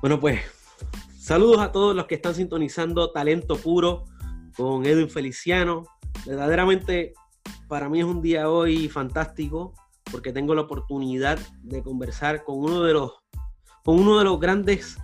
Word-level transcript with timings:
Bueno, 0.00 0.18
pues 0.18 0.40
saludos 1.18 1.60
a 1.60 1.72
todos 1.72 1.94
los 1.94 2.06
que 2.06 2.14
están 2.14 2.34
sintonizando 2.34 3.12
Talento 3.12 3.56
Puro 3.56 4.04
con 4.56 4.86
Edwin 4.86 5.10
Feliciano. 5.10 5.84
Verdaderamente 6.26 7.12
para 7.68 7.88
mí 7.88 8.00
es 8.00 8.06
un 8.06 8.22
día 8.22 8.48
hoy 8.48 8.88
fantástico 8.88 9.74
porque 10.10 10.32
tengo 10.32 10.54
la 10.54 10.62
oportunidad 10.62 11.38
de 11.62 11.82
conversar 11.82 12.44
con 12.44 12.58
uno 12.58 12.82
de 12.82 12.94
los, 12.94 13.12
con 13.84 13.98
uno 13.98 14.18
de 14.18 14.24
los 14.24 14.40
grandes 14.40 14.98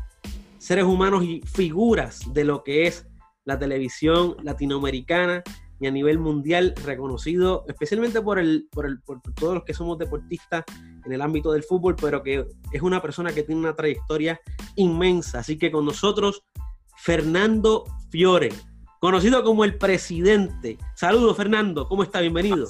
seres 0.59 0.85
humanos 0.85 1.25
y 1.25 1.43
figuras 1.43 2.21
de 2.33 2.45
lo 2.45 2.65
que 2.65 2.87
es 2.87 3.07
la 3.45 3.59
televisión 3.59 4.37
latinoamericana 4.43 5.43
y 5.79 5.87
a 5.87 5.91
nivel 5.91 6.19
mundial 6.19 6.75
reconocido, 6.85 7.65
especialmente 7.69 8.21
por, 8.21 8.39
el, 8.39 8.69
por, 8.73 8.87
el, 8.87 9.01
por 9.03 9.21
todos 9.35 9.55
los 9.55 9.65
que 9.65 9.75
somos 9.75 9.99
deportistas 9.99 10.65
en 11.07 11.13
el 11.13 11.23
ámbito 11.23 11.53
del 11.53 11.63
fútbol, 11.63 11.97
pero 11.97 12.23
que 12.23 12.47
es 12.73 12.83
una 12.83 13.01
persona 13.01 13.33
que 13.33 13.43
tiene 13.45 13.61
una 13.61 13.75
trayectoria 13.75 14.41
inmensa. 14.75 15.39
Así 15.39 15.57
que 15.57 15.71
con 15.71 15.85
nosotros, 15.85 16.43
Fernando 16.97 17.85
Fiore, 18.11 18.51
conocido 19.01 19.43
como 19.45 19.65
el 19.65 19.79
presidente. 19.79 20.77
Saludos, 20.95 21.37
Fernando, 21.37 21.89
¿cómo 21.89 22.03
está? 22.03 22.21
Bienvenido. 22.21 22.67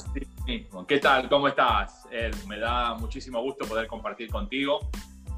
¿Qué 0.86 0.98
tal? 0.98 1.28
¿Cómo 1.28 1.48
estás? 1.48 2.04
me 2.46 2.58
da 2.58 2.94
muchísimo 2.94 3.40
gusto 3.40 3.66
poder 3.66 3.86
compartir 3.86 4.30
contigo. 4.30 4.90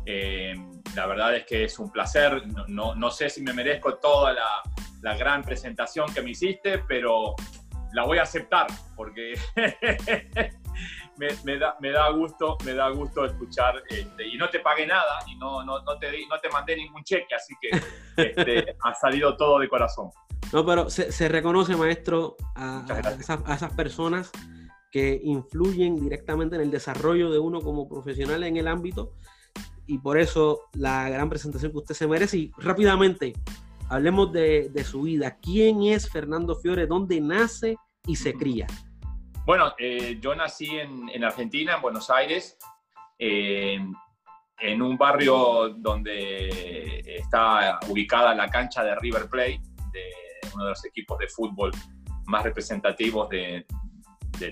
Eh, 0.04 0.54
la 0.94 1.06
verdad 1.06 1.36
es 1.36 1.44
que 1.44 1.64
es 1.64 1.78
un 1.78 1.90
placer. 1.90 2.42
No, 2.68 2.94
no, 2.94 3.10
sé 3.10 3.30
si 3.30 3.42
me 3.42 3.52
merezco 3.52 3.94
toda 3.96 4.32
la, 4.32 4.62
la 5.02 5.16
gran 5.16 5.42
presentación 5.42 6.12
que 6.12 6.22
me 6.22 6.30
hiciste, 6.30 6.78
pero 6.88 7.34
la 7.92 8.04
voy 8.04 8.18
a 8.18 8.22
aceptar 8.22 8.66
porque 8.96 9.34
me, 11.18 11.58
da, 11.58 11.76
me, 11.80 11.90
da, 11.90 12.10
gusto, 12.10 12.56
me 12.64 12.74
da 12.74 12.88
gusto 12.90 13.24
escuchar 13.24 13.82
este, 13.88 14.26
y 14.26 14.36
no 14.36 14.48
te 14.48 14.60
pagué 14.60 14.86
nada 14.86 15.18
y 15.26 15.36
no, 15.36 15.64
no, 15.64 15.82
no, 15.82 15.98
te, 15.98 16.10
no 16.28 16.38
te 16.40 16.48
mandé 16.50 16.76
ningún 16.76 17.02
cheque, 17.02 17.34
así 17.34 17.54
que 17.60 17.70
este, 18.16 18.76
ha 18.82 18.94
salido 18.94 19.36
todo 19.36 19.58
de 19.58 19.68
corazón. 19.68 20.10
No, 20.52 20.64
pero 20.64 20.88
se, 20.88 21.12
se 21.12 21.28
reconoce, 21.28 21.76
maestro, 21.76 22.36
a, 22.54 22.84
a, 22.86 23.54
esas, 23.54 23.72
personas 23.74 24.30
que 24.90 25.20
influyen 25.22 25.96
directamente 25.96 26.56
en 26.56 26.62
el 26.62 26.70
desarrollo 26.70 27.30
de 27.30 27.38
uno 27.38 27.60
como 27.60 27.88
profesional 27.88 28.42
en 28.44 28.56
el 28.56 28.68
ámbito 28.68 29.12
y 29.86 29.98
por 29.98 30.18
eso 30.18 30.62
la 30.74 31.08
gran 31.10 31.28
presentación 31.28 31.72
que 31.72 31.78
usted 31.78 31.94
se 31.94 32.06
merece. 32.06 32.38
Y 32.38 32.52
rápidamente, 32.58 33.34
hablemos 33.88 34.32
de, 34.32 34.70
de 34.70 34.84
su 34.84 35.02
vida. 35.02 35.36
¿Quién 35.42 35.82
es 35.82 36.08
Fernando 36.08 36.56
Fiore? 36.56 36.86
¿Dónde 36.86 37.20
nace 37.20 37.76
y 38.06 38.16
se 38.16 38.32
cría? 38.32 38.66
Bueno, 39.48 39.74
eh, 39.78 40.18
yo 40.20 40.34
nací 40.34 40.78
en, 40.78 41.24
Argentina, 41.24 41.76
en 41.76 41.80
Buenos 41.80 42.10
Aires, 42.10 42.58
eh, 43.18 43.80
en 44.60 44.82
un 44.82 44.98
barrio 44.98 45.70
donde 45.70 47.00
está 47.06 47.80
ubicada 47.88 48.34
la 48.34 48.50
cancha 48.50 48.84
de 48.84 48.94
River 48.96 49.26
Plate, 49.30 49.62
de 49.90 50.12
uno 50.52 50.64
de 50.64 50.70
los 50.72 50.84
equipos 50.84 51.18
de 51.18 51.28
fútbol 51.28 51.70
más 52.26 52.42
representativos 52.42 53.30
de, 53.30 53.64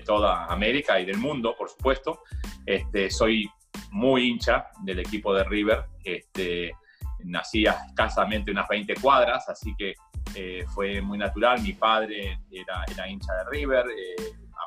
toda 0.03 0.45
América 0.45 0.99
y 0.99 1.05
del 1.05 1.19
mundo, 1.19 1.55
por 1.55 1.69
supuesto. 1.69 2.23
Este, 2.65 3.11
soy 3.11 3.47
muy 3.91 4.27
hincha 4.27 4.69
del 4.81 4.97
equipo 4.97 5.31
de 5.31 5.43
River. 5.43 5.85
Este, 6.03 6.71
nací 7.19 7.67
a 7.67 7.73
escasamente 7.87 8.49
unas 8.49 8.67
20 8.67 8.95
cuadras, 8.95 9.47
así 9.47 9.75
que 9.77 9.93
eh, 10.33 10.65
fue 10.73 11.01
muy 11.01 11.19
natural. 11.19 11.61
Mi 11.61 11.73
padre 11.73 12.39
era, 12.49 12.83
era 12.91 13.07
hincha 13.07 13.31
de 13.35 13.43
River 13.51 13.85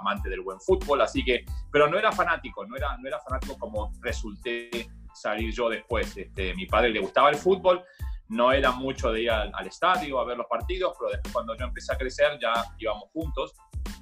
amante 0.01 0.29
del 0.29 0.41
buen 0.41 0.61
fútbol, 0.61 1.01
así 1.03 1.25
que, 1.25 1.45
pero 1.71 1.89
no 1.89 1.99
era 1.99 2.11
fanático, 2.13 2.67
no 2.67 2.77
era, 2.77 2.97
no 2.99 3.09
era 3.09 3.21
fanático 3.21 3.57
como 3.59 3.93
resulté 4.01 4.89
salir 5.15 5.53
yo 5.53 5.69
después. 5.69 6.17
Este, 6.17 6.55
mi 6.55 6.67
padre 6.67 6.91
le 6.91 7.01
gustaba 7.01 7.31
el 7.31 7.37
fútbol, 7.37 7.85
no 8.29 8.53
era 8.53 8.71
mucho 8.71 9.13
de 9.13 9.23
ir 9.23 9.31
al, 9.31 9.67
estadio 9.67 10.21
a 10.21 10.25
ver 10.25 10.37
los 10.37 10.47
partidos, 10.47 10.95
pero 10.99 11.11
después 11.11 11.33
cuando 11.33 11.57
yo 11.57 11.65
empecé 11.65 11.93
a 11.93 11.99
crecer 11.99 12.39
ya 12.41 12.53
íbamos 12.79 13.11
juntos. 13.13 13.55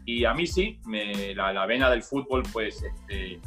Y 0.04 0.24
a 0.24 0.32
mí 0.34 0.46
sí, 0.46 0.80
me, 0.86 1.34
la, 1.34 1.66
vena 1.66 1.90
del 1.90 2.02
fútbol 2.02 2.42
pues 2.52 2.82
este, 2.82 3.40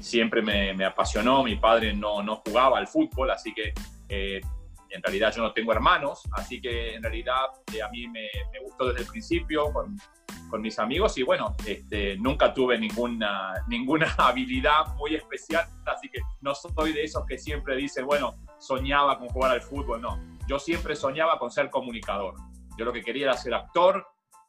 siempre 0.00 0.42
me, 0.42 0.74
me, 0.74 0.84
apasionó. 0.84 1.42
Mi 1.42 1.56
padre 1.56 1.92
no, 1.92 2.22
no 2.22 2.36
jugaba 2.36 2.78
al 2.78 2.88
fútbol, 2.88 3.30
así 3.30 3.52
que 3.52 3.72
eh, 4.08 4.40
en 4.90 5.02
realidad 5.02 5.32
yo 5.34 5.42
no 5.42 5.52
tengo 5.52 5.72
hermanos, 5.72 6.22
así 6.32 6.60
que 6.60 6.94
en 6.94 7.02
realidad 7.02 7.46
eh, 7.74 7.82
a 7.82 7.88
mí 7.88 8.06
me, 8.08 8.28
me, 8.52 8.60
gustó 8.60 8.88
desde 8.88 9.02
el 9.02 9.06
principio. 9.08 9.72
Con, 9.72 9.96
con 10.48 10.62
mis 10.62 10.78
amigos 10.78 11.16
y 11.18 11.22
bueno, 11.22 11.54
este, 11.66 12.16
nunca 12.16 12.52
tuve 12.52 12.78
ninguna, 12.78 13.52
ninguna 13.68 14.14
habilidad 14.18 14.94
muy 14.96 15.14
especial, 15.14 15.66
así 15.86 16.08
que 16.08 16.20
no 16.40 16.54
soy 16.54 16.92
de 16.92 17.04
esos 17.04 17.24
que 17.26 17.38
siempre 17.38 17.76
dicen, 17.76 18.06
bueno, 18.06 18.34
soñaba 18.58 19.18
con 19.18 19.28
jugar 19.28 19.52
al 19.52 19.62
fútbol, 19.62 20.00
no, 20.00 20.18
yo 20.48 20.58
siempre 20.58 20.96
soñaba 20.96 21.38
con 21.38 21.50
ser 21.50 21.70
comunicador. 21.70 22.34
Yo 22.76 22.84
lo 22.84 22.92
que 22.92 23.02
quería 23.02 23.24
era 23.24 23.36
ser 23.36 23.54
actor, 23.54 24.06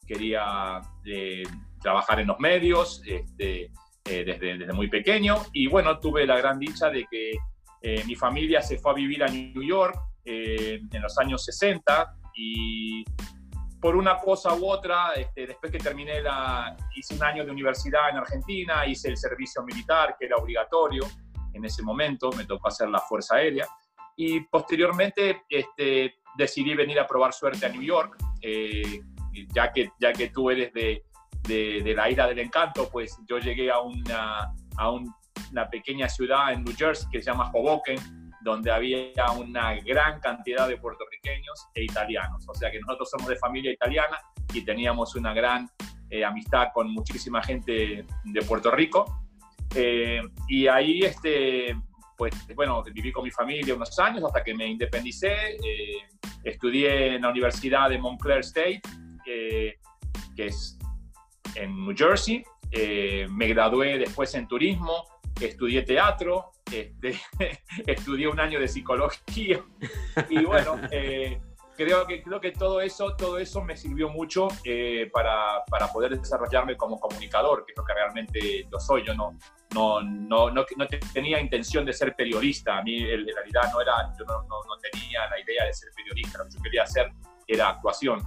quería 0.07 0.81
eh, 1.05 1.43
trabajar 1.81 2.19
en 2.19 2.27
los 2.27 2.39
medios 2.39 3.01
este, 3.05 3.71
eh, 4.05 4.23
desde, 4.25 4.57
desde, 4.57 4.73
muy 4.73 4.87
pequeño 4.87 5.35
y 5.53 5.67
bueno, 5.67 5.99
tuve 5.99 6.25
la 6.25 6.37
gran 6.37 6.59
dicha 6.59 6.89
de 6.89 7.05
que 7.09 7.31
eh, 7.81 8.03
mi 8.05 8.15
familia 8.15 8.61
se 8.61 8.77
fue 8.77 8.91
a 8.91 8.95
vivir 8.95 9.23
a 9.23 9.27
New 9.27 9.63
York 9.63 9.95
en 10.25 11.01
los 11.01 11.17
años 11.17 11.43
60 11.45 12.15
y 12.35 13.03
por 13.79 13.95
una 13.95 14.17
cosa 14.17 14.53
u 14.53 14.69
otra, 14.69 15.13
este, 15.13 15.47
después 15.47 15.71
que 15.71 15.77
terminé 15.77 16.21
la, 16.21 16.75
hice 16.95 17.15
un 17.15 17.23
año 17.23 17.45
de 17.45 17.51
universidad 17.51 18.09
en 18.09 18.17
Argentina, 18.17 18.85
hice 18.85 19.09
el 19.09 19.17
servicio 19.17 19.63
militar, 19.63 20.15
que 20.19 20.25
era 20.25 20.35
obligatorio 20.35 21.03
en 21.53 21.65
ese 21.65 21.81
momento, 21.81 22.29
me 22.33 22.45
tocó 22.45 22.67
hacer 22.67 22.89
la 22.89 22.99
Fuerza 22.99 23.35
Aérea, 23.35 23.67
y 24.17 24.41
posteriormente 24.41 25.43
este, 25.49 26.15
decidí 26.37 26.75
venir 26.75 26.99
a 26.99 27.07
probar 27.07 27.33
suerte 27.33 27.65
a 27.65 27.69
New 27.69 27.81
York, 27.81 28.17
eh, 28.41 29.01
ya, 29.53 29.71
que, 29.71 29.91
ya 29.99 30.11
que 30.11 30.29
tú 30.29 30.49
eres 30.49 30.73
de, 30.73 31.03
de, 31.47 31.93
la 31.95 32.09
isla 32.09 32.27
del 32.27 32.39
encanto, 32.39 32.89
pues 32.89 33.17
yo 33.27 33.39
llegué 33.39 33.71
a 33.71 33.79
una, 33.79 34.53
a 34.77 34.91
una 34.91 35.69
pequeña 35.69 36.09
ciudad 36.09 36.51
en 36.51 36.63
New 36.63 36.75
Jersey 36.75 37.09
que 37.09 37.21
se 37.21 37.31
llama 37.31 37.49
Hoboken, 37.53 38.18
donde 38.41 38.71
había 38.71 39.31
una 39.37 39.75
gran 39.75 40.19
cantidad 40.19 40.67
de 40.67 40.77
puertorriqueños 40.77 41.67
e 41.73 41.83
italianos. 41.83 42.45
O 42.47 42.53
sea 42.53 42.71
que 42.71 42.79
nosotros 42.79 43.09
somos 43.09 43.27
de 43.27 43.35
familia 43.35 43.71
italiana 43.71 44.17
y 44.53 44.63
teníamos 44.63 45.15
una 45.15 45.33
gran 45.33 45.69
eh, 46.09 46.25
amistad 46.25 46.69
con 46.73 46.91
muchísima 46.91 47.43
gente 47.43 48.05
de 48.23 48.41
Puerto 48.41 48.71
Rico. 48.71 49.23
Eh, 49.75 50.21
y 50.47 50.67
ahí, 50.67 51.01
este, 51.01 51.75
pues, 52.17 52.33
bueno, 52.55 52.83
viví 52.83 53.11
con 53.11 53.23
mi 53.23 53.31
familia 53.31 53.75
unos 53.75 53.97
años 53.99 54.23
hasta 54.23 54.43
que 54.43 54.55
me 54.55 54.65
independicé. 54.65 55.57
Eh, 55.63 55.97
estudié 56.43 57.15
en 57.15 57.21
la 57.21 57.29
Universidad 57.29 57.89
de 57.89 57.99
Montclair 57.99 58.39
State, 58.39 58.81
que 59.23 59.77
es 60.35 60.79
en 61.55 61.75
New 61.85 61.95
Jersey. 61.95 62.43
me 63.29 63.47
gradué 63.47 63.99
después 63.99 64.33
en 64.33 64.47
turismo, 64.47 65.05
estudié 65.39 65.83
teatro, 65.83 66.51
este, 66.71 67.19
estudié 67.87 68.27
un 68.27 68.39
año 68.39 68.59
de 68.59 68.67
psicología 68.67 69.63
y 70.29 70.45
bueno, 70.45 70.79
eh, 70.91 71.39
creo, 71.75 72.05
que, 72.05 72.21
creo 72.21 72.41
que 72.41 72.51
todo 72.51 72.81
eso, 72.81 73.15
todo 73.15 73.37
eso 73.37 73.61
me 73.63 73.77
sirvió 73.77 74.09
mucho 74.09 74.47
eh, 74.65 75.09
para, 75.13 75.63
para, 75.69 75.87
poder 75.87 76.17
desarrollarme 76.19 76.75
como 76.75 76.99
comunicador, 76.99 77.65
que 77.65 77.71
es 77.71 77.77
lo 77.77 77.85
que 77.85 77.93
realmente 77.93 78.67
lo 78.69 78.79
soy. 78.79 79.05
Yo 79.05 79.13
no, 79.13 79.37
no, 79.73 80.01
no, 80.01 80.49
no, 80.51 80.65
no 80.77 80.87
tenía 81.13 81.39
intención 81.39 81.85
de 81.85 81.93
ser 81.93 82.15
periodista, 82.15 82.77
a 82.77 82.83
mí 82.83 82.97
en 82.97 83.25
realidad 83.27 83.71
no 83.71 83.81
era, 83.81 84.11
yo 84.17 84.25
no, 84.25 84.43
no, 84.43 84.77
tenía 84.91 85.29
la 85.29 85.39
idea 85.39 85.65
de 85.65 85.73
ser 85.73 85.89
periodista, 85.95 86.39
lo 86.39 86.45
que 86.45 86.51
yo 86.51 86.61
quería 86.61 86.83
hacer 86.83 87.11
era 87.47 87.69
actuación. 87.69 88.19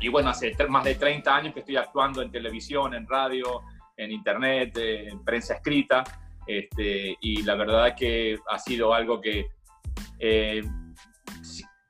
Y 0.00 0.08
bueno, 0.08 0.30
hace 0.30 0.54
más 0.68 0.84
de 0.84 0.94
30 0.94 1.34
años 1.34 1.54
que 1.54 1.60
estoy 1.60 1.76
actuando 1.76 2.22
en 2.22 2.30
televisión, 2.30 2.94
en 2.94 3.06
radio, 3.06 3.62
en 3.96 4.12
internet, 4.12 4.76
en 4.76 5.24
prensa 5.24 5.54
escrita. 5.54 6.04
Este, 6.48 7.14
y 7.20 7.42
la 7.42 7.56
verdad 7.56 7.94
que 7.94 8.38
ha 8.48 8.58
sido 8.58 8.94
algo 8.94 9.20
que, 9.20 9.46
eh, 10.18 10.62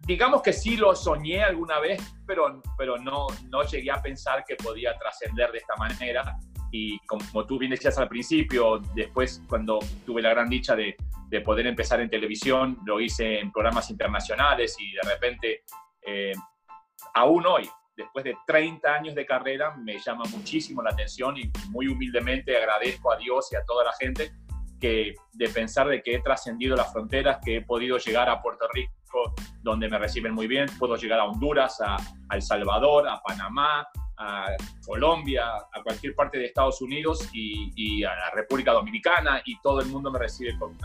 digamos 0.00 0.42
que 0.42 0.52
sí 0.52 0.76
lo 0.76 0.96
soñé 0.96 1.44
alguna 1.44 1.78
vez, 1.78 2.02
pero, 2.26 2.60
pero 2.76 2.98
no, 2.98 3.28
no 3.50 3.62
llegué 3.62 3.92
a 3.92 4.02
pensar 4.02 4.44
que 4.44 4.56
podía 4.56 4.98
trascender 4.98 5.52
de 5.52 5.58
esta 5.58 5.76
manera. 5.76 6.36
Y 6.72 6.98
como 7.06 7.46
tú 7.46 7.56
bien 7.56 7.70
decías 7.70 7.96
al 7.98 8.08
principio, 8.08 8.80
después 8.96 9.40
cuando 9.48 9.78
tuve 10.04 10.22
la 10.22 10.30
gran 10.30 10.48
dicha 10.50 10.74
de, 10.74 10.96
de 11.28 11.40
poder 11.40 11.68
empezar 11.68 12.00
en 12.00 12.10
televisión, 12.10 12.78
lo 12.84 13.00
hice 13.00 13.38
en 13.38 13.52
programas 13.52 13.90
internacionales 13.90 14.76
y 14.80 14.92
de 14.92 15.02
repente, 15.02 15.62
eh, 16.04 16.32
aún 17.14 17.46
hoy, 17.46 17.68
después 17.96 18.24
de 18.24 18.34
30 18.44 18.92
años 18.92 19.14
de 19.14 19.24
carrera, 19.24 19.76
me 19.76 19.98
llama 19.98 20.24
muchísimo 20.32 20.82
la 20.82 20.90
atención 20.90 21.36
y 21.36 21.48
muy 21.68 21.86
humildemente 21.86 22.56
agradezco 22.56 23.12
a 23.12 23.16
Dios 23.16 23.52
y 23.52 23.56
a 23.56 23.64
toda 23.64 23.84
la 23.84 23.92
gente 24.00 24.32
que 24.80 25.14
de 25.32 25.48
pensar 25.48 25.88
de 25.88 26.02
que 26.02 26.14
he 26.14 26.22
trascendido 26.22 26.76
las 26.76 26.92
fronteras, 26.92 27.38
que 27.44 27.56
he 27.56 27.62
podido 27.62 27.98
llegar 27.98 28.28
a 28.28 28.40
Puerto 28.40 28.66
Rico, 28.72 29.34
donde 29.62 29.88
me 29.88 29.98
reciben 29.98 30.34
muy 30.34 30.46
bien, 30.46 30.66
puedo 30.78 30.96
llegar 30.96 31.20
a 31.20 31.24
Honduras, 31.24 31.80
a, 31.80 31.96
El 32.32 32.42
Salvador, 32.42 33.08
a 33.08 33.20
Panamá, 33.20 33.86
a 34.18 34.46
Colombia, 34.84 35.46
a 35.72 35.82
cualquier 35.82 36.14
parte 36.14 36.38
de 36.38 36.46
Estados 36.46 36.80
Unidos 36.80 37.28
y, 37.32 38.04
a 38.04 38.14
la 38.14 38.30
República 38.34 38.72
Dominicana 38.72 39.42
y 39.44 39.58
todo 39.60 39.80
el 39.80 39.88
mundo 39.88 40.10
me 40.10 40.18
recibe 40.18 40.56
con, 40.58 40.76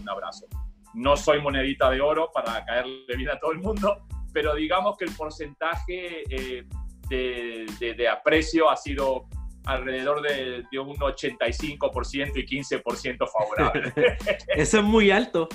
un 0.00 0.08
abrazo. 0.08 0.46
No 0.94 1.16
soy 1.16 1.40
monedita 1.40 1.90
de 1.90 2.00
oro 2.00 2.30
para 2.32 2.64
caerle 2.64 3.16
bien 3.16 3.30
a 3.30 3.38
todo 3.38 3.52
el 3.52 3.58
mundo, 3.58 4.06
pero 4.32 4.54
digamos 4.54 4.96
que 4.96 5.06
el 5.06 5.14
porcentaje 5.14 6.22
eh, 6.28 6.66
de, 7.08 8.08
aprecio 8.08 8.70
ha 8.70 8.76
sido 8.76 9.26
alrededor 9.64 10.22
de, 10.22 10.64
un 10.78 10.96
85% 10.96 12.32
y 12.36 12.46
15% 12.46 13.28
favorable. 13.30 13.92
Eso 14.56 14.78
es 14.78 14.84
muy 14.84 15.10
alto. 15.10 15.48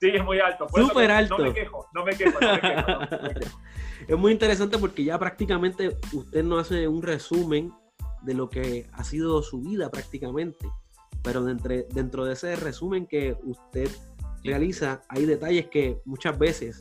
Sí, 0.00 0.10
es 0.12 0.24
muy 0.24 0.40
alto. 0.40 0.66
Súper 0.74 1.10
alto. 1.10 1.38
No 1.38 1.44
me 1.44 1.54
quejo, 1.54 1.86
no 1.94 2.04
me 2.04 2.16
quejo, 2.16 2.40
no 2.40 2.52
me 2.54 2.60
quejo. 2.60 3.50
es 4.08 4.18
muy 4.18 4.32
interesante 4.32 4.78
porque 4.78 5.04
ya 5.04 5.18
prácticamente 5.18 5.96
usted 6.12 6.42
no 6.42 6.58
hace 6.58 6.88
un 6.88 7.02
resumen 7.02 7.72
de 8.22 8.34
lo 8.34 8.48
que 8.48 8.86
ha 8.92 9.04
sido 9.04 9.42
su 9.42 9.60
vida 9.60 9.90
prácticamente, 9.90 10.66
pero 11.22 11.44
dentro, 11.44 11.74
dentro 11.90 12.24
de 12.24 12.32
ese 12.32 12.56
resumen 12.56 13.06
que 13.06 13.36
usted 13.44 13.88
realiza 14.42 15.02
hay 15.08 15.24
detalles 15.24 15.66
que 15.68 16.00
muchas 16.04 16.36
veces 16.36 16.80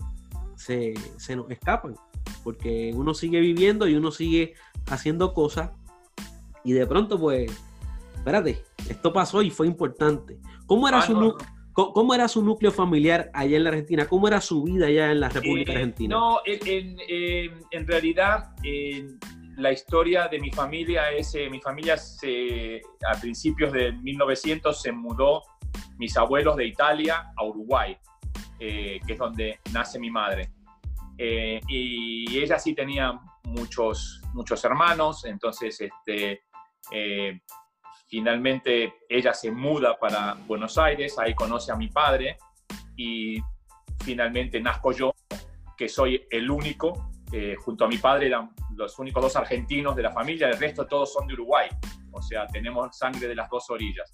se, 0.56 0.94
se 1.18 1.36
nos 1.36 1.50
escapan, 1.52 1.96
porque 2.44 2.92
uno 2.96 3.14
sigue 3.14 3.40
viviendo 3.40 3.88
y 3.88 3.96
uno 3.96 4.12
sigue 4.12 4.56
haciendo 4.88 5.34
cosas 5.34 5.72
y 6.64 6.74
de 6.74 6.86
pronto 6.86 7.20
pues, 7.20 7.52
espérate, 8.16 8.64
esto 8.90 9.12
pasó 9.12 9.42
y 9.42 9.50
fue 9.50 9.68
importante. 9.68 10.38
¿Cómo 10.66 10.88
era, 10.88 11.00
ah, 11.00 11.02
su, 11.02 11.38
¿Cómo, 11.74 12.14
era 12.14 12.28
su 12.28 12.44
núcleo 12.44 12.72
familiar 12.72 13.30
allá 13.34 13.58
en 13.58 13.64
la 13.64 13.70
Argentina? 13.70 14.08
¿Cómo 14.08 14.28
era 14.28 14.42
su 14.42 14.64
vida 14.64 14.88
allá 14.88 15.12
en 15.12 15.20
la 15.20 15.30
República 15.30 15.72
eh, 15.72 15.76
Argentina? 15.76 16.16
No, 16.16 16.40
en, 16.46 16.98
en, 17.72 17.88
realidad 17.88 18.54
la 19.58 19.72
historia 19.72 20.28
de 20.28 20.40
mi 20.40 20.52
familia 20.52 21.12
es, 21.12 21.34
eh, 21.36 21.50
mi 21.50 21.60
familia 21.60 21.98
se, 21.98 22.82
a 23.08 23.20
principios 23.20 23.72
de 23.72 23.92
1900 23.92 24.82
se 24.82 24.92
mudó 24.92 25.44
mis 25.98 26.16
abuelos 26.18 26.56
de 26.56 26.68
Italia 26.68 27.32
a 27.36 27.44
Uruguay, 27.46 27.98
eh, 28.60 29.00
que 29.06 29.14
es 29.14 29.20
donde 29.20 29.60
nace 29.72 30.00
mi 30.00 30.10
madre. 30.10 30.52
y 31.18 32.40
ella 32.40 32.58
sí 32.58 32.74
tenía 32.74 33.20
muchos, 33.44 34.22
muchos 34.34 34.64
hermanos, 34.66 35.26
entonces 35.26 35.80
este, 35.80 36.42
Finalmente 38.12 38.96
ella 39.08 39.34
se 39.34 39.52
muda 39.52 39.98
para 39.98 40.34
Buenos 40.46 40.78
Aires, 40.78 41.18
ahí 41.18 41.34
conoce 41.34 41.72
a 41.72 41.78
mi 41.78 41.88
padre 41.88 42.38
y 42.98 43.42
finalmente 44.04 44.60
nazco 44.60 44.92
yo, 44.92 45.14
que 45.78 45.88
soy 45.88 46.28
el 46.30 46.52
único, 46.52 47.10
eh, 47.32 47.56
junto 47.58 47.86
a 47.86 47.88
mi 47.88 47.98
padre 47.98 48.28
eran 48.28 48.52
los 48.76 49.00
únicos 49.00 49.24
dos 49.24 49.36
argentinos 49.38 49.96
de 49.96 50.04
la 50.04 50.12
familia, 50.12 50.50
el 50.50 50.60
resto 50.60 50.86
todos 50.88 51.14
son 51.14 51.26
de 51.26 51.36
Uruguay, 51.36 51.70
o 52.12 52.22
sea, 52.22 52.46
tenemos 52.48 52.98
sangre 52.98 53.30
de 53.30 53.36
las 53.36 53.50
dos 53.50 53.70
orillas. 53.70 54.12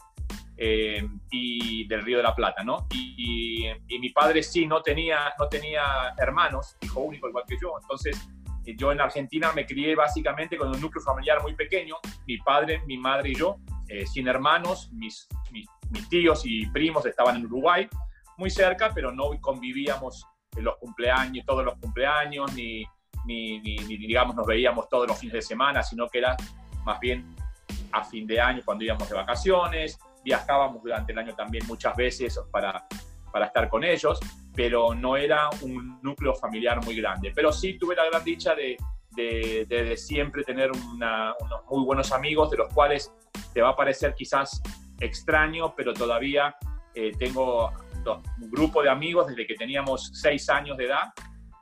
Eh, 0.59 1.07
y 1.29 1.87
del 1.87 2.01
Río 2.03 2.17
de 2.17 2.23
la 2.23 2.33
Plata, 2.33 2.63
¿no? 2.63 2.87
Y, 2.91 3.67
y, 3.87 3.99
mi 3.99 4.09
padre 4.09 4.41
sí 4.41 4.65
no 4.65 4.81
tenía, 4.81 5.31
no 5.37 5.47
tenía 5.47 6.15
hermanos, 6.17 6.75
hijo 6.81 7.01
único 7.01 7.29
igual 7.29 7.43
que 7.47 7.57
yo, 7.61 7.73
entonces 7.79 8.17
eh, 8.17 8.36
yo 8.75 8.91
en 8.91 8.99
Argentina 8.99 9.51
me 9.53 9.65
crié 9.65 9.95
básicamente 9.95 10.57
con 10.57 10.69
un 10.69 10.81
núcleo 10.81 11.03
familiar 11.03 11.41
muy 11.41 11.55
pequeño, 11.55 11.95
mi 12.25 12.37
padre, 12.39 12.81
mi 12.85 12.97
madre 12.97 13.29
y 13.29 13.35
yo, 13.35 13.57
eh, 13.87 14.05
sin 14.05 14.27
hermanos, 14.27 14.89
mis, 14.91 15.27
mis, 15.51 15.67
tíos 16.09 16.41
y 16.45 16.65
primos 16.67 17.05
estaban 17.05 17.37
en 17.37 17.45
Uruguay, 17.45 17.87
muy 18.37 18.49
cerca, 18.49 18.91
pero 18.93 19.11
no 19.11 19.29
convivíamos 19.39 20.25
en 20.55 20.65
los 20.65 20.75
cumpleaños, 20.77 21.45
todos 21.45 21.63
los 21.63 21.75
cumpleaños, 21.75 22.53
ni, 22.53 22.83
ni, 23.25 23.59
ni, 23.59 23.77
digamos 23.97 24.35
nos 24.35 24.45
veíamos 24.45 24.89
todos 24.89 25.07
los 25.07 25.17
fines 25.17 25.33
de 25.33 25.41
semana, 25.41 25.81
sino 25.83 26.09
que 26.09 26.19
era 26.19 26.35
más 26.83 26.99
bien 26.99 27.35
a 27.91 28.03
fin 28.03 28.27
de 28.27 28.39
año 28.39 28.61
cuando 28.65 28.83
íbamos 28.83 29.07
de 29.09 29.15
vacaciones, 29.15 29.97
viajábamos 30.23 30.83
durante 30.83 31.13
el 31.13 31.19
año 31.19 31.33
también 31.35 31.65
muchas 31.67 31.95
veces 31.95 32.39
para, 32.51 32.85
para 33.31 33.47
estar 33.47 33.69
con 33.69 33.83
ellos, 33.83 34.19
pero 34.55 34.93
no 34.93 35.17
era 35.17 35.49
un 35.61 35.99
núcleo 36.01 36.33
familiar 36.35 36.83
muy 36.83 36.95
grande. 36.95 37.31
Pero 37.35 37.51
sí 37.51 37.77
tuve 37.77 37.95
la 37.95 38.05
gran 38.05 38.23
dicha 38.23 38.55
de, 38.55 38.77
de, 39.11 39.65
de, 39.67 39.97
siempre 39.97 40.43
tener 40.43 40.71
unos 40.71 41.35
muy 41.69 41.83
buenos 41.85 42.11
amigos, 42.11 42.49
de 42.51 42.57
los 42.57 42.73
cuales 42.73 43.11
te 43.53 43.61
va 43.61 43.69
a 43.69 43.75
parecer 43.75 44.13
quizás 44.15 44.61
extraño, 44.99 45.73
pero 45.75 45.93
todavía 45.93 46.55
eh, 46.93 47.11
tengo 47.17 47.71
un 48.41 48.49
grupo 48.49 48.81
de 48.81 48.89
amigos 48.89 49.27
desde 49.27 49.45
que 49.45 49.55
teníamos 49.55 50.09
seis 50.13 50.49
años 50.49 50.77
de 50.77 50.85
edad, 50.85 51.13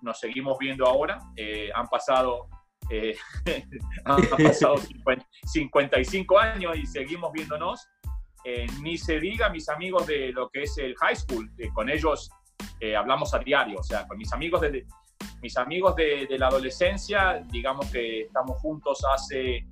nos 0.02 0.20
seguimos 0.20 0.58
viendo 0.60 0.86
ahora, 0.86 1.20
eh, 1.36 1.70
han 1.74 1.88
pasado, 1.88 2.48
eh, 2.90 3.18
han 4.06 4.22
pasado 4.28 4.76
55 5.46 6.40
años 6.40 6.78
y 6.78 6.86
seguimos 6.86 7.32
viéndonos. 7.32 7.88
Ni 8.82 8.98
se 8.98 9.20
diga 9.20 9.50
mis 9.50 9.70
amigos 9.70 10.06
de 10.06 10.32
lo 10.32 10.50
que 10.50 10.64
es 10.64 10.78
el 10.78 10.96
high 10.98 11.16
school, 11.16 11.50
con 11.74 11.90
ellos 11.90 12.30
hablamos 12.96 13.34
a 13.34 13.40
diario, 13.40 13.80
o 13.80 13.84
sea, 13.84 14.08
con 14.08 14.18
mis 14.18 14.32
amigos 14.32 14.62
de, 14.62 14.86
mis 15.42 15.58
amigos 15.58 15.96
de, 15.96 16.28
la 16.38 16.48
adolescencia, 16.48 17.44
digamos 17.52 17.90
que 17.92 18.22
estamos 18.22 18.60
juntos 18.60 19.04
hace 19.14 19.66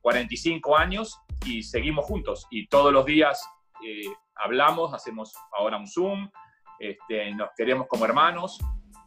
45 0.00 0.76
años 0.76 1.20
y 1.46 1.62
seguimos 1.62 2.06
juntos 2.06 2.46
y 2.50 2.66
todos 2.68 2.92
los 2.92 3.04
días 3.04 3.40
eh, 3.84 4.06
hablamos, 4.36 4.94
hacemos 4.94 5.32
ahora 5.56 5.76
un 5.76 5.86
Zoom, 5.86 6.28
este, 6.78 7.34
nos 7.34 7.50
queremos 7.56 7.86
como 7.86 8.04
hermanos 8.04 8.58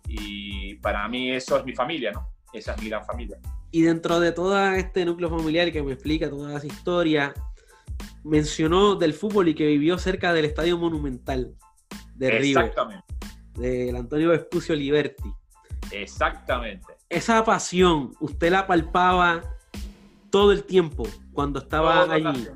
y 0.07 0.75
para 0.75 1.07
mí 1.07 1.31
eso 1.31 1.57
es 1.57 1.65
mi 1.65 1.73
familia, 1.73 2.11
¿no? 2.11 2.29
Esa 2.53 2.73
es 2.73 2.81
mi 2.81 2.89
gran 2.89 3.03
familia. 3.05 3.37
Y 3.71 3.81
dentro 3.81 4.19
de 4.19 4.31
todo 4.31 4.57
este 4.71 5.03
núcleo 5.03 5.29
familiar 5.29 5.71
que 5.71 5.83
me 5.83 5.93
explica 5.93 6.29
toda 6.29 6.57
esa 6.57 6.67
historia, 6.67 7.33
mencionó 8.23 8.95
del 8.95 9.13
fútbol 9.13 9.47
y 9.49 9.55
que 9.55 9.65
vivió 9.65 9.97
cerca 9.97 10.33
del 10.33 10.45
Estadio 10.45 10.77
Monumental 10.77 11.55
de 12.15 12.31
River. 12.31 12.65
Exactamente. 12.65 13.05
Del 13.53 13.95
Antonio 13.95 14.29
Vespucio 14.29 14.75
Liberti. 14.75 15.33
Exactamente. 15.91 16.85
Esa 17.09 17.43
pasión, 17.43 18.13
usted 18.19 18.51
la 18.51 18.67
palpaba 18.67 19.41
todo 20.29 20.51
el 20.51 20.63
tiempo 20.63 21.07
cuando 21.33 21.59
estaba 21.59 22.05
todas 22.05 22.25
allí. 22.25 22.47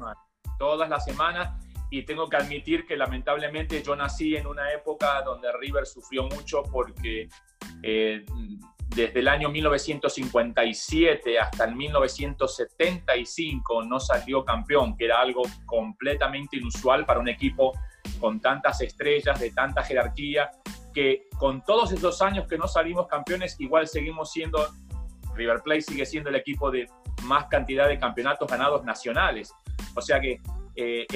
todas 0.60 0.90
las 0.90 1.06
semanas 1.06 1.58
y 1.90 2.04
tengo 2.04 2.30
que 2.30 2.38
admitir 2.38 2.86
que 2.86 2.96
lamentablemente 2.96 3.82
yo 3.84 3.96
nací 3.96 4.36
en 4.36 4.48
una 4.48 4.72
época 4.72 5.22
donde 5.24 5.50
River 5.60 5.86
sufrió 5.86 6.24
mucho 6.24 6.64
porque 6.64 7.30
eh, 7.84 8.26
desde 8.96 9.20
el 9.20 9.28
año 9.28 9.50
1957 9.50 11.38
hasta 11.40 11.66
el 11.66 11.76
1975 11.76 13.84
no 13.84 14.00
salió 14.00 14.44
campeón, 14.44 14.98
que 14.98 15.06
era 15.06 15.22
algo 15.22 15.44
completamente 15.66 16.58
inusual 16.58 17.06
para 17.06 17.20
un 17.20 17.30
equipo 17.30 17.74
con 18.20 18.42
tantas 18.42 18.82
estrellas, 18.82 19.40
de 19.40 19.52
tanta 19.52 19.84
jerarquía, 19.84 20.50
que 20.94 21.30
con 21.38 21.64
todos 21.64 21.94
esos 21.94 22.22
años 22.22 22.48
que 22.48 22.58
no 22.58 22.68
salimos 22.68 23.08
campeones, 23.08 23.56
igual 23.60 23.88
seguimos 23.88 24.32
siendo, 24.32 24.68
River 25.36 25.62
Plate 25.62 25.82
sigue 25.82 26.06
siendo 26.06 26.30
el 26.30 26.36
equipo 26.36 26.70
de 26.70 26.90
más 27.24 27.46
cantidad 27.46 27.88
de 27.88 27.98
campeonatos 27.98 28.50
ganados 28.50 28.84
nacionales. 28.84 29.54
O 29.96 30.02
sea 30.02 30.20
que 30.20 30.42
eh, 30.76 31.08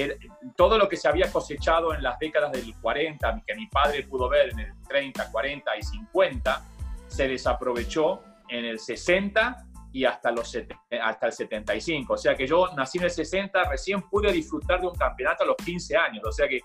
todo 0.55 0.77
lo 0.77 0.87
que 0.87 0.95
se 0.95 1.09
había 1.09 1.29
cosechado 1.31 1.93
en 1.93 2.03
las 2.03 2.17
décadas 2.19 2.53
del 2.53 2.73
40, 2.81 3.43
que 3.45 3.55
mi 3.55 3.67
padre 3.67 4.03
pudo 4.03 4.29
ver 4.29 4.51
en 4.51 4.59
el 4.59 4.73
30, 4.87 5.29
40 5.31 5.77
y 5.77 5.83
50, 5.83 6.63
se 7.15 7.27
desaprovechó 7.29 8.21
en 8.49 8.65
el 8.65 8.79
60 8.79 9.67
y 9.93 10.03
hasta, 10.03 10.31
los, 10.31 10.57
hasta 11.01 11.27
el 11.27 11.31
75. 11.31 12.13
O 12.13 12.17
sea 12.17 12.35
que 12.35 12.45
yo 12.45 12.67
nací 12.75 12.97
en 12.97 13.05
el 13.05 13.11
60, 13.11 13.63
recién 13.69 14.01
pude 14.09 14.31
disfrutar 14.33 14.81
de 14.81 14.87
un 14.87 14.95
campeonato 14.95 15.45
a 15.45 15.47
los 15.47 15.55
15 15.55 15.95
años. 15.95 16.23
O 16.25 16.31
sea 16.33 16.49
que 16.49 16.59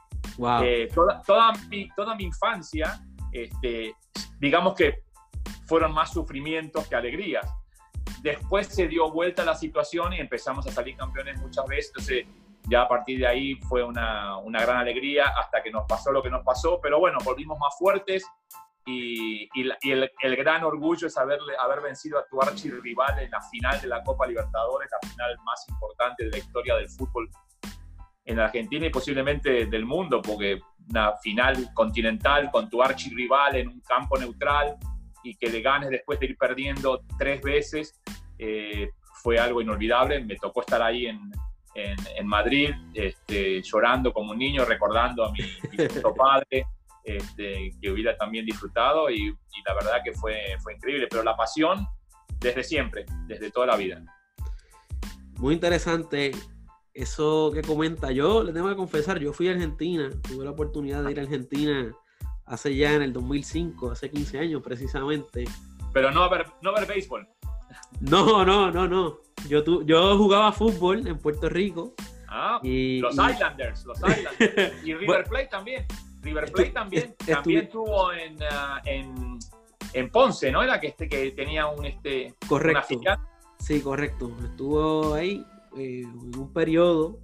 eh, 0.64 0.88
toda, 0.92 1.22
toda, 1.22 1.52
mi, 1.68 1.88
toda 1.90 2.16
mi 2.16 2.24
infancia, 2.24 3.00
este, 3.30 3.94
digamos 4.40 4.74
que 4.74 5.04
fueron 5.66 5.92
más 5.92 6.12
sufrimientos 6.12 6.88
que 6.88 6.96
alegrías. 6.96 7.48
Después 8.20 8.66
se 8.66 8.88
dio 8.88 9.08
vuelta 9.12 9.44
la 9.44 9.54
situación 9.54 10.12
y 10.12 10.18
empezamos 10.18 10.66
a 10.66 10.72
salir 10.72 10.96
campeones 10.96 11.38
muchas 11.38 11.64
veces. 11.66 11.92
Entonces, 11.94 12.26
ya 12.68 12.82
a 12.82 12.88
partir 12.88 13.20
de 13.20 13.28
ahí 13.28 13.54
fue 13.68 13.84
una, 13.84 14.36
una 14.38 14.60
gran 14.60 14.78
alegría 14.78 15.32
hasta 15.38 15.62
que 15.62 15.70
nos 15.70 15.86
pasó 15.86 16.10
lo 16.10 16.20
que 16.20 16.30
nos 16.30 16.44
pasó. 16.44 16.80
Pero 16.82 16.98
bueno, 16.98 17.18
volvimos 17.24 17.56
más 17.60 17.78
fuertes 17.78 18.26
y, 18.86 19.48
y, 19.54 19.90
el, 19.90 20.10
el, 20.22 20.36
gran 20.36 20.64
orgullo 20.64 21.06
es 21.06 21.16
haberle, 21.16 21.54
haber 21.58 21.80
vencido 21.80 22.18
a 22.18 22.26
tu 22.26 22.40
archirrival 22.40 23.18
en 23.18 23.30
la 23.30 23.40
final 23.42 23.80
de 23.80 23.86
la 23.88 24.02
Copa 24.02 24.26
Libertadores, 24.26 24.90
la 24.90 25.08
final 25.08 25.36
más 25.44 25.66
importante 25.68 26.24
de 26.24 26.30
la 26.30 26.38
historia 26.38 26.76
del 26.76 26.88
fútbol 26.88 27.28
en 28.24 28.38
Argentina 28.38 28.86
y 28.86 28.90
posiblemente 28.90 29.66
del 29.66 29.84
mundo, 29.84 30.22
porque 30.22 30.60
una 30.88 31.16
final 31.18 31.72
continental 31.74 32.50
con 32.50 32.68
tu 32.68 32.82
archirrival 32.82 33.56
en 33.56 33.68
un 33.68 33.80
campo 33.80 34.18
neutral 34.18 34.76
y 35.22 35.36
que 35.36 35.48
le 35.48 35.60
ganes 35.60 35.90
después 35.90 36.18
de 36.18 36.26
ir 36.26 36.36
perdiendo 36.36 37.02
tres 37.18 37.42
veces, 37.42 38.00
eh, 38.38 38.90
fue 39.22 39.38
algo 39.38 39.60
inolvidable. 39.60 40.24
Me 40.24 40.36
tocó 40.36 40.60
estar 40.60 40.82
ahí 40.82 41.06
en, 41.06 41.20
en, 41.74 42.26
Madrid, 42.26 42.70
este, 42.94 43.62
llorando 43.62 44.12
como 44.12 44.32
un 44.32 44.38
niño, 44.38 44.64
recordando 44.64 45.24
a 45.24 45.32
mi, 45.32 45.40
mi 45.40 45.76
padre, 46.16 46.66
este, 47.04 47.70
que 47.80 47.90
hubiera 47.90 48.16
también 48.16 48.44
disfrutado 48.44 49.10
y, 49.10 49.28
y, 49.28 49.62
la 49.66 49.74
verdad 49.74 50.00
que 50.04 50.12
fue, 50.12 50.38
fue 50.62 50.74
increíble. 50.74 51.06
Pero 51.10 51.22
la 51.22 51.36
pasión 51.36 51.86
desde 52.38 52.64
siempre, 52.64 53.06
desde 53.26 53.50
toda 53.50 53.66
la 53.66 53.76
vida. 53.76 54.02
muy 55.36 55.54
interesante 55.54 56.32
eso 56.94 57.50
que 57.52 57.62
comenta. 57.62 58.10
Yo 58.10 58.42
le 58.42 58.52
tengo 58.52 58.68
que 58.68 58.76
confesar, 58.76 59.18
yo 59.18 59.32
fui 59.32 59.48
a 59.48 59.52
Argentina, 59.52 60.10
tuve 60.28 60.44
la 60.44 60.50
oportunidad 60.50 61.04
de 61.04 61.12
ir 61.12 61.20
a 61.20 61.22
Argentina 61.22 61.94
hace 62.46 62.74
ya 62.74 62.94
en 62.94 63.02
el 63.02 63.12
2005, 63.12 63.92
hace 63.92 64.10
15 64.10 64.38
años 64.38 64.62
precisamente. 64.62 65.44
Pero 65.92 66.10
no 66.10 66.24
a 66.24 66.28
ver, 66.28 66.46
no 66.62 66.70
a 66.70 66.80
ver 66.80 66.88
béisbol. 66.88 67.28
No, 68.00 68.44
no, 68.44 68.70
no, 68.70 68.88
no. 68.88 69.18
Yo, 69.48 69.62
tu, 69.62 69.84
yo 69.84 70.16
jugaba 70.18 70.52
fútbol 70.52 71.06
en 71.06 71.18
Puerto 71.18 71.48
Rico. 71.48 71.94
Ah, 72.28 72.60
y, 72.62 73.00
los 73.00 73.12
Islanders, 73.12 73.84
los 73.84 73.98
Islanders. 73.98 74.74
y 74.84 74.94
River 74.94 75.24
Plate 75.28 75.48
también. 75.48 75.86
River 76.22 76.52
Plate 76.52 76.70
también, 76.70 77.14
también 77.26 77.64
estuvo 77.64 78.12
en, 78.12 78.34
uh, 78.36 78.78
en, 78.84 79.38
en, 79.92 80.10
Ponce, 80.10 80.50
¿no? 80.50 80.62
Era 80.62 80.80
que, 80.80 80.88
este, 80.88 81.08
que 81.08 81.30
tenía 81.32 81.66
un... 81.66 81.84
Este, 81.86 82.34
correcto. 82.46 83.00
sí, 83.58 83.80
correcto. 83.80 84.30
Estuvo 84.44 85.14
ahí 85.14 85.44
eh, 85.76 86.02
en 86.02 86.38
un 86.38 86.52
periodo 86.52 87.18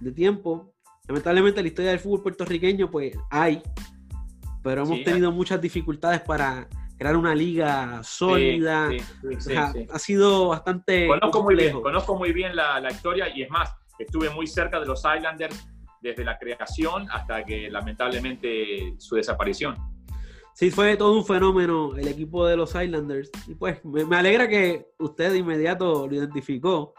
de 0.00 0.12
tiempo. 0.12 0.72
Lamentablemente 1.06 1.62
la 1.62 1.68
historia 1.68 1.90
del 1.90 2.00
fútbol 2.00 2.22
puertorriqueño, 2.22 2.90
pues 2.90 3.16
hay, 3.30 3.62
pero 4.62 4.82
hemos 4.82 5.02
tenido 5.02 5.32
muchas 5.32 5.60
dificultades 5.60 6.20
para 6.20 6.68
crear 6.96 7.16
una 7.16 7.34
liga 7.34 8.02
sólida. 8.04 8.90
ha 9.92 9.98
sido 9.98 10.48
bastante. 10.48 11.06
Conozco 11.06 11.42
muy 11.42 11.56
bien, 11.56 11.80
conozco 11.80 12.16
muy 12.16 12.32
bien 12.32 12.54
la, 12.54 12.80
la, 12.80 12.90
historia 12.90 13.28
y 13.34 13.42
es 13.42 13.50
más, 13.50 13.74
estuve 13.98 14.30
muy 14.30 14.46
cerca 14.46 14.78
de 14.78 14.86
los 14.86 15.00
Islanders 15.00 15.71
desde 16.02 16.24
la 16.24 16.38
creación 16.38 17.08
hasta 17.10 17.44
que 17.44 17.70
lamentablemente 17.70 18.94
su 18.98 19.14
desaparición. 19.14 19.76
Sí, 20.54 20.70
fue 20.70 20.96
todo 20.96 21.16
un 21.16 21.24
fenómeno 21.24 21.96
el 21.96 22.08
equipo 22.08 22.46
de 22.46 22.56
los 22.56 22.74
Islanders. 22.74 23.30
Y 23.46 23.54
pues 23.54 23.82
me, 23.84 24.04
me 24.04 24.16
alegra 24.16 24.48
que 24.48 24.88
usted 24.98 25.32
de 25.32 25.38
inmediato 25.38 26.06
lo 26.06 26.14
identificó. 26.14 26.94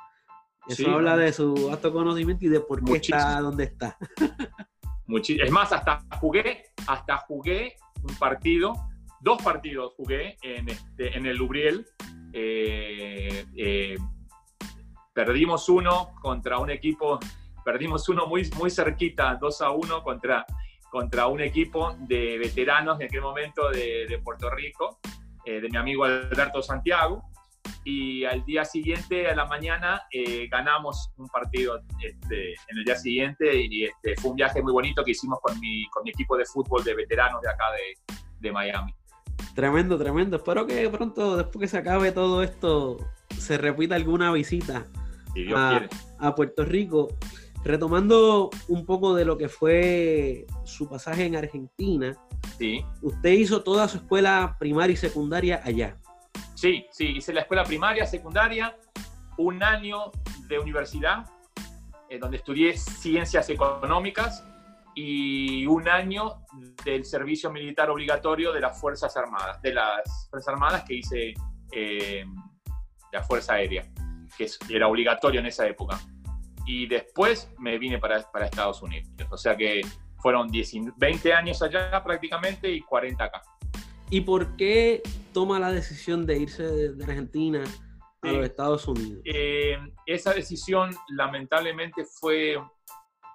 Eso 0.68 0.90
habla 0.92 1.18
de 1.18 1.34
su 1.34 1.70
alto 1.72 1.92
conocimiento 1.92 2.46
y 2.46 2.50
de 2.50 2.62
por 2.62 2.84
qué 2.84 2.94
está 2.94 3.42
donde 3.42 3.66
está. 3.66 3.98
es 5.08 5.52
más, 5.52 5.72
hasta 5.72 6.04
jugué, 6.20 6.64
hasta 6.88 7.18
jugué 7.18 7.76
un 8.02 8.16
partido, 8.16 8.74
dos 9.20 9.42
partidos 9.42 9.94
jugué 9.96 10.38
en, 10.42 10.70
este, 10.70 11.18
en 11.18 11.26
el 11.26 11.38
Lubriel. 11.38 11.86
Eh, 12.32 13.46
eh, 13.56 13.98
perdimos 15.14 15.70
uno 15.70 16.16
contra 16.22 16.58
un 16.60 16.72
equipo, 16.72 17.20
perdimos 17.64 18.08
uno 18.10 18.28
muy, 18.28 18.50
muy 18.58 18.70
cerquita, 18.70 19.38
2 19.40 19.62
a 19.62 19.72
1 19.72 20.04
contra, 20.04 20.46
contra 20.90 21.28
un 21.28 21.42
equipo 21.42 21.96
de 22.00 22.38
veteranos 22.38 23.00
en 23.00 23.08
aquel 23.08 23.22
momento 23.22 23.70
de, 23.70 24.20
Puerto 24.24 24.50
Rico, 24.50 25.00
eh, 25.46 25.60
de 25.60 25.70
mi 25.70 25.78
amigo 25.78 26.06
Alberto 26.06 26.62
Santiago 26.62 27.24
y 27.86 28.24
al 28.26 28.46
día 28.46 28.64
siguiente, 28.64 29.28
a 29.28 29.36
la 29.36 29.46
mañana, 29.46 30.04
eh, 30.12 30.48
ganamos 30.48 31.12
un 31.18 31.28
partido 31.28 31.82
este, 32.02 32.54
en 32.54 32.78
el 32.78 32.86
día 32.86 32.96
siguiente 32.96 33.56
y 33.56 33.86
este, 33.86 34.16
fue 34.16 34.32
un 34.32 34.38
viaje 34.38 34.62
muy 34.62 34.72
bonito 34.72 35.04
que 35.04 35.12
hicimos 35.12 35.40
con 35.42 35.60
mi, 35.60 35.86
con 35.90 36.04
mi 36.04 36.12
equipo 36.12 36.38
de 36.38 36.46
fútbol 36.46 36.84
de 36.84 36.96
veteranos 36.96 37.42
de 37.42 37.50
acá 37.50 37.66
de, 37.72 38.16
de 38.40 38.52
Miami. 38.52 38.94
Tremendo, 39.54 39.98
tremendo. 39.98 40.38
Espero 40.38 40.66
que 40.66 40.90
pronto, 40.90 41.38
después 41.38 41.62
que 41.62 41.68
se 41.68 41.78
acabe 41.78 42.12
todo 42.12 42.42
esto, 42.42 42.98
se 43.38 43.58
repita 43.58 43.96
alguna 43.96 44.32
visita 44.32 44.86
a, 45.56 45.82
a, 46.20 46.36
Puerto 46.36 46.64
Rico. 46.64 47.10
Retomando 47.64 48.50
un 48.68 48.86
poco 48.86 49.16
de 49.16 49.24
lo 49.24 49.38
que 49.38 49.48
fue 49.48 50.46
su 50.66 50.90
pasaje 50.90 51.26
en 51.26 51.36
Argentina, 51.36 52.18
sí. 52.58 52.84
usted 53.02 53.32
hizo 53.32 53.64
toda 53.64 53.88
su 53.88 53.98
escuela 53.98 54.58
primaria 54.60 54.94
y 54.94 54.98
secundaria 54.98 55.62
allá. 55.64 55.98
Sí, 56.56 56.86
sí, 56.92 57.18
hice 57.18 57.34
la 57.34 57.42
escuela 57.42 57.64
primaria, 57.64 58.06
secundaria, 58.06 58.78
un 59.38 59.64
año 59.64 60.12
de 60.48 60.60
universidad, 60.60 61.26
eh, 62.10 62.20
donde 62.20 62.38
estudié 62.38 62.78
ciencias 62.78 63.50
económicas 63.50 64.44
y 64.96 65.66
un 65.66 65.88
año 65.88 66.46
del 66.86 67.06
servicio 67.06 67.50
militar 67.50 67.90
obligatorio 67.90 68.52
de 68.52 68.60
las 68.60 68.80
Fuerzas 68.80 69.16
Armadas, 69.18 69.62
de 69.62 69.74
las 69.74 70.28
Fuerzas 70.30 70.54
Armadas 70.54 70.84
que 70.88 70.96
hice 70.96 71.34
eh, 71.72 72.26
la 73.12 73.24
Fuerza 73.24 73.54
Aérea, 73.54 73.88
que 74.38 74.48
era 74.70 74.88
obligatorio 74.88 75.40
en 75.40 75.48
esa 75.48 75.66
época. 75.66 76.00
Y 76.66 76.88
después 76.88 77.52
me 77.60 77.78
vine 77.78 78.00
para, 78.00 78.22
para 78.32 78.46
Estados 78.46 78.82
Unidos. 78.82 79.10
O 79.30 79.38
sea 79.38 79.56
que 79.56 79.82
fueron 80.24 80.50
20 80.50 81.34
años 81.34 81.62
allá 81.62 82.02
prácticamente 82.04 82.72
y 82.72 82.82
40 82.82 83.24
acá. 83.24 83.42
¿Y 84.10 84.22
por 84.22 84.56
qué 84.56 85.02
toma 85.34 85.60
la 85.60 85.72
decisión 85.72 86.26
de 86.26 86.38
irse 86.38 86.64
de, 86.64 87.04
Argentina 87.04 87.64
a 88.22 88.28
los 88.28 88.46
Estados 88.46 88.88
Unidos? 88.88 89.22
Eh, 89.26 89.78
esa 90.06 90.34
decisión 90.34 90.96
lamentablemente 91.10 92.06
fue 92.06 92.58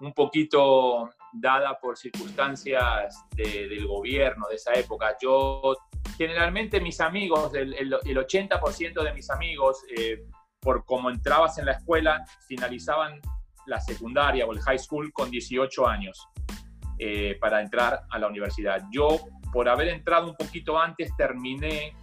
un 0.01 0.13
poquito 0.13 1.09
dada 1.33 1.77
por 1.79 1.97
circunstancias 1.97 3.23
del 3.35 3.85
gobierno 3.85 4.47
de 4.47 4.55
esa 4.55 4.73
época. 4.73 5.15
Yo, 5.21 5.75
generalmente 6.17 6.79
mis 6.79 6.99
amigos, 7.01 7.53
el, 7.53 7.91
80% 7.91 9.03
de 9.03 9.13
mis 9.13 9.29
amigos, 9.29 9.83
eh, 9.95 10.25
por 10.59 10.85
cómo 10.85 11.09
entrabas 11.09 11.57
en 11.57 11.65
la 11.65 11.73
escuela, 11.73 12.25
finalizaban 12.47 13.19
la 13.65 13.79
secundaria 13.79 14.45
o 14.45 14.53
el 14.53 14.59
high 14.61 14.79
school 14.79 15.11
con 15.13 15.29
18 15.29 15.87
años 15.87 16.27
eh, 16.97 17.37
para 17.39 17.61
entrar 17.61 18.01
a 18.09 18.19
la 18.19 18.27
universidad. 18.27 18.83
Yo 18.91 19.19
por 19.51 19.69
haber 19.69 19.89
entrado 19.89 20.27
un 20.27 20.35
poquito 20.35 20.79
antes, 20.79 21.15
terminé 21.15 21.95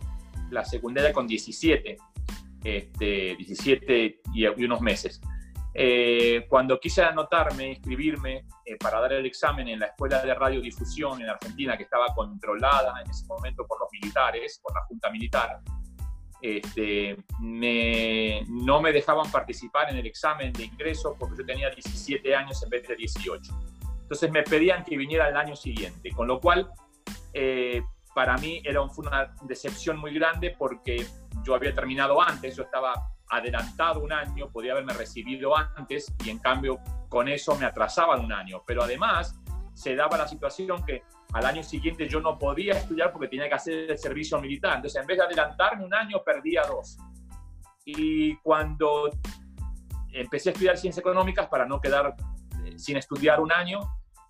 la 0.50 0.64
secundaria 0.64 1.12
con 1.12 1.26
17, 1.26 1.96
este, 2.64 3.36
17 3.36 4.20
y, 4.34 4.46
unos 4.64 4.80
meses. 4.80 5.20
Eh, 5.74 6.46
cuando 6.48 6.80
quise 6.80 7.02
anotarme, 7.02 7.68
inscribirme 7.72 8.46
eh, 8.64 8.76
para 8.80 9.00
dar 9.00 9.12
el 9.12 9.26
examen 9.26 9.68
en 9.68 9.80
la 9.80 9.86
Escuela 9.86 10.22
de 10.22 10.34
Radiodifusión 10.34 11.20
en 11.20 11.28
Argentina, 11.28 11.76
que 11.76 11.82
estaba 11.82 12.06
controlada 12.14 13.00
en 13.04 13.10
ese 13.10 13.26
momento 13.26 13.66
por 13.66 13.80
los 13.80 13.88
militares, 13.92 14.58
por 14.62 14.74
la 14.74 14.80
Junta 14.86 15.10
Militar, 15.10 15.60
este, 16.46 17.16
no 17.40 18.80
me 18.80 18.92
dejaban 18.92 19.30
participar 19.32 19.90
en 19.90 19.96
el 19.96 20.06
examen 20.06 20.52
de 20.52 20.64
ingreso 20.64 21.16
porque 21.18 21.38
yo 21.38 21.46
tenía 21.46 21.70
17 21.70 22.36
años 22.36 22.62
en 22.62 22.70
vez 22.70 22.86
de 22.86 22.94
18. 22.94 23.52
Entonces 24.02 24.30
me 24.30 24.44
pedían 24.44 24.84
que 24.84 24.96
viniera 24.96 25.28
el 25.28 25.36
año 25.36 25.56
siguiente, 25.56 26.10
con 26.12 26.28
lo 26.28 26.40
cual 26.40 26.70
eh, 27.32 27.82
para 28.14 28.36
mí 28.38 28.62
era 28.64 28.86
fue 28.88 29.06
una 29.06 29.34
decepción 29.42 29.98
muy 29.98 30.14
grande 30.14 30.54
porque 30.56 31.04
yo 31.42 31.54
había 31.54 31.74
terminado 31.74 32.22
antes, 32.22 32.56
yo 32.56 32.62
estaba 32.62 32.94
adelantado 33.28 34.00
un 34.00 34.12
año, 34.12 34.48
podía 34.50 34.72
haberme 34.72 34.92
recibido 34.92 35.56
antes 35.56 36.14
y 36.24 36.30
en 36.30 36.38
cambio 36.38 36.78
con 37.08 37.28
eso 37.28 37.56
me 37.58 37.66
atrasaban 37.66 38.24
un 38.24 38.32
año. 38.32 38.62
Pero 38.66 38.84
además 38.84 39.34
se 39.74 39.96
daba 39.96 40.16
la 40.16 40.28
situación 40.28 40.84
que 40.84 41.02
al 41.36 41.44
año 41.44 41.62
siguiente 41.62 42.08
yo 42.08 42.18
no 42.18 42.38
podía 42.38 42.72
estudiar 42.72 43.12
porque 43.12 43.28
tenía 43.28 43.46
que 43.46 43.54
hacer 43.54 43.90
el 43.90 43.98
servicio 43.98 44.40
militar. 44.40 44.76
Entonces 44.76 44.98
en 44.98 45.06
vez 45.06 45.18
de 45.18 45.24
adelantarme 45.24 45.84
un 45.84 45.92
año, 45.92 46.22
perdía 46.24 46.62
dos. 46.62 46.96
Y 47.84 48.36
cuando 48.36 49.10
empecé 50.12 50.48
a 50.48 50.52
estudiar 50.52 50.78
ciencias 50.78 51.02
económicas 51.02 51.46
para 51.48 51.66
no 51.66 51.78
quedar 51.78 52.16
eh, 52.64 52.78
sin 52.78 52.96
estudiar 52.96 53.38
un 53.40 53.52
año, 53.52 53.80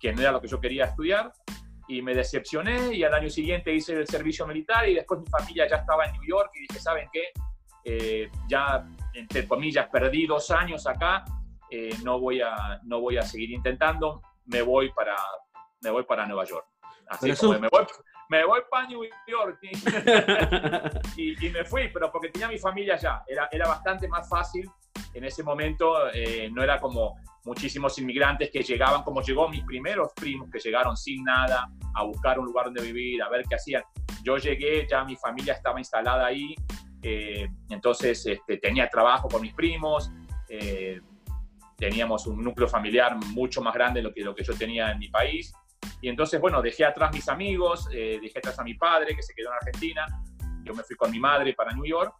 que 0.01 0.11
no 0.11 0.19
era 0.19 0.33
lo 0.33 0.41
que 0.41 0.49
yo 0.49 0.59
quería 0.59 0.83
estudiar, 0.83 1.31
y 1.87 2.01
me 2.01 2.13
decepcioné 2.13 2.93
y 2.93 3.05
al 3.05 3.13
año 3.13 3.29
siguiente 3.29 3.73
hice 3.73 3.93
el 3.93 4.07
servicio 4.07 4.45
militar 4.45 4.89
y 4.89 4.95
después 4.95 5.21
mi 5.21 5.27
familia 5.27 5.65
ya 5.69 5.77
estaba 5.77 6.07
en 6.07 6.11
New 6.11 6.25
York 6.27 6.51
y 6.55 6.67
dije, 6.67 6.81
¿saben 6.81 7.07
qué? 7.13 7.31
Eh, 7.85 8.29
ya, 8.49 8.85
entre 9.13 9.47
comillas, 9.47 9.87
perdí 9.87 10.27
dos 10.27 10.51
años 10.51 10.85
acá, 10.85 11.23
eh, 11.71 11.95
no, 12.03 12.19
voy 12.19 12.41
a, 12.41 12.81
no 12.83 12.99
voy 12.99 13.17
a 13.17 13.21
seguir 13.21 13.51
intentando, 13.51 14.21
me 14.47 14.61
voy 14.61 14.91
para, 14.91 15.15
me 15.79 15.89
voy 15.89 16.03
para 16.03 16.25
Nueva 16.25 16.43
York. 16.43 16.67
Así 17.09 17.33
como 17.35 17.59
me 17.59 17.69
voy, 17.69 17.85
me 18.29 18.45
voy 18.45 18.61
para 18.69 18.87
New 18.87 19.01
York 19.27 19.59
y, 21.17 21.45
y, 21.45 21.49
me 21.49 21.63
fui, 21.63 21.89
pero 21.93 22.11
porque 22.11 22.29
tenía 22.29 22.47
mi 22.47 22.57
familia 22.57 22.95
allá, 22.95 23.23
era, 23.27 23.47
era 23.51 23.67
bastante 23.67 24.07
más 24.07 24.27
fácil 24.27 24.69
en 25.13 25.23
ese 25.23 25.43
momento, 25.43 26.11
eh, 26.13 26.49
no 26.51 26.63
era 26.63 26.79
como 26.79 27.15
muchísimos 27.43 27.97
inmigrantes 27.97 28.51
que 28.51 28.61
llegaban, 28.61 29.03
como 29.03 29.21
llegó 29.21 29.49
mis 29.49 29.63
primeros 29.63 30.11
primos, 30.13 30.49
que 30.51 30.59
llegaron 30.59 30.95
sin 30.95 31.23
nada 31.23 31.67
a 31.95 32.03
buscar 32.03 32.39
un 32.39 32.45
lugar 32.45 32.65
donde 32.65 32.81
vivir, 32.83 33.23
a 33.23 33.29
ver 33.29 33.43
qué 33.49 33.55
hacían. 33.55 33.83
Yo 34.23 34.37
llegué, 34.37 34.85
ya 34.87 35.03
mi 35.03 35.15
familia 35.15 35.53
estaba 35.53 35.79
instalada 35.79 36.27
ahí, 36.27 36.53
eh, 37.01 37.47
entonces 37.69 38.25
este, 38.25 38.57
tenía 38.57 38.89
trabajo 38.89 39.27
con 39.27 39.41
mis 39.41 39.53
primos, 39.53 40.11
eh, 40.49 40.99
teníamos 41.77 42.27
un 42.27 42.43
núcleo 42.43 42.67
familiar 42.67 43.15
mucho 43.27 43.61
más 43.61 43.73
grande 43.73 43.99
de 44.01 44.03
lo 44.03 44.13
que, 44.13 44.21
lo 44.21 44.35
que 44.35 44.43
yo 44.43 44.53
tenía 44.53 44.91
en 44.91 44.99
mi 44.99 45.09
país. 45.09 45.53
Y 46.01 46.09
entonces, 46.09 46.39
bueno, 46.39 46.61
dejé 46.61 46.85
atrás 46.85 47.11
mis 47.13 47.27
amigos, 47.27 47.87
eh, 47.91 48.19
dejé 48.21 48.39
atrás 48.39 48.59
a 48.59 48.63
mi 48.63 48.75
padre, 48.75 49.15
que 49.15 49.23
se 49.23 49.33
quedó 49.33 49.49
en 49.49 49.55
Argentina, 49.55 50.05
yo 50.63 50.73
me 50.73 50.83
fui 50.83 50.95
con 50.95 51.09
mi 51.09 51.19
madre 51.19 51.53
para 51.53 51.73
New 51.73 51.85
York 51.85 52.13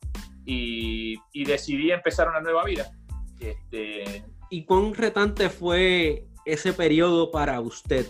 y, 0.46 1.15
y 1.34 1.46
decidí 1.46 1.91
empezar 1.91 2.29
una 2.29 2.41
nueva 2.41 2.63
vida. 2.63 2.89
Este, 3.39 4.24
¿Y 4.50 4.63
cuán 4.65 4.93
retante 4.93 5.50
fue 5.50 6.25
ese 6.46 6.74
periodo 6.74 7.31
para 7.31 7.60
usted? 7.60 8.05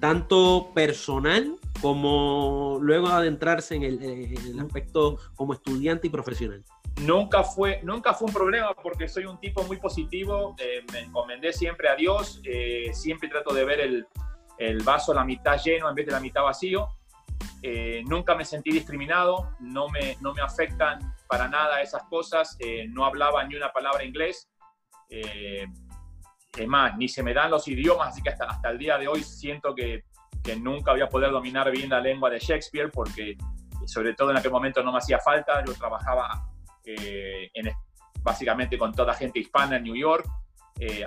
Tanto 0.00 0.70
personal 0.74 1.56
como 1.80 2.78
luego 2.80 3.08
adentrarse 3.08 3.74
en 3.74 3.82
el, 3.82 4.60
aspecto 4.60 5.18
como 5.34 5.54
estudiante 5.54 6.06
y 6.06 6.10
profesional? 6.10 6.64
Nunca 7.00 7.42
fue, 7.42 7.80
nunca 7.82 8.14
fue 8.14 8.28
un 8.28 8.34
problema 8.34 8.74
porque 8.74 9.08
soy 9.08 9.24
un 9.24 9.40
tipo 9.40 9.64
muy 9.64 9.78
positivo, 9.78 10.54
eh, 10.58 10.84
me 10.92 11.00
encomendé 11.00 11.52
siempre 11.52 11.88
a 11.88 11.96
Dios, 11.96 12.40
eh, 12.44 12.90
siempre 12.92 13.28
trato 13.28 13.52
de 13.52 13.64
ver 13.64 13.80
el, 13.80 14.06
el, 14.58 14.82
vaso 14.82 15.14
la 15.14 15.24
mitad 15.24 15.58
lleno 15.62 15.88
en 15.88 15.94
vez 15.94 16.06
de 16.06 16.12
la 16.12 16.20
mitad 16.20 16.42
vacío. 16.42 16.88
Eh, 17.62 18.02
nunca 18.06 18.34
me 18.34 18.44
sentí 18.44 18.70
discriminado, 18.70 19.56
no 19.60 19.88
me, 19.88 20.16
no 20.20 20.34
me 20.34 20.42
afectan 20.42 21.14
para 21.28 21.48
nada 21.48 21.80
esas 21.80 22.02
cosas, 22.04 22.58
no 22.88 23.06
hablaba 23.06 23.42
ni 23.44 23.56
una 23.56 23.72
palabra 23.72 24.04
inglés. 24.04 24.48
es 25.08 26.68
más, 26.68 26.96
ni 26.96 27.08
se 27.08 27.22
me 27.22 27.32
dan 27.32 27.50
los 27.50 27.66
idiomas, 27.66 28.08
así 28.08 28.22
que 28.22 28.30
hasta, 28.30 28.44
hasta 28.44 28.70
el 28.70 28.78
día 28.78 28.98
de 28.98 29.08
hoy 29.08 29.22
siento 29.22 29.74
que 29.74 30.04
que 30.44 30.54
nunca 30.56 30.92
voy 30.92 31.00
a 31.00 31.08
poder 31.08 31.30
dominar 31.30 31.70
bien 31.70 31.88
la 31.88 32.00
lengua 32.00 32.28
de 32.28 32.38
Shakespeare 32.38 32.90
porque 32.90 33.36
sobre 33.86 34.14
todo 34.14 34.30
en 34.30 34.36
aquel 34.36 34.50
momento 34.50 34.82
no 34.82 34.92
me 34.92 34.98
hacía 34.98 35.18
falta, 35.18 35.64
yo 35.64 35.72
trabajaba 35.74 36.46
eh, 36.84 37.50
en, 37.54 37.70
básicamente 38.22 38.78
con 38.78 38.92
toda 38.92 39.14
gente 39.14 39.40
hispana 39.40 39.76
en 39.76 39.84
New 39.84 39.96
York, 39.96 40.26
eh, 40.78 41.06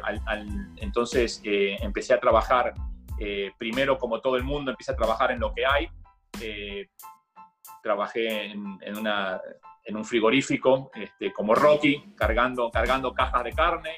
entonces 0.77 1.39
eh, 1.43 1.77
empecé 1.79 2.15
a 2.15 2.19
trabajar 2.19 2.73
primero 3.57 3.97
como 3.97 4.21
todo 4.21 4.35
el 4.35 4.43
mundo, 4.43 4.71
empecé 4.71 4.91
a 4.91 4.95
trabajar 4.95 5.31
en 5.31 5.39
lo 5.39 5.53
que 5.53 5.65
hay, 5.65 5.89
trabajé 7.81 8.51
en, 8.51 8.97
una, 8.97 9.39
en, 9.83 9.97
un 9.97 10.05
frigorífico 10.05 10.91
este, 10.93 11.31
como 11.33 11.55
Rocky, 11.55 12.13
cargando, 12.15 12.69
cargando 12.69 13.13
cajas 13.13 13.43
de 13.43 13.53
carne, 13.53 13.97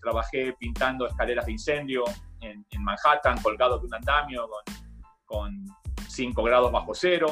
trabajé 0.00 0.54
pintando 0.58 1.06
escaleras 1.06 1.46
de 1.46 1.52
incendio, 1.52 2.04
en, 2.40 2.64
Manhattan, 2.82 3.40
colgado 3.42 3.78
de 3.78 3.86
un 3.86 3.94
andamio 3.94 4.48
con, 5.24 5.64
5 6.08 6.42
grados 6.42 6.72
bajo 6.72 6.94
cero. 6.94 7.26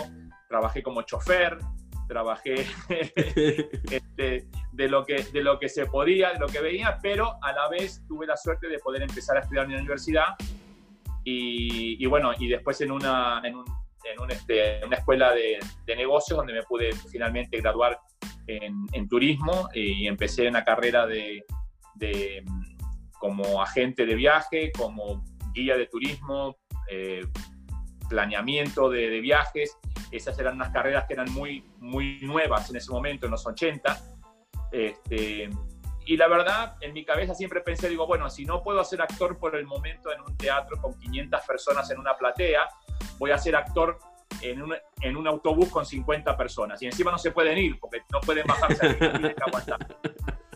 Trabajé 0.48 0.82
como 0.82 1.02
chofer, 1.02 1.58
trabajé 2.06 2.66
este, 3.90 4.48
de, 4.72 4.88
lo 4.88 5.04
que, 5.04 5.22
de 5.22 5.42
lo 5.42 5.58
que 5.58 5.68
se 5.68 5.86
podía, 5.86 6.32
de 6.32 6.38
lo 6.38 6.48
que 6.48 6.60
veía, 6.60 6.98
pero 7.00 7.38
a 7.42 7.52
la 7.52 7.68
vez 7.68 8.04
tuve 8.06 8.26
la 8.26 8.36
suerte 8.36 8.68
de 8.68 8.78
poder 8.78 9.02
empezar 9.02 9.36
a 9.36 9.40
estudiar 9.40 9.64
en 9.66 9.72
la 9.72 9.78
universidad 9.78 10.34
y, 11.24 12.06
bueno, 12.06 12.32
y 12.38 12.48
después 12.48 12.80
en 12.82 12.92
una, 12.92 13.40
en, 13.44 13.56
este, 14.28 14.84
una 14.84 14.96
escuela 14.96 15.32
de, 15.32 15.58
negocios 15.96 16.36
donde 16.36 16.52
me 16.52 16.62
pude 16.62 16.92
finalmente 17.10 17.60
graduar 17.60 17.98
en, 18.46 19.08
turismo 19.08 19.68
y 19.74 20.06
empecé 20.06 20.48
una 20.48 20.64
carrera 20.64 21.06
de, 21.06 21.44
como 23.18 23.62
agente 23.62 24.04
de 24.04 24.14
viaje, 24.14 24.70
como 24.76 25.24
guía 25.54 25.76
de 25.76 25.86
turismo, 25.86 26.56
eh, 26.90 27.26
planeamiento 28.08 28.90
de, 28.90 29.20
viajes. 29.20 29.78
Esas 30.10 30.38
eran 30.38 30.56
unas 30.56 30.70
carreras 30.70 31.06
que 31.06 31.14
eran 31.14 31.32
muy, 31.32 31.64
muy 31.78 32.18
nuevas 32.20 32.68
en 32.70 32.76
ese 32.76 32.92
momento, 32.92 33.26
en 33.26 33.32
los 33.32 33.46
80. 33.46 33.98
Este, 34.70 35.48
y 36.06 36.16
la 36.16 36.28
verdad, 36.28 36.76
en 36.80 36.92
mi 36.92 37.04
cabeza 37.04 37.34
siempre 37.34 37.60
pensé, 37.60 37.88
digo, 37.88 38.06
bueno, 38.06 38.28
si 38.28 38.44
no 38.44 38.62
puedo 38.62 38.82
ser 38.84 39.02
actor 39.02 39.38
por 39.38 39.56
el 39.56 39.66
momento 39.66 40.12
en 40.12 40.20
un 40.20 40.36
teatro 40.36 40.80
con 40.80 40.98
500 40.98 41.40
personas 41.46 41.90
en 41.90 41.98
una 41.98 42.16
platea, 42.16 42.68
voy 43.18 43.30
a 43.30 43.38
ser 43.38 43.56
actor 43.56 43.98
en 44.42 44.62
un, 44.62 44.74
en 45.00 45.16
un 45.16 45.26
autobús 45.26 45.70
con 45.70 45.86
50 45.86 46.36
personas. 46.36 46.82
Y 46.82 46.86
encima 46.86 47.10
no 47.10 47.18
se 47.18 47.30
pueden 47.30 47.56
ir, 47.58 47.78
porque 47.78 48.02
no 48.10 48.20
pueden 48.20 48.46
bajarse, 48.46 48.94
tienen 48.94 49.34
que. 49.34 49.76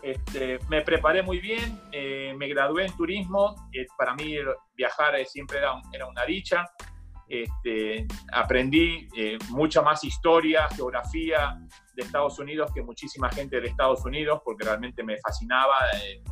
Este, 0.03 0.59
me 0.69 0.83
preparé 0.83 1.23
muy 1.23 1.39
bien, 1.39 1.81
eh, 1.93 2.33
me 2.37 2.49
gradué 2.49 2.87
en 2.87 2.97
turismo, 2.97 3.69
eh, 3.73 3.87
para 3.97 4.15
mí 4.15 4.37
viajar 4.75 5.15
siempre 5.27 5.59
era, 5.59 5.73
era 5.93 6.07
una 6.07 6.25
dicha. 6.25 6.67
Este, 7.29 8.07
aprendí 8.33 9.07
eh, 9.15 9.39
mucha 9.51 9.83
más 9.83 10.03
historia, 10.03 10.67
geografía 10.75 11.59
de 11.95 12.03
Estados 12.03 12.39
Unidos 12.39 12.71
que 12.75 12.83
muchísima 12.83 13.29
gente 13.29 13.61
de 13.61 13.69
Estados 13.69 14.05
Unidos, 14.05 14.41
porque 14.45 14.65
realmente 14.65 15.03
me 15.03 15.19
fascinaba 15.19 15.77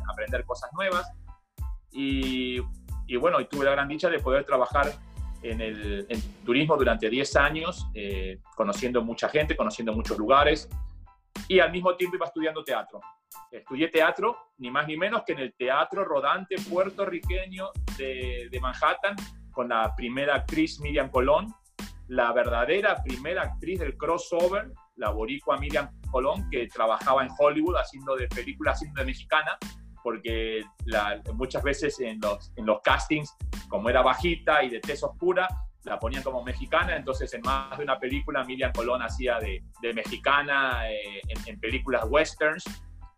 aprender 0.09 0.43
cosas 0.43 0.71
nuevas. 0.73 1.07
Y, 1.91 2.59
bueno, 3.19 3.45
tuve 3.47 3.65
la 3.65 3.71
gran 3.71 3.87
dicha 3.87 4.09
de 4.09 4.19
poder 4.19 4.43
trabajar 4.43 4.91
en 5.41 5.61
el 5.61 6.07
turismo 6.45 6.75
durante 6.77 7.09
10 7.09 7.35
años, 7.37 7.87
conociendo 8.55 9.03
mucha 9.03 9.29
gente, 9.29 9.55
conociendo 9.55 9.93
muchos 9.93 10.17
lugares, 10.17 10.69
y 11.47 11.59
al 11.59 11.71
mismo 11.71 11.95
tiempo 11.95 12.17
iba 12.17 12.25
estudiando 12.25 12.63
teatro. 12.63 12.99
Estudié 13.51 13.87
teatro, 13.89 14.37
ni 14.57 14.71
más 14.71 14.87
ni 14.87 14.97
menos 14.97 15.23
que 15.25 15.33
en 15.33 15.39
el 15.39 15.53
Teatro 15.53 16.03
Rodante 16.03 16.55
puertorriqueño 16.69 17.69
de, 17.97 18.47
de 18.51 18.59
Manhattan, 18.59 19.15
con 19.57 19.69
la 19.69 19.95
primera 19.95 20.35
actriz 20.35 20.79
Miriam 20.81 21.09
Colón, 21.09 21.51
la 22.09 22.31
verdadera 22.31 23.01
primera 23.03 23.41
actriz 23.41 23.79
del 23.79 23.97
crossover, 23.97 24.71
la 24.97 25.09
boricua 25.09 25.57
Miriam 25.57 25.89
Colón, 26.11 26.47
que 26.51 26.67
trabajaba 26.67 27.23
en 27.23 27.31
Hollywood 27.35 27.75
haciendo 27.75 28.15
de 28.15 28.27
películas 28.27 28.75
haciendo 28.75 29.01
de 29.01 29.07
mexicana, 29.07 29.57
porque 30.03 30.63
muchas 31.33 31.63
veces 31.63 31.99
en 32.01 32.19
los, 32.19 32.53
en 32.55 32.67
los 32.67 32.81
castings, 32.83 33.35
como 33.67 33.89
era 33.89 34.03
bajita 34.03 34.63
y 34.63 34.69
de 34.69 34.79
tez 34.79 35.01
oscura, 35.01 35.47
la 35.85 35.97
ponían 35.97 36.21
como 36.21 36.43
mexicana, 36.43 36.95
entonces 36.95 37.33
en 37.33 37.41
más 37.41 37.75
de 37.79 37.83
una 37.83 37.97
película 37.97 38.43
Miriam 38.43 38.71
Colón 38.71 39.01
hacía 39.01 39.39
de, 39.39 39.63
de 39.81 39.91
mexicana 39.91 40.87
eh, 40.87 41.21
en, 41.47 41.59
películas 41.59 42.05
westerns 42.07 42.63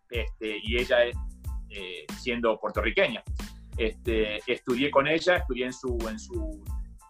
este, 0.10 0.58
y 0.64 0.78
ella 0.78 1.04
eh, 1.04 2.06
siendo 2.18 2.58
puertorriqueña. 2.58 3.22
Este, 3.80 4.40
estudié 4.46 4.92
con 4.92 5.08
ella, 5.08 5.38
estudié 5.38 5.66
en 5.66 5.74
su, 5.74 5.98
en 6.10 6.20
su, 6.20 6.64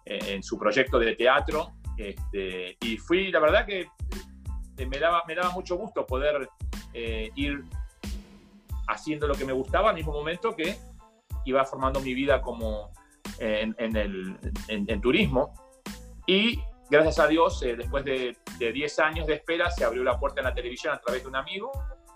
eh, 0.05 0.19
en 0.27 0.43
su 0.43 0.58
proyecto 0.58 0.99
de 0.99 1.15
teatro 1.15 1.71
este, 1.97 2.77
y 2.82 2.97
fui, 2.97 3.32
la 3.32 3.39
verdad 3.39 3.65
que 3.65 3.88
me 4.86 4.99
daba, 4.99 5.23
me 5.27 5.36
daba 5.36 5.51
mucho 5.51 5.75
gusto 5.75 6.05
poder 6.05 6.47
ir 6.93 7.63
haciendo 8.88 9.27
lo 9.27 9.36
que 9.36 9.45
me 9.45 9.51
gustaba 9.51 9.89
al 9.89 9.95
mismo 9.95 10.13
momento 10.13 10.55
que 10.55 10.77
iba 11.45 11.65
formando 11.65 11.99
mi 11.99 12.13
vida 12.13 12.41
como, 12.41 12.91
en, 13.39 13.95
el, 13.95 14.38
en, 14.67 15.01
turismo. 15.01 15.53
Y 16.25 16.60
gracias 16.89 17.19
a 17.19 17.27
Dios, 17.27 17.62
eh, 17.63 17.75
después 17.75 18.03
de, 18.05 18.36
10 18.60 18.99
años 18.99 19.27
de 19.27 19.36
espera, 19.36 19.71
se 19.71 19.86
abrió 19.86 20.03
la 20.03 20.19
puerta 20.19 20.41
en 20.41 20.45
la 20.45 20.53
televisión 20.53 20.93
a 20.93 20.99
través 20.99 21.23
de 21.23 21.29
un 21.29 21.36
amigo 21.36 21.71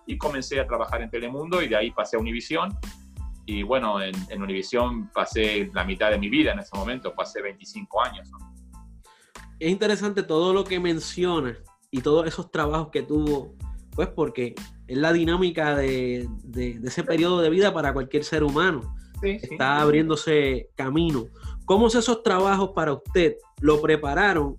y 0.05 0.17
comencé 0.17 0.59
a 0.59 0.67
trabajar 0.67 1.01
en 1.01 1.09
Telemundo 1.09 1.61
y 1.61 1.69
de 1.69 1.75
ahí 1.75 1.91
pasé 1.91 2.17
a 2.17 2.19
Univisión. 2.19 2.77
Y 3.45 3.63
bueno, 3.63 4.01
en, 4.01 4.15
en 4.29 4.41
Univisión 4.41 5.10
pasé 5.13 5.69
la 5.73 5.84
mitad 5.84 6.12
de 6.12 6.17
mi 6.17 6.29
vida 6.29 6.53
en 6.53 6.60
ese 6.60 6.75
momento, 6.75 7.13
pasé 7.13 7.41
25 7.41 8.01
años. 8.03 8.29
Es 9.60 9.71
interesante 9.71 10.23
todo 10.23 10.53
lo 10.53 10.63
que 10.63 10.79
menciona 10.79 11.58
y 11.91 12.01
todos 12.01 12.27
esos 12.27 12.51
trabajos 12.51 12.89
que 12.91 13.03
tuvo, 13.03 13.56
pues 13.91 14.10
porque 14.10 14.56
es 14.88 14.97
la 14.97 15.13
dinámica 15.13 15.75
de, 15.75 16.27
de, 16.43 16.79
de 16.79 16.88
ese 16.88 17.03
periodo 17.03 17.41
de 17.41 17.49
vida 17.49 17.73
para 17.73 17.93
cualquier 17.93 18.23
ser 18.23 18.43
humano 18.43 18.95
está 19.23 19.79
abriéndose 19.79 20.69
camino. 20.75 21.25
¿Cómo 21.65 21.88
esos 21.88 22.23
trabajos 22.23 22.71
para 22.75 22.93
usted 22.93 23.38
lo 23.62 23.82
prepararon 23.82 24.58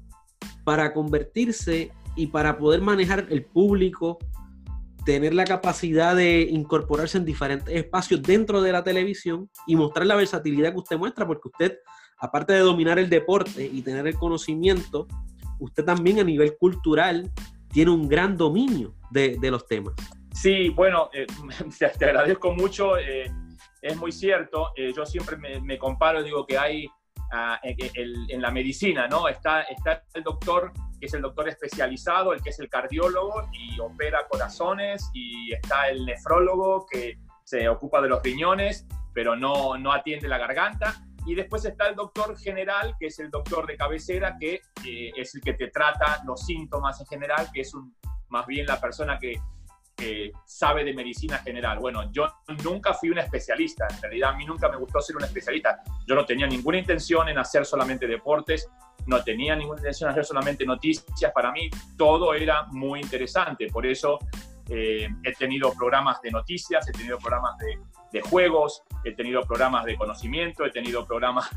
para 0.65 0.93
convertirse 0.93 1.93
y 2.17 2.29
para 2.29 2.57
poder 2.59 2.81
manejar 2.81 3.27
el 3.31 3.45
público, 3.45 4.19
tener 5.05 5.35
la 5.35 5.45
capacidad 5.45 6.17
de 6.17 6.43
incorporarse 6.43 7.19
en 7.19 7.25
diferentes 7.25 7.75
espacios 7.75 8.23
dentro 8.23 8.63
de 8.63 8.73
la 8.73 8.83
televisión 8.83 9.51
y 9.67 9.77
mostrar 9.77 10.07
la 10.07 10.17
versatilidad 10.17 10.73
que 10.73 10.79
usted 10.79 10.99
muestra? 10.99 11.27
Porque 11.27 11.49
usted, 11.49 11.79
aparte 12.19 12.53
de 12.53 12.61
dominar 12.61 12.99
el 12.99 13.11
deporte 13.11 13.69
y 13.71 13.83
tener 13.83 14.07
el 14.07 14.15
conocimiento, 14.15 15.07
usted 15.61 15.85
también 15.85 16.21
a 16.21 16.25
nivel 16.25 16.57
cultural 16.57 17.31
tiene 17.73 17.91
un 17.91 18.09
gran 18.09 18.37
dominio 18.37 18.95
de, 19.11 19.39
los 19.43 19.67
temas. 19.67 19.95
Sí, 20.33 20.69
bueno, 20.71 21.11
eh, 21.13 21.27
te, 21.99 22.05
agradezco 22.05 22.53
mucho. 22.53 22.97
Eh, 22.99 23.31
es 23.83 23.97
muy 23.97 24.13
cierto. 24.13 24.71
Eh, 24.77 24.93
yo 24.97 25.05
siempre 25.05 25.37
me, 25.37 25.79
comparo, 25.79 26.23
digo 26.23 26.47
que 26.47 26.57
hay 26.57 26.87
ah, 27.33 27.61
en 27.63 28.41
la 28.41 28.51
medicina, 28.51 29.07
¿no? 29.09 29.29
Está, 29.29 29.63
está 29.63 30.05
el 30.15 30.23
doctor 30.23 30.73
es 31.07 31.15
el 31.15 31.23
doctor 31.23 31.49
especializado, 31.49 32.33
el 32.33 32.43
que 32.43 32.51
es 32.51 32.59
el 32.61 32.69
cardiólogo 32.69 33.49
y 33.53 33.79
opera 33.81 34.27
corazones, 34.29 35.11
y 35.13 35.53
está 35.53 35.89
el 35.89 36.05
nefrólogo 36.05 36.87
que 36.87 37.19
se 37.45 37.69
ocupa 37.69 38.01
de 38.01 38.09
los 38.09 38.23
riñones, 38.23 38.87
pero 39.13 39.37
no, 39.37 39.77
no 39.79 39.93
atiende 39.93 40.29
la 40.29 40.39
garganta. 40.39 41.05
Y 41.27 41.35
después 41.35 41.65
está 41.65 41.89
el 41.89 41.95
doctor 41.95 42.37
general, 42.39 42.95
que 42.99 43.07
es 43.07 43.19
el 43.19 43.31
doctor 43.31 43.67
de 43.67 43.77
cabecera, 43.77 44.37
que 44.39 44.61
eh, 44.87 45.11
es 45.17 45.35
el 45.35 45.41
que 45.41 45.55
te 45.55 45.69
trata 45.69 46.23
los 46.27 46.45
síntomas 46.45 47.01
en 47.01 47.07
general, 47.07 47.49
que 47.53 47.63
es 47.63 47.73
más 48.29 48.47
bien 48.47 48.67
la 48.67 48.81
persona 48.81 49.19
que 49.19 49.41
sabe 50.45 50.85
de 50.85 50.93
medicina 50.93 51.39
general. 51.39 51.79
Bueno, 51.79 52.11
yo 52.13 52.27
nunca 52.63 52.93
fui 52.95 53.11
un 53.11 53.19
especialista, 53.19 53.87
en 53.89 54.03
realidad 54.03 54.31
a 54.31 54.37
mí 54.37 54.45
nunca 54.45 54.69
me 54.69 54.77
gustó 54.77 55.01
ser 55.01 55.17
un 55.17 55.25
especialista. 55.25 55.83
Yo 56.07 56.15
no 56.15 56.27
tenía 56.27 56.47
ninguna 56.47 56.79
intención 56.79 57.29
en 57.29 57.39
hacer 57.39 57.65
solamente 57.65 58.07
deportes, 58.07 58.69
no 59.07 59.23
tenía 59.23 59.57
ninguna 59.57 59.81
intención 59.81 60.09
en 60.09 60.13
hacer 60.13 60.25
solamente 60.25 60.65
noticias. 60.65 61.33
Para 61.33 61.53
mí 61.53 61.71
todo 61.97 62.35
era 62.35 62.65
muy 62.71 63.01
interesante, 63.01 63.67
por 63.69 63.87
eso 63.87 64.19
eh, 64.69 65.09
he 65.23 65.33
tenido 65.33 65.73
programas 65.75 66.21
de 66.23 66.31
noticias, 66.31 66.89
he 66.89 66.93
tenido 66.93 67.19
programas 67.19 67.57
de, 67.59 68.21
juegos, 68.23 68.85
he 69.05 69.13
tenido 69.13 69.43
programas 69.43 69.85
de 69.85 69.97
conocimiento, 69.97 70.65
he 70.65 70.71
tenido 70.71 71.05
programas 71.05 71.51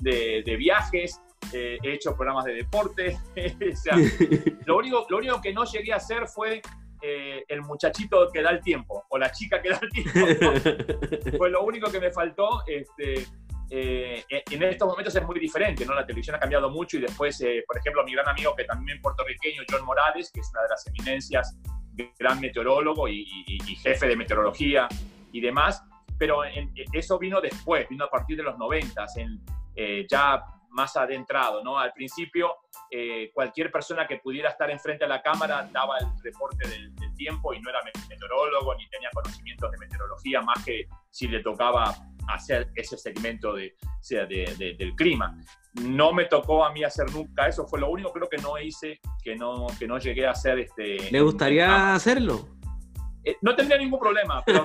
de, 0.00 0.56
viajes, 0.56 1.20
eh, 1.52 1.78
he 1.82 1.92
hecho 1.92 2.16
programas 2.16 2.44
de 2.46 2.54
deporte. 2.54 3.16
lo, 4.66 4.76
único, 4.76 5.06
lo 5.08 5.18
único 5.18 5.40
que 5.40 5.52
no 5.52 5.64
llegué 5.64 5.92
a 5.92 5.96
hacer 5.96 6.26
fue 6.26 6.60
eh, 7.02 7.44
el 7.48 7.62
muchachito 7.62 8.28
que 8.30 8.42
da 8.42 8.50
el 8.50 8.60
tiempo 8.60 9.04
o 9.08 9.16
la 9.16 9.32
chica 9.32 9.62
que 9.62 9.70
da 9.70 9.80
el 9.80 9.90
tiempo. 9.90 10.20
fue 11.38 11.48
lo 11.48 11.62
único 11.62 11.90
que 11.90 11.98
me 11.98 12.10
faltó. 12.10 12.62
Este, 12.66 13.26
eh, 13.70 14.24
en 14.28 14.62
estos 14.64 14.88
momentos 14.88 15.14
es 15.14 15.22
muy 15.22 15.38
diferente, 15.38 15.86
¿no? 15.86 15.94
La 15.94 16.04
televisión 16.04 16.36
ha 16.36 16.40
cambiado 16.40 16.70
mucho 16.70 16.96
y 16.96 17.00
después, 17.00 17.42
por 17.66 17.78
ejemplo, 17.78 18.04
mi 18.04 18.12
gran 18.12 18.28
amigo 18.28 18.54
que 18.56 18.64
también 18.64 19.00
puertorriqueño, 19.00 19.62
John 19.70 19.84
Morales, 19.84 20.30
que 20.32 20.40
es 20.40 20.50
una 20.50 20.62
de 20.62 20.68
las 20.68 20.86
eminencias, 20.88 21.56
gran 22.18 22.40
meteorólogo 22.40 23.08
y, 23.08 23.24
jefe 23.82 24.08
de 24.08 24.16
meteorología 24.16 24.88
y 25.32 25.40
demás, 25.40 25.82
pero 26.18 26.42
eso 26.92 27.18
vino 27.18 27.40
después, 27.40 27.88
vino 27.88 28.04
a 28.04 28.10
partir 28.10 28.36
de 28.36 28.42
los 28.42 28.58
90, 28.58 29.06
en, 29.16 30.06
ya 30.08 30.42
más 30.70 30.96
adentrado, 30.96 31.62
¿no? 31.62 31.78
Al 31.78 31.92
principio, 31.92 32.56
eh, 32.90 33.30
cualquier 33.34 33.70
persona 33.70 34.06
que 34.06 34.16
pudiera 34.16 34.50
estar 34.50 34.70
enfrente 34.70 35.04
a 35.04 35.08
la 35.08 35.22
cámara 35.22 35.68
daba 35.72 35.98
el 35.98 36.06
reporte 36.22 36.68
del, 36.68 36.94
tiempo 37.20 37.52
y 37.52 37.60
no 37.60 37.68
era 37.68 37.80
meteorólogo 38.08 38.74
ni 38.76 38.88
tenía 38.88 39.10
conocimientos 39.12 39.70
de 39.70 39.76
meteorología, 39.76 40.40
más 40.40 40.64
que 40.64 40.88
si 41.10 41.28
le 41.28 41.42
tocaba 41.42 41.94
hacer 42.34 42.70
ese 42.74 42.96
segmento 42.96 43.54
de, 43.54 43.74
sea, 44.00 44.26
del 44.26 44.94
clima. 44.96 45.36
No 45.74 46.12
me 46.12 46.24
tocó 46.24 46.64
a 46.64 46.72
mí 46.72 46.82
hacer 46.82 47.10
nunca 47.12 47.46
eso, 47.46 47.66
fue 47.66 47.80
lo 47.80 47.90
único 47.90 48.12
creo 48.12 48.28
que 48.28 48.38
no 48.38 48.58
hice, 48.58 49.00
que 49.22 49.36
no, 49.36 49.66
que 49.78 49.86
no 49.86 49.98
llegué 49.98 50.26
a 50.26 50.32
hacer. 50.32 50.58
Este, 50.58 51.10
¿Le 51.10 51.20
gustaría 51.20 51.94
hacerlo? 51.94 52.48
Eh, 53.22 53.36
no 53.42 53.54
tendría 53.54 53.76
ningún 53.76 54.00
problema, 54.00 54.42
pero, 54.44 54.62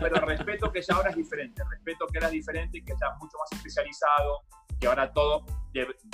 pero, 0.00 0.20
respeto 0.20 0.70
que 0.70 0.80
ya 0.80 0.94
ahora 0.94 1.10
es 1.10 1.16
diferente, 1.16 1.62
respeto 1.68 2.06
que 2.06 2.18
era 2.18 2.30
diferente 2.30 2.78
y 2.78 2.84
que 2.84 2.92
ya 2.92 3.16
mucho 3.18 3.36
más 3.38 3.50
especializado, 3.50 4.42
que 4.78 4.86
ahora 4.86 5.12
todos 5.12 5.42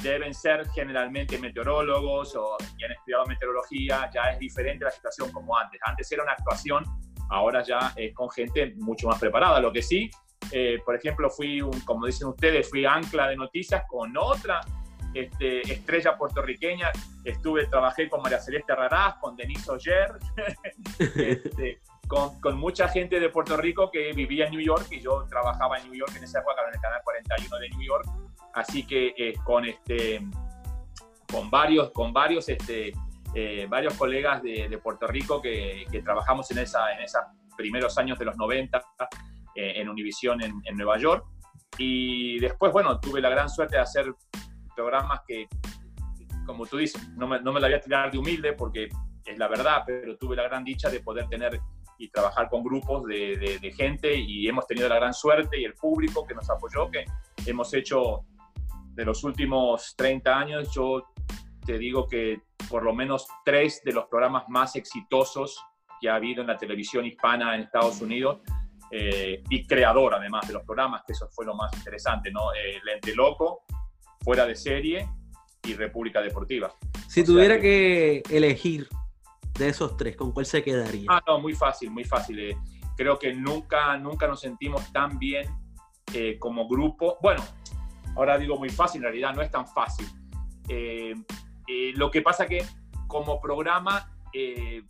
deben 0.03 0.33
ser 0.33 0.67
generalmente 0.71 1.39
meteorólogos 1.39 2.35
o 2.35 2.57
que 2.79 2.87
han 2.87 2.93
estudiado 2.93 3.27
meteorología, 3.27 4.11
ya 4.13 4.23
es 4.33 4.39
diferente 4.39 4.85
la 4.85 4.91
situación 4.91 5.31
como 5.33 5.57
antes. 5.57 5.79
Antes 5.85 6.11
era 6.11 6.23
una 6.23 6.33
actuación, 6.33 6.85
ahora 7.31 7.63
ya 7.63 7.93
es 7.95 8.15
con 8.15 8.31
gente 8.31 8.75
mucho 8.77 9.09
más 9.09 9.21
preparada. 9.21 9.61
Lo 9.61 9.73
que 9.73 9.83
sí, 9.83 10.11
eh, 10.53 10.79
por 10.85 10.95
ejemplo, 10.95 11.31
fui, 11.31 11.61
un, 11.61 11.81
como 11.81 12.07
dicen 12.07 12.29
ustedes, 12.29 12.69
fui 12.71 12.85
ancla 12.85 13.29
de 13.29 13.37
noticias 13.37 13.85
con 13.89 14.17
otra 14.17 14.61
este, 15.15 15.61
estrella 15.73 16.17
puertorriqueña. 16.17 16.91
Estuve, 17.25 17.67
trabajé 17.67 18.09
con 18.09 18.23
María 18.23 18.41
Celeste 18.41 18.75
Raraz, 18.75 19.17
con 19.21 19.37
Denise 19.37 19.71
Oyer, 19.71 20.13
este, 20.99 21.81
con, 22.07 22.41
con, 22.41 22.57
mucha 22.57 22.89
gente 22.89 23.19
de 23.19 23.29
Puerto 23.31 23.57
Rico 23.57 23.91
que 23.91 24.13
vivía 24.13 24.47
en 24.47 24.53
New 24.53 24.61
York 24.61 24.87
y 24.91 25.01
yo 25.01 25.27
trabajaba 25.29 25.79
en 25.79 25.91
New 25.91 25.95
York 25.95 26.13
en 26.17 26.25
esa 26.25 26.41
época 26.41 26.63
en 26.69 26.75
el 26.75 26.81
canal 26.81 27.01
41 27.03 27.59
de 27.59 27.69
New 27.71 27.83
York 27.83 28.07
así 28.57 28.87
que 28.87 29.15
eh, 29.17 29.35
con, 29.45 29.65
este, 29.67 30.21
con 31.31 31.51
varios, 31.51 31.91
con 31.93 32.13
varios, 32.13 32.49
este, 32.49 32.93
eh, 33.35 33.67
varios 33.69 33.95
colegas 33.95 34.43
de, 34.43 34.81
Puerto 34.83 35.07
Rico 35.07 35.41
que, 35.41 35.87
trabajamos 36.03 36.51
en, 36.51 36.59
esa, 36.59 36.93
en 36.93 37.03
esos 37.03 37.21
primeros 37.57 37.97
años 37.99 38.19
de 38.19 38.25
los 38.25 38.37
90 38.37 38.79
eh, 38.79 38.83
en 39.57 39.89
Univision 39.89 40.43
en, 40.43 40.61
en, 40.65 40.77
Nueva 40.77 40.99
York. 40.99 41.25
Y 41.79 42.39
después, 42.39 42.73
bueno, 42.73 42.99
tuve 43.01 43.21
la 43.21 43.31
gran 43.31 43.49
suerte 43.49 43.77
de 43.77 43.83
hacer 43.83 44.13
programas 44.75 45.21
que, 45.27 45.47
como 46.47 46.67
tú 46.67 46.77
dices, 46.77 47.09
no 47.17 47.27
me, 47.27 47.41
no 47.41 47.53
me 47.53 47.61
la 47.61 47.69
voy 47.69 47.77
a 47.77 47.81
tirar 47.81 48.11
de 48.11 48.19
humilde 48.19 48.53
porque 48.53 48.89
es 49.25 49.39
la 49.39 49.49
verdad, 49.49 49.83
pero 49.87 50.17
tuve 50.17 50.37
la 50.37 50.45
gran 50.45 50.65
dicha 50.65 50.89
de 50.89 51.01
poder 51.01 51.29
tener 51.29 51.61
y 51.99 52.09
trabajar 52.11 52.49
con 52.51 52.63
grupos 52.63 53.05
de, 53.05 53.37
de, 53.39 53.59
de, 53.59 53.73
gente 53.73 54.15
y 54.15 54.47
hemos 54.47 54.67
tenido 54.67 54.87
la 54.89 54.97
gran 54.97 55.15
suerte 55.15 55.59
y 55.59 55.65
el 55.65 55.73
público 55.75 56.27
que 56.27 56.35
nos 56.35 56.49
apoyó, 56.51 56.91
que 56.91 57.07
hemos 57.47 57.73
hecho 57.73 58.27
de 58.97 59.05
los 59.05 59.25
últimos 59.25 59.95
30 59.97 60.39
años, 60.39 60.75
yo 60.75 61.07
te 61.65 61.79
digo 61.79 62.07
que 62.07 62.43
por 62.71 62.83
lo 62.83 62.95
menos 62.95 63.27
tres 63.45 63.83
de 63.85 63.93
los 63.93 64.07
programas 64.07 64.45
más 64.49 64.77
exitosos 64.77 65.63
que 66.01 66.09
ha 66.09 66.15
habido 66.15 66.43
en 66.43 66.49
la 66.49 66.57
televisión 66.57 67.05
hispana 67.05 67.55
en 67.55 67.63
Estados 67.63 68.01
Unidos 68.01 68.41
eh, 68.91 69.43
y 69.49 69.67
creador 69.67 70.15
además 70.15 70.47
de 70.47 70.55
los 70.55 70.65
programas, 70.65 71.03
que 71.07 71.13
eso 71.13 71.29
fue 71.31 71.45
lo 71.45 71.55
más 71.55 71.73
interesante, 71.77 72.31
¿no? 72.31 72.53
Eh, 72.53 72.81
Lente 72.85 73.15
Loco, 73.15 73.63
Fuera 74.21 74.47
de 74.47 74.55
Serie 74.55 75.09
y 75.65 75.75
República 75.75 76.21
Deportiva. 76.21 76.73
Si 77.09 77.25
tuviera 77.25 77.61
que... 77.61 78.23
elegir 78.31 78.89
de 79.59 79.69
esos 79.69 79.97
tres, 79.97 80.17
¿con 80.17 80.33
cuál 80.33 80.47
se 80.47 80.63
quedaría? 80.63 81.07
Ah, 81.09 81.23
no, 81.27 81.41
muy 81.41 81.55
fácil, 81.55 81.91
muy 81.91 82.05
fácil. 82.05 82.39
Eh. 82.39 82.57
creo 82.97 83.19
que 83.19 83.33
nunca, 83.33 83.97
nunca 83.97 84.27
nos 84.27 84.41
sentimos 84.41 84.93
tan 84.93 85.19
bien 85.19 85.47
como 86.39 86.67
grupo. 86.67 87.19
Bueno, 87.21 87.43
Ahora 88.17 88.39
digo 88.39 88.57
muy 88.57 88.71
fácil, 88.71 89.01
en 89.01 89.05
realidad 89.05 89.35
no 89.35 89.43
es 89.43 89.51
tan 89.51 89.67
fácil. 89.67 90.07
Eh, 90.69 91.15
eh, 91.69 91.93
lo 91.95 92.11
que 92.11 92.23
pasa 92.23 92.47
que 92.47 92.65
como 93.07 93.41
programa, 93.41 94.11
eh, 94.33 94.83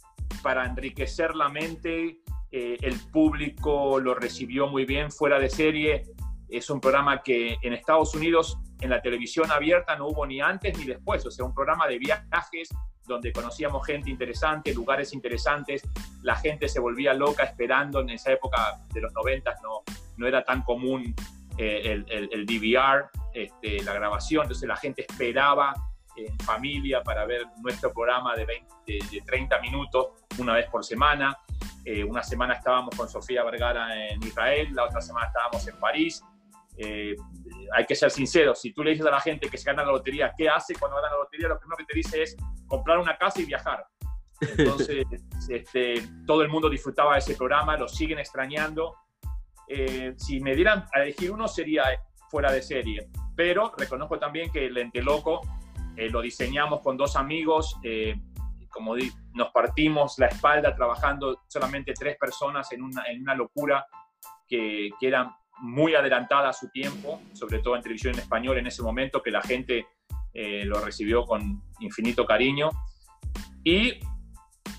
para 0.42 0.64
enriquecer 0.64 1.34
la 1.34 1.48
mente, 1.48 2.20
el 2.56 2.98
público 3.12 4.00
lo 4.00 4.14
recibió 4.14 4.66
muy 4.66 4.84
bien 4.84 5.10
fuera 5.10 5.38
de 5.38 5.50
serie. 5.50 6.04
Es 6.48 6.70
un 6.70 6.80
programa 6.80 7.22
que 7.22 7.56
en 7.62 7.72
Estados 7.72 8.14
Unidos, 8.14 8.58
en 8.80 8.90
la 8.90 9.02
televisión 9.02 9.50
abierta, 9.50 9.96
no 9.96 10.06
hubo 10.08 10.26
ni 10.26 10.40
antes 10.40 10.78
ni 10.78 10.84
después. 10.84 11.26
O 11.26 11.30
sea, 11.30 11.44
un 11.44 11.54
programa 11.54 11.86
de 11.86 11.98
viajes 11.98 12.70
donde 13.06 13.32
conocíamos 13.32 13.86
gente 13.86 14.10
interesante, 14.10 14.72
lugares 14.74 15.12
interesantes. 15.12 15.82
La 16.22 16.36
gente 16.36 16.68
se 16.68 16.80
volvía 16.80 17.14
loca 17.14 17.44
esperando. 17.44 18.00
En 18.00 18.10
esa 18.10 18.32
época 18.32 18.80
de 18.92 19.00
los 19.00 19.12
90 19.12 19.54
no, 20.16 20.26
era 20.26 20.42
tan 20.42 20.62
común 20.62 21.14
eh, 21.58 22.02
el, 22.08 22.46
DVR, 22.46 23.10
este, 23.34 23.82
la 23.82 23.92
grabación, 23.92 24.42
entonces 24.44 24.68
la 24.68 24.76
gente 24.76 25.04
esperaba 25.08 25.74
en 26.16 26.38
familia 26.40 27.02
para 27.02 27.26
ver 27.26 27.46
nuestro 27.58 27.92
programa 27.92 28.34
de, 28.34 28.46
20, 28.46 28.74
de, 28.86 29.20
30 29.20 29.60
minutos 29.60 30.08
una 30.38 30.54
vez 30.54 30.68
por 30.70 30.84
semana. 30.84 31.36
Eh, 31.86 32.04
una 32.04 32.22
semana 32.22 32.54
estábamos 32.54 32.94
con 32.94 33.08
Sofía 33.08 33.42
Vergara 33.44 34.08
en 34.10 34.22
Israel, 34.22 34.68
la 34.74 34.84
otra 34.84 35.00
semana 35.00 35.28
estábamos 35.28 35.66
en 35.66 35.78
París. 35.78 36.22
Eh, 36.76 37.16
hay 37.74 37.86
que 37.86 37.94
ser 37.94 38.10
sinceros, 38.10 38.60
si 38.60 38.74
tú 38.74 38.84
le 38.84 38.90
dices 38.90 39.06
a 39.06 39.10
la 39.10 39.20
gente 39.20 39.48
que 39.48 39.56
se 39.56 39.64
gana 39.70 39.82
la 39.82 39.92
lotería, 39.92 40.34
¿qué 40.36 40.48
hace 40.48 40.74
cuando 40.74 40.96
gana 40.96 41.10
la 41.10 41.16
lotería? 41.16 41.48
Lo 41.48 41.58
primero 41.58 41.78
que 41.78 41.84
te 41.84 41.96
dice 41.96 42.22
es 42.22 42.36
comprar 42.66 42.98
una 42.98 43.16
casa 43.16 43.40
y 43.40 43.46
viajar. 43.46 43.86
Entonces, 44.40 45.06
este, 45.48 46.02
todo 46.26 46.42
el 46.42 46.50
mundo 46.50 46.68
disfrutaba 46.68 47.14
de 47.14 47.20
ese 47.20 47.34
programa, 47.34 47.78
lo 47.78 47.88
siguen 47.88 48.18
extrañando 48.18 48.94
eh, 49.68 50.14
si 50.16 50.40
me 50.40 50.54
dieran 50.54 50.84
a 50.94 51.02
elegir 51.02 51.32
uno 51.32 51.48
sería 51.48 51.84
fuera 52.30 52.52
de 52.52 52.62
serie, 52.62 53.08
pero 53.34 53.72
reconozco 53.76 54.18
también 54.18 54.50
que 54.50 54.66
el 54.66 54.74
Lente 54.74 55.02
Loco 55.02 55.40
eh, 55.96 56.08
lo 56.08 56.20
diseñamos 56.20 56.80
con 56.80 56.96
dos 56.96 57.16
amigos, 57.16 57.76
eh, 57.82 58.14
como 58.68 58.94
nos 59.34 59.50
partimos 59.52 60.18
la 60.18 60.26
espalda 60.26 60.74
trabajando 60.74 61.42
solamente 61.48 61.94
tres 61.94 62.16
personas 62.18 62.70
en 62.72 62.82
una, 62.82 63.04
en 63.06 63.22
una 63.22 63.34
locura 63.34 63.86
que, 64.46 64.90
que 64.98 65.08
era 65.08 65.36
muy 65.58 65.94
adelantada 65.94 66.50
a 66.50 66.52
su 66.52 66.68
tiempo, 66.70 67.20
sobre 67.32 67.60
todo 67.60 67.76
en 67.76 67.82
televisión 67.82 68.14
en 68.14 68.20
español 68.20 68.58
en 68.58 68.66
ese 68.66 68.82
momento, 68.82 69.22
que 69.22 69.30
la 69.30 69.42
gente 69.42 69.86
lo 70.64 70.80
recibió 70.80 71.24
con 71.24 71.62
infinito 71.80 72.26
cariño. 72.26 72.68
Y 73.64 73.98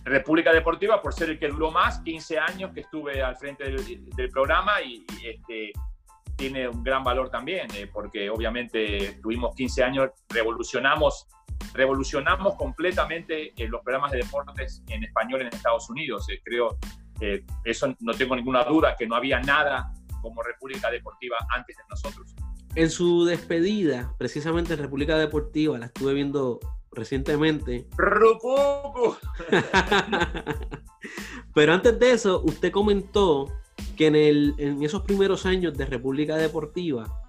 República 0.03 0.53
Deportiva 0.53 1.01
por 1.01 1.13
ser 1.13 1.29
el 1.31 1.39
que 1.39 1.49
duró 1.49 1.71
más, 1.71 1.99
15 1.99 2.39
años 2.39 2.71
que 2.73 2.81
estuve 2.81 3.21
al 3.21 3.35
frente 3.35 3.65
del, 3.65 4.29
programa 4.31 4.81
y, 4.81 5.05
este, 5.23 5.71
tiene 6.35 6.67
un 6.67 6.83
gran 6.83 7.03
valor 7.03 7.29
también, 7.29 7.67
eh, 7.73 7.89
porque 7.91 8.29
obviamente 8.29 9.19
tuvimos 9.21 9.55
15 9.55 9.83
años, 9.83 10.11
revolucionamos, 10.29 11.27
revolucionamos 11.77 12.55
completamente 12.55 13.53
eh, 13.55 13.67
los 13.67 13.81
programas 13.81 14.11
de 14.11 14.17
deportes 14.17 14.83
en 14.89 15.03
español 15.03 15.41
en 15.41 15.47
Estados 15.47 15.89
Unidos. 15.89 16.27
Eh, 16.29 16.41
creo, 16.43 16.77
eso 17.63 17.95
no 17.99 18.13
tengo 18.13 18.35
ninguna 18.35 18.63
duda, 18.63 18.95
que 18.97 19.07
no 19.07 19.15
había 19.15 19.39
nada 19.39 19.91
como 20.21 20.43
República 20.43 20.91
Deportiva 20.91 21.37
antes 21.49 21.77
de 21.77 21.83
nosotros. 21.89 22.35
En 22.75 22.89
su 22.91 23.25
despedida, 23.25 24.13
precisamente 24.19 24.73
en 24.73 24.79
República 24.79 25.17
Deportiva, 25.17 25.77
la 25.79 25.87
estuve 25.87 26.13
viendo 26.13 26.59
recientemente. 26.91 27.87
Pero 31.53 31.73
antes 31.73 31.99
de 31.99 32.11
eso, 32.11 32.41
usted 32.43 32.71
comentó 32.71 33.47
que 33.95 34.07
en, 34.07 34.15
el, 34.15 34.53
en 34.57 34.83
esos 34.83 35.01
primeros 35.03 35.45
años 35.45 35.75
de 35.75 35.85
República 35.85 36.35
Deportiva, 36.35 37.26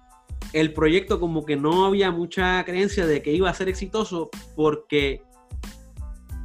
el 0.53 0.73
proyecto 0.73 1.19
como 1.19 1.45
que 1.45 1.55
no 1.55 1.85
había 1.85 2.11
mucha 2.11 2.63
creencia 2.65 3.05
de 3.05 3.21
que 3.21 3.31
iba 3.31 3.49
a 3.49 3.53
ser 3.53 3.69
exitoso 3.69 4.29
porque 4.55 5.21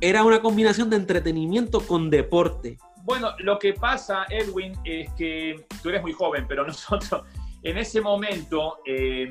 era 0.01 0.25
una 0.25 0.41
combinación 0.41 0.91
de 0.91 0.97
entretenimiento 0.97 1.81
con 1.81 2.11
deporte. 2.11 2.79
Bueno, 3.05 3.35
lo 3.39 3.59
que 3.59 3.75
pasa, 3.75 4.25
Edwin, 4.31 4.73
es 4.85 5.13
que 5.15 5.65
tú 5.83 5.89
eres 5.91 6.03
muy 6.03 6.13
joven, 6.13 6.47
pero 6.49 6.67
nosotros 6.67 7.23
en 7.63 7.79
ese 7.79 8.01
momento, 8.01 8.79
eh, 8.85 9.31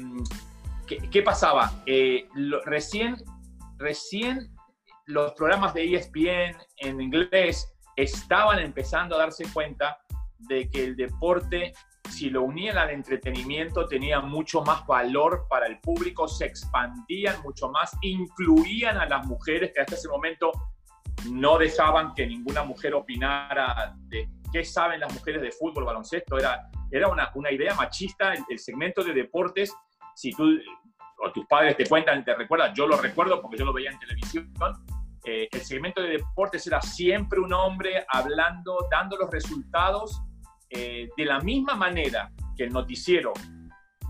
¿qué, 0.87 1.21
pasaba? 1.21 1.71
Eh, 1.85 2.27
recién 2.65 3.17
recién 3.77 4.49
los 5.05 5.33
programas 5.33 5.73
de 5.73 5.93
ESPN 5.93 6.57
en 6.77 7.01
inglés 7.01 7.71
estaban 7.95 8.59
empezando 8.59 9.15
a 9.15 9.19
darse 9.19 9.45
cuenta 9.53 9.97
de 10.39 10.69
que 10.69 10.83
el 10.83 10.95
deporte 10.95 11.73
si 12.09 12.29
lo 12.29 12.43
unían 12.43 12.77
al 12.77 12.89
entretenimiento, 12.89 13.87
tenía 13.87 14.19
mucho 14.19 14.61
más 14.61 14.85
valor 14.85 15.45
para 15.49 15.67
el 15.67 15.79
público, 15.79 16.27
se 16.27 16.45
expandían 16.45 17.41
mucho 17.41 17.69
más, 17.69 17.97
incluían 18.01 18.97
a 18.97 19.05
las 19.05 19.25
mujeres 19.25 19.71
que 19.73 19.81
hasta 19.81 19.95
ese 19.95 20.09
momento 20.09 20.51
no 21.31 21.57
dejaban 21.57 22.13
que 22.13 22.27
ninguna 22.27 22.63
mujer 22.63 22.93
opinara 22.93 23.95
de 24.07 24.29
qué 24.51 24.63
saben 24.63 24.99
las 24.99 25.13
mujeres 25.13 25.41
de 25.41 25.51
fútbol, 25.51 25.85
baloncesto. 25.85 26.37
Era, 26.37 26.69
era 26.91 27.07
una, 27.07 27.31
una 27.35 27.51
idea 27.51 27.73
machista. 27.75 28.33
El, 28.49 28.59
segmento 28.59 29.03
de 29.03 29.13
deportes, 29.13 29.73
si 30.15 30.31
tú 30.31 30.59
o 31.19 31.31
tus 31.31 31.45
padres 31.45 31.77
te 31.77 31.85
cuentan, 31.85 32.23
te 32.25 32.35
recuerdan, 32.35 32.73
yo 32.75 32.85
lo 32.85 32.97
recuerdo 32.97 33.41
porque 33.41 33.57
yo 33.57 33.65
lo 33.65 33.73
veía 33.73 33.91
en 33.91 33.99
televisión, 33.99 34.51
eh, 35.25 35.47
el 35.49 35.61
segmento 35.61 36.01
de 36.01 36.09
deportes 36.09 36.67
era 36.67 36.81
siempre 36.81 37.39
un 37.39 37.53
hombre 37.53 38.05
hablando, 38.09 38.87
dando 38.91 39.15
los 39.15 39.31
resultados 39.31 40.21
eh, 40.75 41.09
de 41.15 41.25
la 41.25 41.39
misma 41.39 41.75
manera 41.75 42.31
que 42.55 42.63
el 42.63 42.71
noticiero, 42.71 43.33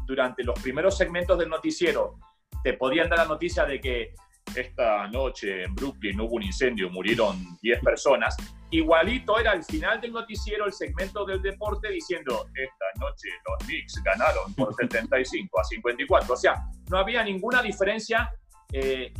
durante 0.06 0.44
los 0.44 0.60
primeros 0.60 0.98
segmentos 0.98 1.38
del 1.38 1.50
noticiero, 1.50 2.20
te 2.64 2.74
podían 2.74 3.10
dar 3.10 3.20
la 3.20 3.26
noticia 3.26 3.66
de 3.66 3.80
que 3.80 4.14
esta 4.56 5.08
noche 5.08 5.64
en 5.64 5.74
Brooklyn 5.74 6.20
hubo 6.22 6.36
un 6.36 6.44
incendio, 6.44 6.90
murieron 6.90 7.58
10 7.62 7.82
personas. 7.82 8.36
Igualito 8.72 9.40
era 9.40 9.52
al 9.52 9.64
final 9.64 10.00
del 10.02 10.12
noticiero 10.12 10.66
el 10.66 10.74
segmento 10.74 11.26
del 11.26 11.42
deporte 11.42 11.90
diciendo, 11.90 12.48
esta 12.54 12.86
noche 13.00 13.30
los 13.48 13.68
Knicks 13.68 14.02
ganaron 14.04 14.54
por 14.54 14.74
75 14.80 15.60
a 15.60 15.64
54. 15.64 16.34
O 16.34 16.38
sea, 16.38 16.56
no 16.90 16.98
había 16.98 17.24
ninguna 17.24 17.62
diferencia 17.62 18.32
eh, 18.72 19.14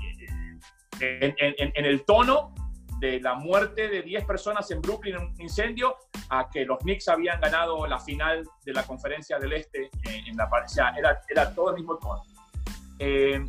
en, 1.00 1.86
el 1.86 2.06
tono 2.06 2.54
de 3.04 3.20
la 3.20 3.34
muerte 3.34 3.90
de 3.90 4.02
10 4.02 4.24
personas 4.24 4.72
en 4.72 4.82
Brooklyn 4.82 5.16
en 5.16 5.24
un 5.24 5.42
incendio 5.42 5.98
a 6.30 6.50
que 6.50 6.64
los 6.64 6.80
Knicks 6.80 7.10
habían 7.10 7.42
ganado 7.42 7.86
la 7.86 8.00
final 8.00 8.48
de 8.64 8.72
la 8.72 8.84
conferencia 8.84 9.38
del 9.38 9.52
Este 9.52 9.88
eh, 10.06 10.24
en 10.26 10.38
la 10.38 10.46
o 10.46 10.70
sea, 10.70 10.94
era, 10.98 11.22
era 11.28 11.54
todo 11.54 11.72
el 11.72 11.76
mismo 11.76 11.98
tono. 11.98 12.24
Eh, 13.00 13.46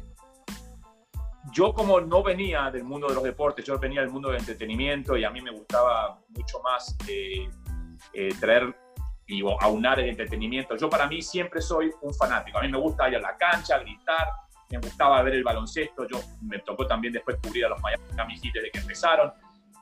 yo 1.53 1.73
como 1.73 2.01
no 2.01 2.25
venía 2.25 2.69
del 2.73 2.83
mundo 2.83 3.07
de 3.07 3.15
los 3.15 3.23
deportes, 3.23 3.65
yo 3.65 3.79
venía 3.79 4.01
del 4.01 4.11
mundo 4.11 4.29
del 4.29 4.41
entretenimiento 4.41 5.17
y 5.17 5.23
a 5.23 5.31
mí 5.31 5.41
me 5.41 5.53
gustaba 5.53 6.19
mucho 6.31 6.59
más 6.61 6.97
eh, 7.09 7.49
eh, 8.13 8.35
traer 8.41 8.75
y 9.29 9.41
aunar 9.61 10.01
el 10.01 10.09
entretenimiento. 10.09 10.77
Yo 10.77 10.91
para 10.91 11.07
mí 11.07 11.23
siempre 11.23 11.61
soy 11.61 11.93
un 12.03 12.13
fanático. 12.13 12.59
A 12.59 12.63
mí 12.63 12.69
me 12.69 12.79
gusta 12.79 13.09
ir 13.09 13.17
a 13.17 13.21
la 13.21 13.37
cancha, 13.37 13.79
gritar, 13.79 14.27
me 14.75 14.81
gustaba 14.81 15.23
ver 15.23 15.35
el 15.35 15.45
baloncesto. 15.45 16.07
Yo 16.09 16.21
me 16.43 16.59
tocó 16.61 16.87
también 16.87 17.13
después 17.13 17.37
cubrir 17.43 17.67
a 17.67 17.69
los 17.71 17.81
Miami 17.81 18.39
Heat 18.39 18.55
desde 18.55 18.71
que 18.71 18.79
empezaron. 18.79 19.33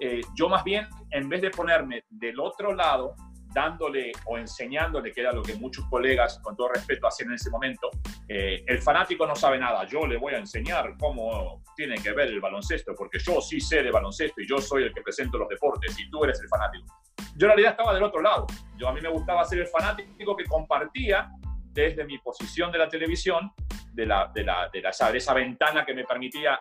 Eh, 0.00 0.20
yo 0.34 0.48
más 0.48 0.64
bien, 0.64 0.88
en 1.10 1.28
vez 1.28 1.42
de 1.42 1.50
ponerme 1.50 2.04
del 2.10 2.40
otro 2.40 2.74
lado, 2.74 3.14
dándole 3.52 4.12
o 4.26 4.38
enseñándole, 4.38 5.12
que 5.12 5.20
era 5.20 5.32
lo 5.32 5.42
que 5.42 5.54
muchos 5.54 5.84
colegas, 5.86 6.38
con 6.42 6.56
todo 6.56 6.68
respeto, 6.68 7.06
hacían 7.06 7.28
en 7.28 7.34
ese 7.34 7.50
momento, 7.50 7.90
eh, 8.28 8.64
el 8.66 8.78
fanático 8.78 9.26
no 9.26 9.36
sabe 9.36 9.58
nada, 9.58 9.86
yo 9.86 10.06
le 10.06 10.16
voy 10.16 10.34
a 10.34 10.38
enseñar 10.38 10.96
cómo 10.98 11.62
tiene 11.76 11.96
que 11.96 12.12
ver 12.12 12.28
el 12.28 12.40
baloncesto, 12.40 12.94
porque 12.96 13.18
yo 13.18 13.40
sí 13.40 13.60
sé 13.60 13.82
de 13.82 13.90
baloncesto 13.90 14.40
y 14.40 14.48
yo 14.48 14.58
soy 14.58 14.84
el 14.84 14.94
que 14.94 15.02
presento 15.02 15.38
los 15.38 15.48
deportes 15.48 15.98
y 15.98 16.08
tú 16.10 16.24
eres 16.24 16.40
el 16.40 16.48
fanático. 16.48 16.86
Yo 17.36 17.46
en 17.46 17.50
realidad 17.50 17.72
estaba 17.72 17.94
del 17.94 18.02
otro 18.02 18.22
lado, 18.22 18.46
yo 18.76 18.88
a 18.88 18.92
mí 18.92 19.00
me 19.00 19.08
gustaba 19.08 19.44
ser 19.44 19.60
el 19.60 19.66
fanático 19.66 20.36
que 20.36 20.44
compartía 20.44 21.30
desde 21.72 22.04
mi 22.04 22.18
posición 22.18 22.70
de 22.70 22.78
la 22.78 22.88
televisión, 22.88 23.52
de, 23.92 24.06
la, 24.06 24.30
de, 24.34 24.44
la, 24.44 24.68
de, 24.72 24.80
la, 24.82 24.90
esa 24.90 25.34
ventana 25.34 25.84
que 25.84 25.94
me 25.94 26.04
permitía 26.04 26.60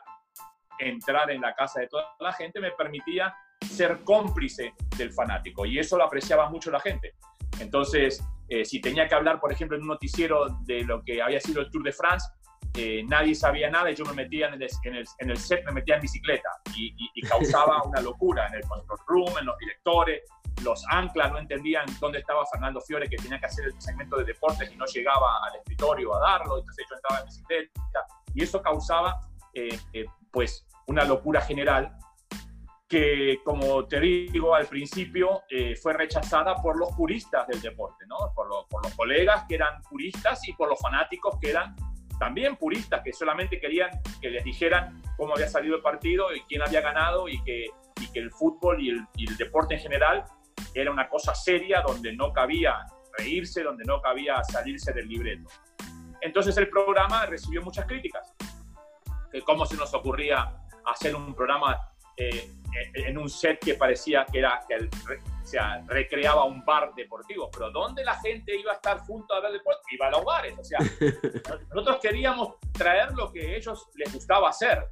entrar 0.79 1.29
en 1.31 1.41
la 1.41 1.53
casa 1.53 1.81
de 1.81 1.87
toda 1.87 2.15
la 2.19 2.33
gente, 2.33 2.59
me 2.59 2.71
permitía 2.71 3.33
ser 3.59 4.03
cómplice 4.03 4.73
del 4.97 5.11
fanático 5.13 5.65
y 5.65 5.79
eso 5.79 5.97
lo 5.97 6.03
apreciaba 6.03 6.49
mucho 6.49 6.71
la 6.71 6.79
gente. 6.79 7.13
Entonces, 7.59 8.23
eh, 8.49 8.65
si 8.65 8.81
tenía 8.81 9.07
que 9.07 9.15
hablar, 9.15 9.39
por 9.39 9.51
ejemplo, 9.51 9.77
en 9.77 9.83
un 9.83 9.89
noticiero 9.89 10.47
de 10.65 10.83
lo 10.83 11.03
que 11.03 11.21
había 11.21 11.39
sido 11.39 11.61
el 11.61 11.69
Tour 11.69 11.83
de 11.83 11.91
France, 11.91 12.27
eh, 12.75 13.03
nadie 13.07 13.35
sabía 13.35 13.69
nada 13.69 13.91
y 13.91 13.95
yo 13.95 14.05
me 14.05 14.13
metía 14.13 14.47
en 14.47 14.53
el, 14.53 15.05
en 15.19 15.29
el, 15.29 15.37
set, 15.37 15.65
me 15.65 15.73
metía 15.73 15.95
en 15.95 16.01
bicicleta 16.01 16.49
y, 16.75 17.21
causaba 17.27 17.83
una 17.83 18.01
locura 18.01 18.47
en 18.47 18.55
el 18.55 18.61
control 18.61 18.99
room, 19.07 19.37
en 19.39 19.45
los 19.45 19.57
directores, 19.57 20.21
los 20.63 20.83
anclas 20.89 21.31
no 21.31 21.39
entendían 21.39 21.85
dónde 21.99 22.19
estaba 22.19 22.45
Fernando 22.51 22.81
Fiore 22.81 23.09
que 23.09 23.17
tenía 23.17 23.39
que 23.39 23.45
hacer 23.45 23.65
el 23.65 23.81
segmento 23.81 24.17
de 24.17 24.25
deportes 24.25 24.71
y 24.71 24.75
no 24.75 24.85
llegaba 24.85 25.27
al 25.47 25.55
escritorio 25.59 26.15
a 26.15 26.19
darlo, 26.19 26.59
entonces 26.59 26.85
yo 26.89 26.95
entraba 26.95 27.19
en 27.21 27.25
bicicleta 27.25 28.05
y 28.33 28.43
eso 28.43 28.61
causaba 28.61 29.19
eh, 29.53 29.77
pues 30.31 30.65
una 30.87 31.03
locura 31.05 31.41
general 31.41 31.95
que, 32.91 33.39
como 33.45 33.85
te 33.85 34.01
digo 34.01 34.53
al 34.53 34.67
principio, 34.67 35.43
eh, 35.49 35.77
fue 35.77 35.93
rechazada 35.93 36.55
por 36.55 36.77
los 36.77 36.91
puristas 36.91 37.47
del 37.47 37.61
deporte, 37.61 38.05
¿no? 38.05 38.17
Por, 38.35 38.49
por, 38.69 38.83
los 38.83 38.93
colegas 38.95 39.45
que 39.47 39.55
eran 39.55 39.81
puristas 39.83 40.45
y 40.45 40.51
por 40.51 40.67
los 40.67 40.77
fanáticos 40.77 41.37
que 41.39 41.51
eran 41.51 41.73
también 42.21 42.55
puristas, 42.55 43.01
que 43.03 43.11
solamente 43.11 43.59
querían 43.59 43.89
que 44.21 44.29
les 44.29 44.43
dijeran 44.43 45.01
cómo 45.17 45.33
había 45.33 45.47
salido 45.47 45.75
el 45.75 45.81
partido 45.81 46.31
y 46.35 46.41
quién 46.41 46.61
había 46.61 46.79
ganado 46.79 47.27
y 47.27 47.43
que, 47.43 47.65
y 47.99 48.11
que 48.11 48.19
el 48.19 48.29
fútbol 48.29 48.79
y 48.79 48.91
el, 48.91 49.07
y 49.15 49.27
el 49.27 49.35
deporte 49.37 49.73
en 49.73 49.79
general 49.79 50.23
era 50.75 50.91
una 50.91 51.09
cosa 51.09 51.33
seria 51.33 51.81
donde 51.81 52.13
no 52.15 52.31
cabía 52.31 52.85
reírse, 53.17 53.63
donde 53.63 53.85
no 53.85 53.99
cabía 54.01 54.43
salirse 54.43 54.93
del 54.93 55.07
libreto. 55.07 55.49
Entonces 56.21 56.55
el 56.57 56.69
programa 56.69 57.25
recibió 57.25 57.63
muchas 57.63 57.87
críticas. 57.87 58.35
Que 59.31 59.41
cómo 59.41 59.65
se 59.65 59.75
nos 59.75 59.91
ocurría 59.95 60.53
hacer 60.85 61.15
un 61.15 61.33
programa 61.33 61.75
eh, 62.17 62.51
en 62.93 63.17
un 63.17 63.29
set 63.29 63.59
que 63.59 63.75
parecía 63.75 64.25
que 64.25 64.39
era 64.39 64.61
que 64.67 64.75
o 64.75 65.45
sea, 65.45 65.83
recreaba 65.87 66.45
un 66.45 66.63
bar 66.63 66.93
deportivo, 66.95 67.49
pero 67.51 67.71
¿dónde 67.71 68.03
la 68.03 68.15
gente 68.21 68.55
iba 68.55 68.71
a 68.71 68.75
estar 68.75 68.99
junto 68.99 69.33
a 69.33 69.41
ver 69.41 69.51
deporte? 69.51 69.81
Iba 69.91 70.07
a 70.07 70.11
los 70.11 70.23
bares, 70.23 70.57
o 70.57 70.63
sea, 70.63 70.79
nosotros 71.69 71.99
queríamos 72.01 72.55
traer 72.71 73.11
lo 73.13 73.31
que 73.31 73.41
a 73.41 73.55
ellos 73.55 73.89
les 73.95 74.13
gustaba 74.13 74.49
hacer, 74.49 74.87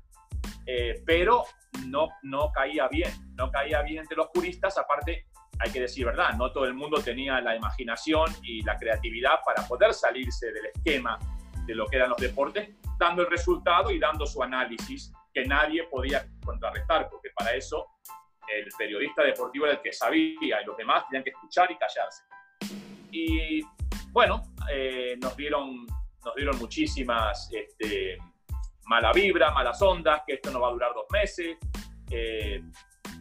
eh, 0.65 1.01
pero 1.05 1.45
no, 1.87 2.09
no 2.23 2.51
caía 2.51 2.87
bien, 2.89 3.11
no 3.35 3.49
caía 3.49 3.81
bien 3.83 3.99
entre 3.99 4.17
los 4.17 4.27
puristas, 4.33 4.77
aparte 4.77 5.27
hay 5.59 5.71
que 5.71 5.81
decir 5.81 6.05
verdad, 6.05 6.33
no 6.33 6.51
todo 6.51 6.65
el 6.65 6.73
mundo 6.73 7.01
tenía 7.01 7.39
la 7.41 7.55
imaginación 7.55 8.33
y 8.43 8.61
la 8.63 8.77
creatividad 8.77 9.39
para 9.45 9.67
poder 9.67 9.93
salirse 9.93 10.51
del 10.51 10.67
esquema 10.67 11.19
de 11.65 11.75
lo 11.75 11.85
que 11.85 11.97
eran 11.97 12.09
los 12.09 12.19
deportes, 12.19 12.69
dando 12.97 13.21
el 13.23 13.29
resultado 13.29 13.91
y 13.91 13.99
dando 13.99 14.25
su 14.25 14.41
análisis 14.41 15.11
que 15.33 15.45
nadie 15.45 15.83
podía 15.85 16.25
contrarrestar, 16.43 17.09
porque 17.09 17.29
para 17.35 17.53
eso 17.53 17.85
el 18.47 18.67
periodista 18.77 19.23
deportivo 19.23 19.65
era 19.65 19.75
el 19.75 19.81
que 19.81 19.93
sabía 19.93 20.61
y 20.61 20.65
los 20.65 20.75
demás 20.75 21.05
tenían 21.07 21.23
que 21.23 21.29
escuchar 21.29 21.71
y 21.71 21.77
callarse. 21.77 22.23
Y 23.11 23.61
bueno, 24.11 24.41
eh, 24.71 25.15
nos, 25.21 25.35
dieron, 25.37 25.85
nos 26.25 26.35
dieron 26.35 26.57
muchísimas 26.57 27.49
este, 27.53 28.17
mala 28.85 29.11
vibra, 29.13 29.51
malas 29.51 29.81
ondas, 29.81 30.23
que 30.25 30.33
esto 30.33 30.51
no 30.51 30.61
va 30.61 30.69
a 30.69 30.71
durar 30.71 30.93
dos 30.93 31.05
meses. 31.11 31.57
Eh, 32.09 32.61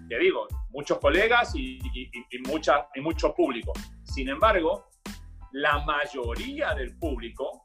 te 0.08 0.18
digo, 0.18 0.48
muchos 0.70 0.98
colegas 0.98 1.54
y, 1.54 1.78
y, 1.94 2.10
y, 2.30 3.00
mucho 3.00 3.34
público. 3.34 3.72
Sin 4.02 4.28
embargo, 4.30 4.88
la 5.52 5.78
mayoría 5.80 6.74
del 6.74 6.96
público 6.98 7.62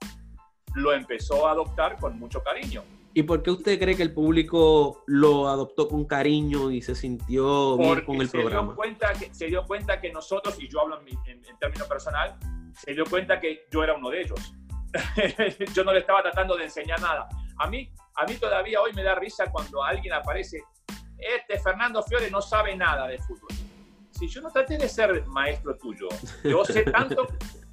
lo 0.75 0.93
empezó 0.93 1.47
a 1.47 1.51
adoptar 1.51 1.97
con 1.97 2.19
mucho 2.19 2.43
cariño. 2.43 2.83
¿Y 3.15 3.23
por 3.23 3.43
qué 3.43 3.51
usted 3.51 3.79
cree 3.79 3.95
que 3.95 4.03
el 4.03 4.13
público 4.13 5.03
lo 5.05 5.47
adoptó 5.47 5.87
con 5.87 6.05
cariño 6.05 6.71
y 6.71 6.81
se 6.81 6.95
sintió 6.95 7.77
bien 7.77 8.01
con 8.05 8.19
el 8.19 8.29
programa? 8.29 8.69
Dio 8.69 8.75
cuenta 8.75 9.13
que, 9.13 9.33
se 9.33 9.45
dio 9.47 9.63
cuenta 9.65 10.01
que 10.01 10.11
nosotros, 10.11 10.59
y 10.59 10.67
yo 10.67 10.81
hablo 10.81 10.99
en, 11.01 11.45
en, 11.45 11.57
términos 11.59 11.87
personal, 11.87 12.35
se 12.73 12.93
dio 12.93 13.05
cuenta 13.05 13.39
que 13.39 13.67
yo 13.71 13.83
era 13.83 13.93
uno 13.93 14.09
de 14.09 14.21
ellos. 14.21 14.53
yo 15.75 15.83
no 15.83 15.93
le 15.93 15.99
estaba 15.99 16.23
tratando 16.23 16.55
de 16.55 16.63
enseñar 16.63 16.99
nada. 17.01 17.29
A 17.59 17.67
mí, 17.67 17.91
a 18.15 18.25
mí 18.25 18.35
todavía 18.35 18.81
hoy 18.81 18.93
me 18.93 19.03
da 19.03 19.13
risa 19.13 19.51
cuando 19.51 19.83
alguien 19.83 20.13
aparece, 20.13 20.63
este 21.17 21.59
Fernando 21.59 22.01
Fiore 22.01 22.31
no 22.31 22.41
sabe 22.41 22.75
nada 22.75 23.07
de 23.07 23.19
fútbol. 23.19 23.49
Si 24.11 24.27
yo 24.27 24.41
no 24.41 24.51
traté 24.51 24.77
de 24.77 24.89
ser 24.89 25.23
maestro 25.27 25.77
tuyo, 25.77 26.07
yo 26.43 26.65
sé 26.65 26.83
tanto, 26.91 27.27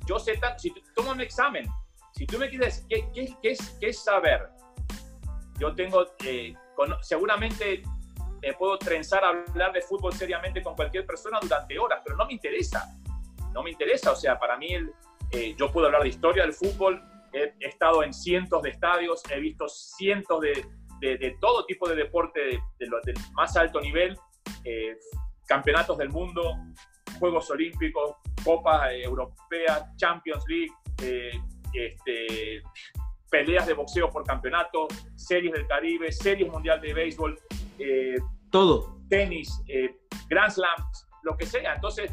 yo 0.06 0.18
sé 0.18 0.36
tanto, 0.36 0.58
si 0.58 0.74
toma 0.94 1.12
un 1.12 1.22
examen, 1.22 1.66
si 2.12 2.26
tú 2.26 2.38
me 2.38 2.50
quieres, 2.50 2.84
¿qué, 2.90 3.08
qué, 3.14 3.34
qué, 3.42 3.52
es, 3.52 3.70
qué 3.80 3.88
es 3.88 4.02
saber? 4.02 4.50
Yo 5.60 5.74
tengo, 5.74 6.04
eh, 6.24 6.54
seguramente 7.02 7.82
me 8.42 8.54
puedo 8.54 8.78
trenzar 8.78 9.22
a 9.22 9.28
hablar 9.28 9.72
de 9.72 9.82
fútbol 9.82 10.12
seriamente 10.14 10.62
con 10.62 10.74
cualquier 10.74 11.06
persona 11.06 11.38
durante 11.40 11.78
horas, 11.78 12.00
pero 12.02 12.16
no 12.16 12.24
me 12.24 12.32
interesa, 12.32 12.98
no 13.52 13.62
me 13.62 13.70
interesa, 13.70 14.12
o 14.12 14.16
sea, 14.16 14.38
para 14.38 14.56
mí 14.56 14.68
eh, 15.32 15.54
yo 15.58 15.70
puedo 15.70 15.86
hablar 15.86 16.02
de 16.02 16.08
historia 16.08 16.44
del 16.44 16.54
fútbol, 16.54 17.02
he, 17.34 17.52
estado 17.60 18.02
en 18.02 18.14
cientos 18.14 18.62
de 18.62 18.70
estadios, 18.70 19.22
he 19.30 19.38
visto 19.38 19.68
cientos 19.68 20.40
de, 20.40 20.66
de, 21.00 21.36
todo 21.40 21.66
tipo 21.66 21.86
de 21.86 21.96
deporte 21.96 22.40
de, 22.40 22.60
del 22.78 23.14
más 23.34 23.54
alto 23.56 23.80
nivel, 23.80 24.18
eh, 24.64 24.96
campeonatos 25.46 25.98
del 25.98 26.08
mundo, 26.08 26.56
Juegos 27.18 27.50
Olímpicos, 27.50 28.16
Copa 28.42 28.94
Europea, 28.94 29.92
Champions 29.96 30.42
League, 30.48 31.42
este, 31.74 32.62
peleas 33.30 33.66
de 33.66 33.74
boxeo 33.74 34.10
por 34.10 34.24
campeonato, 34.24 34.88
series 35.14 35.52
del 35.52 35.66
Caribe, 35.66 36.10
series 36.12 36.50
mundial 36.50 36.80
de 36.80 36.92
béisbol, 36.92 37.38
eh, 37.78 38.16
todo. 38.50 38.98
Tenis, 39.08 39.62
eh, 39.68 40.00
Grand 40.28 40.50
Slams, 40.50 41.08
lo 41.22 41.36
que 41.36 41.46
sea. 41.46 41.74
Entonces, 41.74 42.12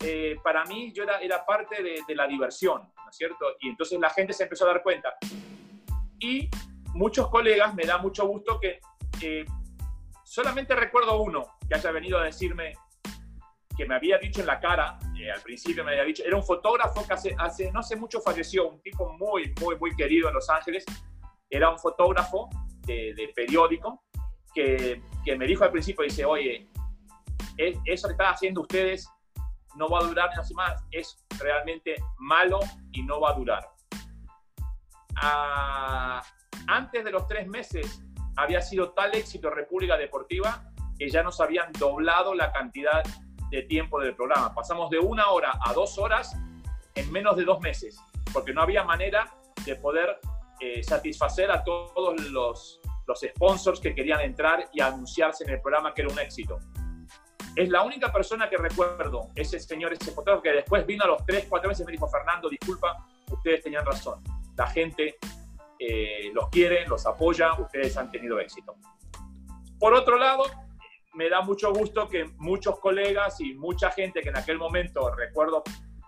eh, 0.00 0.36
para 0.42 0.64
mí 0.64 0.92
yo 0.92 1.02
era, 1.04 1.18
era 1.18 1.44
parte 1.44 1.82
de, 1.82 2.00
de, 2.06 2.14
la 2.14 2.26
diversión, 2.26 2.82
¿no 2.82 3.10
es 3.10 3.16
cierto? 3.16 3.44
Y 3.60 3.68
entonces 3.68 3.98
la 3.98 4.10
gente 4.10 4.32
se 4.32 4.44
empezó 4.44 4.64
a 4.64 4.68
dar 4.68 4.82
cuenta. 4.82 5.16
Y 6.20 6.48
muchos 6.94 7.28
colegas, 7.28 7.74
me 7.74 7.84
da 7.84 7.98
mucho 7.98 8.26
gusto 8.26 8.58
que 8.60 8.80
eh, 9.22 9.44
solamente 10.24 10.74
recuerdo 10.74 11.20
uno 11.22 11.46
que 11.68 11.74
haya 11.74 11.90
venido 11.90 12.18
a 12.18 12.24
decirme, 12.24 12.74
que 13.78 13.86
me 13.86 13.94
había 13.94 14.18
dicho 14.18 14.40
en 14.40 14.48
la 14.48 14.58
cara, 14.58 14.98
eh, 15.16 15.30
al 15.30 15.40
principio 15.40 15.84
me 15.84 15.92
había 15.92 16.02
dicho, 16.02 16.24
era 16.26 16.36
un 16.36 16.42
fotógrafo 16.42 17.06
que 17.06 17.14
hace, 17.14 17.36
hace, 17.38 17.70
no 17.70 17.78
hace 17.78 17.94
mucho 17.94 18.20
falleció, 18.20 18.68
un 18.70 18.82
tipo 18.82 19.12
muy, 19.12 19.54
muy, 19.60 19.78
muy 19.78 19.94
querido 19.94 20.26
en 20.26 20.34
Los 20.34 20.50
Ángeles, 20.50 20.84
era 21.48 21.70
un 21.70 21.78
fotógrafo 21.78 22.50
de, 22.80 23.14
de 23.14 23.28
periódico, 23.28 24.02
que, 24.52 25.00
que, 25.24 25.36
me 25.36 25.46
dijo 25.46 25.62
al 25.62 25.70
principio, 25.70 26.02
dice, 26.02 26.24
oye, 26.24 26.68
eso 27.56 28.08
que 28.08 28.12
están 28.12 28.34
haciendo 28.34 28.62
ustedes 28.62 29.08
no 29.76 29.88
va 29.88 30.00
a 30.00 30.04
durar 30.04 30.30
ni 30.30 30.54
más, 30.56 30.84
es 30.90 31.24
realmente 31.38 31.94
malo 32.18 32.58
y 32.90 33.04
no 33.04 33.20
va 33.20 33.30
a 33.30 33.34
durar. 33.34 33.68
Ah, 35.22 36.22
antes 36.66 37.04
de 37.04 37.12
los 37.12 37.28
tres 37.28 37.46
meses 37.46 38.02
había 38.36 38.60
sido 38.60 38.90
tal 38.90 39.14
éxito 39.14 39.50
República 39.50 39.96
Deportiva 39.96 40.64
que 40.98 41.08
ya 41.08 41.22
nos 41.22 41.40
habían 41.40 41.70
doblado 41.72 42.34
la 42.34 42.50
cantidad 42.50 43.04
de 43.50 43.62
tiempo 43.62 44.00
del 44.00 44.14
programa. 44.14 44.54
Pasamos 44.54 44.90
de 44.90 44.98
una 44.98 45.28
hora 45.30 45.58
a 45.64 45.72
dos 45.72 45.98
horas 45.98 46.36
en 46.94 47.10
menos 47.12 47.36
de 47.36 47.44
dos 47.44 47.60
meses, 47.60 47.98
porque 48.32 48.52
no 48.52 48.62
había 48.62 48.84
manera 48.84 49.32
de 49.64 49.76
poder 49.76 50.18
eh, 50.60 50.82
satisfacer 50.82 51.50
a 51.50 51.62
todos 51.62 52.20
los, 52.30 52.80
los 53.06 53.20
sponsors 53.20 53.80
que 53.80 53.94
querían 53.94 54.20
entrar 54.20 54.68
y 54.72 54.80
anunciarse 54.80 55.44
en 55.44 55.50
el 55.50 55.60
programa 55.60 55.94
que 55.94 56.02
era 56.02 56.12
un 56.12 56.18
éxito. 56.18 56.58
Es 57.56 57.68
la 57.68 57.82
única 57.82 58.12
persona 58.12 58.48
que 58.48 58.56
recuerdo, 58.56 59.28
ese 59.34 59.58
señor, 59.58 59.92
ese 59.92 60.12
fotógrafo, 60.12 60.42
que 60.42 60.52
después 60.52 60.86
vino 60.86 61.04
a 61.04 61.08
los 61.08 61.24
tres, 61.24 61.46
cuatro 61.48 61.68
meses 61.68 61.82
y 61.82 61.86
me 61.86 61.92
dijo, 61.92 62.06
Fernando, 62.08 62.48
disculpa, 62.48 63.06
ustedes 63.30 63.62
tenían 63.62 63.84
razón. 63.84 64.22
La 64.56 64.66
gente 64.68 65.18
eh, 65.78 66.30
los 66.32 66.48
quiere, 66.50 66.86
los 66.86 67.06
apoya, 67.06 67.54
ustedes 67.58 67.96
han 67.96 68.10
tenido 68.10 68.38
éxito. 68.38 68.76
Por 69.78 69.94
otro 69.94 70.18
lado, 70.18 70.44
me 71.14 71.28
da 71.28 71.40
mucho 71.40 71.72
gusto 71.72 72.08
que 72.08 72.24
muchos 72.36 72.78
colegas 72.80 73.40
y 73.40 73.54
mucha 73.54 73.90
gente 73.90 74.20
que 74.20 74.28
en 74.28 74.36
aquel 74.36 74.58
momento 74.58 75.10
recuerdo 75.14 75.62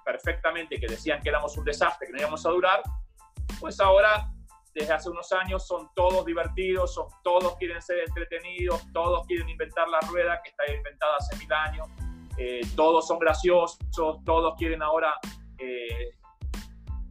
perfectamente 0.05 0.79
que 0.79 0.87
decían 0.87 1.21
que 1.23 1.29
éramos 1.29 1.57
un 1.57 1.65
desastre, 1.65 2.07
que 2.07 2.13
no 2.13 2.19
íbamos 2.21 2.45
a 2.47 2.51
durar, 2.51 2.83
pues 3.61 3.81
ahora 3.81 4.31
desde 4.75 4.93
hace 4.93 5.11
unos 5.11 5.31
años 5.33 5.67
son 5.67 5.91
todos 5.95 6.25
divertidos, 6.25 6.95
son, 6.95 7.09
todos 7.23 7.57
quieren 7.57 7.81
ser 7.83 7.99
entretenidos, 8.07 8.81
todos 8.93 9.27
quieren 9.27 9.49
inventar 9.49 9.89
la 9.89 10.01
rueda 10.01 10.41
que 10.43 10.51
está 10.51 10.73
inventada 10.73 11.17
hace 11.17 11.37
mil 11.37 11.53
años, 11.53 11.89
eh, 12.39 12.61
todos 12.77 13.07
son 13.07 13.19
graciosos, 13.19 13.79
todos 13.95 14.55
quieren 14.57 14.83
ahora 14.83 15.15
eh, 15.59 16.11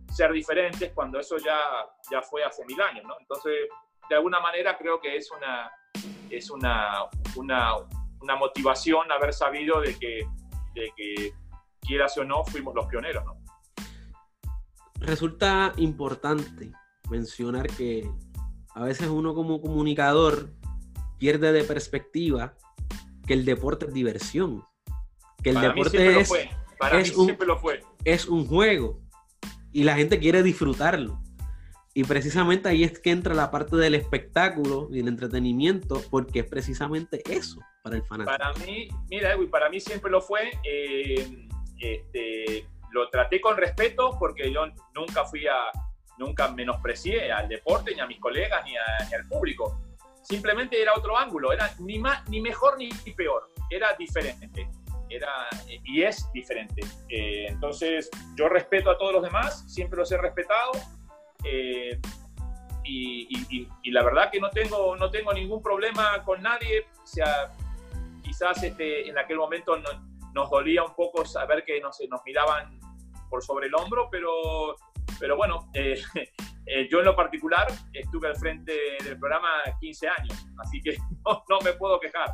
ser 0.09 0.31
diferentes 0.31 0.91
cuando 0.93 1.19
eso 1.19 1.37
ya, 1.37 1.59
ya 2.11 2.21
fue 2.21 2.43
hace 2.43 2.65
mil 2.65 2.79
años, 2.81 3.05
¿no? 3.05 3.15
Entonces, 3.19 3.67
de 4.09 4.15
alguna 4.15 4.39
manera 4.39 4.77
creo 4.77 4.99
que 4.99 5.15
es 5.15 5.29
una, 5.31 5.71
es 6.29 6.49
una, 6.49 7.05
una, 7.35 7.73
una 8.21 8.35
motivación 8.35 9.11
haber 9.11 9.33
sabido 9.33 9.81
de 9.81 9.97
que, 9.97 10.27
de 10.73 10.91
que, 10.95 11.33
quieras 11.81 12.15
o 12.17 12.23
no, 12.23 12.43
fuimos 12.43 12.75
los 12.75 12.85
pioneros, 12.85 13.25
¿no? 13.25 13.37
Resulta 14.99 15.73
importante 15.77 16.71
mencionar 17.09 17.67
que 17.67 18.07
a 18.75 18.83
veces 18.83 19.07
uno 19.07 19.33
como 19.33 19.59
comunicador 19.59 20.51
pierde 21.17 21.51
de 21.51 21.63
perspectiva 21.63 22.53
que 23.25 23.33
el 23.33 23.45
deporte 23.45 23.87
es 23.87 23.93
diversión, 23.93 24.63
que 25.41 25.49
el 25.49 25.55
Para 25.55 25.69
deporte 25.69 26.19
es, 26.19 26.31
Para 26.77 26.99
es, 26.99 27.17
mí 27.17 27.31
un, 27.31 27.47
lo 27.47 27.57
fue. 27.57 27.81
es 28.03 28.27
un 28.27 28.45
juego 28.45 28.99
y 29.71 29.83
la 29.83 29.95
gente 29.95 30.19
quiere 30.19 30.43
disfrutarlo. 30.43 31.21
Y 31.99 32.05
precisamente 32.05 32.69
ahí 32.69 32.85
es 32.85 32.97
que 32.97 33.11
entra 33.11 33.33
la 33.33 33.51
parte 33.51 33.75
del 33.75 33.93
espectáculo 33.93 34.87
y 34.89 35.01
el 35.01 35.09
entretenimiento, 35.09 36.01
porque 36.09 36.39
es 36.39 36.45
precisamente 36.45 37.21
eso 37.29 37.59
para 37.83 37.97
el 37.97 38.03
fanático. 38.03 38.37
Para 38.37 38.53
mí, 38.65 38.87
mira, 39.09 39.33
Edwin, 39.33 39.49
para 39.49 39.69
mí 39.69 39.81
siempre 39.81 40.09
lo 40.09 40.21
fue. 40.21 40.49
Eh, 40.63 41.27
este, 41.77 42.65
lo 42.91 43.09
traté 43.09 43.41
con 43.41 43.57
respeto 43.57 44.15
porque 44.17 44.49
yo 44.49 44.67
nunca 44.95 45.25
fui 45.25 45.45
a, 45.45 45.57
nunca 46.17 46.49
menosprecié 46.53 47.33
al 47.33 47.49
deporte, 47.49 47.93
ni 47.93 47.99
a 47.99 48.07
mis 48.07 48.21
colegas, 48.21 48.63
ni, 48.63 48.77
al 48.77 49.27
público. 49.27 49.81
Simplemente 50.23 50.81
era 50.81 50.93
otro 50.95 51.17
ángulo, 51.17 51.51
era 51.51 51.69
ni, 51.79 51.99
más, 51.99 52.25
ni 52.29 52.39
mejor 52.39 52.77
ni 52.77 52.89
peor, 53.11 53.51
era 53.69 53.93
diferente 53.99 54.69
era, 55.09 55.49
y 55.83 56.03
es 56.03 56.31
diferente. 56.31 56.81
Eh, 57.09 57.47
entonces, 57.49 58.09
yo 58.35 58.47
respeto 58.47 58.91
a 58.91 58.97
todos 58.97 59.13
los 59.13 59.23
demás, 59.23 59.65
siempre 59.67 59.97
los 59.97 60.11
he 60.11 60.17
respetado. 60.17 60.71
Eh, 61.43 61.99
y, 62.83 63.27
y, 63.29 63.67
y, 63.83 63.91
la 63.91 64.03
verdad 64.03 64.31
que 64.31 64.39
no 64.39 64.49
tengo, 64.49 64.95
no 64.95 65.11
tengo 65.11 65.33
ningún 65.33 65.61
problema 65.61 66.23
con 66.23 66.41
nadie. 66.41 66.85
O 67.03 67.07
sea, 67.07 67.51
quizás 68.23 68.63
este, 68.63 69.07
en 69.07 69.17
aquel 69.17 69.37
momento 69.37 69.77
no, 69.77 69.89
nos 70.33 70.49
dolía 70.49 70.83
un 70.83 70.95
poco 70.95 71.25
saber 71.25 71.63
que 71.65 71.79
nos, 71.81 71.99
nos 72.09 72.21
miraban 72.25 72.79
por 73.29 73.43
sobre 73.43 73.67
el 73.67 73.75
hombro, 73.75 74.09
pero, 74.09 74.75
pero 75.19 75.37
bueno, 75.37 75.69
eh, 75.73 76.01
yo 76.89 76.99
en 76.99 77.05
lo 77.05 77.15
particular 77.15 77.67
estuve 77.93 78.27
al 78.27 78.35
frente 78.35 78.73
del 79.03 79.19
programa 79.19 79.49
15 79.79 80.07
años, 80.07 80.47
así 80.59 80.81
que 80.81 80.97
no, 81.25 81.43
no 81.49 81.59
me 81.63 81.73
puedo 81.73 81.99
quejar. 81.99 82.33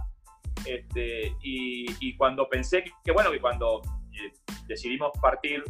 Este, 0.65 1.35
y, 1.43 1.85
y, 1.99 2.15
cuando 2.15 2.49
pensé 2.49 2.83
que, 2.83 2.91
que 3.03 3.11
bueno, 3.11 3.29
que 3.29 3.39
cuando 3.39 3.81
eh, 4.13 4.33
decidimos 4.67 5.11
partir 5.21 5.63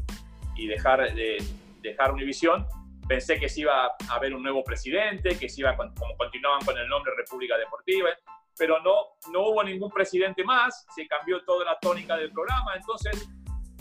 y 0.55 0.67
dejar, 0.67 1.13
de, 1.13 1.37
dejar 1.81 2.13
Univisión, 2.13 2.65
pensé 3.07 3.39
que 3.39 3.49
se 3.49 3.61
iba 3.61 3.85
a 3.85 4.15
haber 4.15 4.33
un 4.33 4.43
nuevo 4.43 4.63
presidente, 4.63 5.37
que 5.37 5.49
se 5.49 5.61
iba, 5.61 5.75
como 5.75 6.17
continuaban 6.17 6.63
con 6.65 6.77
el 6.77 6.87
nombre 6.87 7.13
República 7.15 7.57
Deportiva, 7.57 8.09
pero 8.57 8.81
no, 8.81 9.17
no 9.31 9.49
hubo 9.49 9.63
ningún 9.63 9.89
presidente 9.89 10.43
más, 10.43 10.85
se 10.95 11.07
cambió 11.07 11.43
toda 11.43 11.65
la 11.65 11.79
tónica 11.79 12.15
del 12.17 12.31
programa, 12.31 12.73
entonces, 12.75 13.27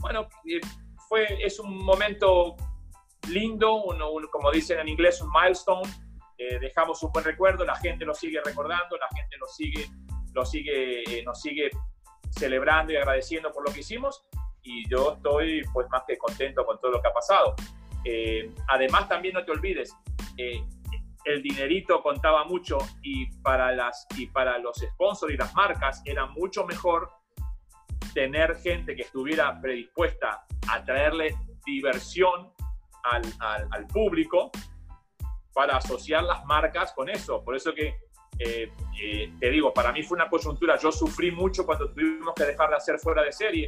bueno, 0.01 0.29
eh, 0.47 0.61
fue, 1.09 1.27
es 1.45 1.59
un 1.59 1.85
momento 1.85 2.57
lindo, 3.29 3.85
un, 3.85 4.03
un, 4.03 4.27
como 4.29 4.51
dicen 4.51 4.81
en 4.81 4.89
inglés, 4.89 5.21
un 5.21 5.31
milestone, 5.31 5.89
eh, 6.37 6.59
dejamos 6.59 7.03
un 7.03 7.13
buen 7.13 7.25
recuerdo, 7.25 7.65
la 7.65 7.77
gente 7.77 8.05
lo 8.05 8.15
sigue 8.15 8.41
recordando, 8.45 8.97
la 8.97 9.09
gente 9.17 9.37
lo 9.39 9.47
sigue 9.47 9.89
lo 10.35 10.45
sigue, 10.45 11.23
nos 11.25 11.41
sigue 11.41 11.71
celebrando 12.31 12.93
y 12.93 12.97
agradeciendo 12.97 13.53
por 13.53 13.67
lo 13.67 13.73
que 13.73 13.81
hicimos 13.81 14.25
y 14.63 14.89
yo 14.89 15.15
estoy 15.15 15.63
pues 15.73 15.89
más 15.91 16.03
que 16.07 16.19
contento 16.19 16.67
con 16.67 16.79
todo 16.81 16.91
lo 16.93 17.01
que 17.01 17.09
ha 17.09 17.13
pasado. 17.13 17.55
Eh, 18.05 18.53
además 18.69 19.09
también 19.09 19.35
no 19.35 19.45
te 19.45 19.53
olvides, 19.53 19.95
eh, 20.37 20.63
el 21.25 21.43
dinerito 21.43 22.03
contaba 22.03 22.45
mucho 22.45 22.79
y 23.03 23.27
para, 23.41 23.73
las, 23.73 24.07
y 24.17 24.27
para 24.27 24.59
los 24.59 24.77
sponsors 24.77 25.33
y 25.33 25.37
las 25.37 25.55
marcas 25.55 26.03
era 26.05 26.27
mucho 26.27 26.67
mejor 26.67 27.11
tener 28.13 28.57
gente 28.57 28.95
que 28.95 29.03
estuviera 29.03 29.59
predispuesta 29.61 30.45
a 30.71 30.85
traerle 30.85 31.35
diversión 31.65 32.53
al, 33.05 33.23
al, 33.41 33.69
al 33.71 33.87
público 33.87 34.51
para 35.55 35.79
asociar 35.79 36.25
las 36.25 36.45
marcas 36.45 36.93
con 36.93 37.09
eso. 37.09 37.43
Por 37.43 37.57
eso 37.57 37.73
que 37.73 37.95
eh, 38.39 38.71
eh, 39.01 39.33
te 39.39 39.51
digo, 39.51 39.73
para 39.73 39.93
mí 39.93 40.03
fue 40.03 40.17
una 40.17 40.29
coyuntura, 40.29 40.77
yo 40.79 40.91
sufrí 40.91 41.31
mucho 41.31 41.65
cuando 41.65 41.91
tuvimos 41.91 42.35
que 42.35 42.45
dejar 42.45 42.71
de 42.71 42.77
hacer 42.77 42.99
fuera 42.99 43.23
de 43.23 43.33
serie, 43.33 43.67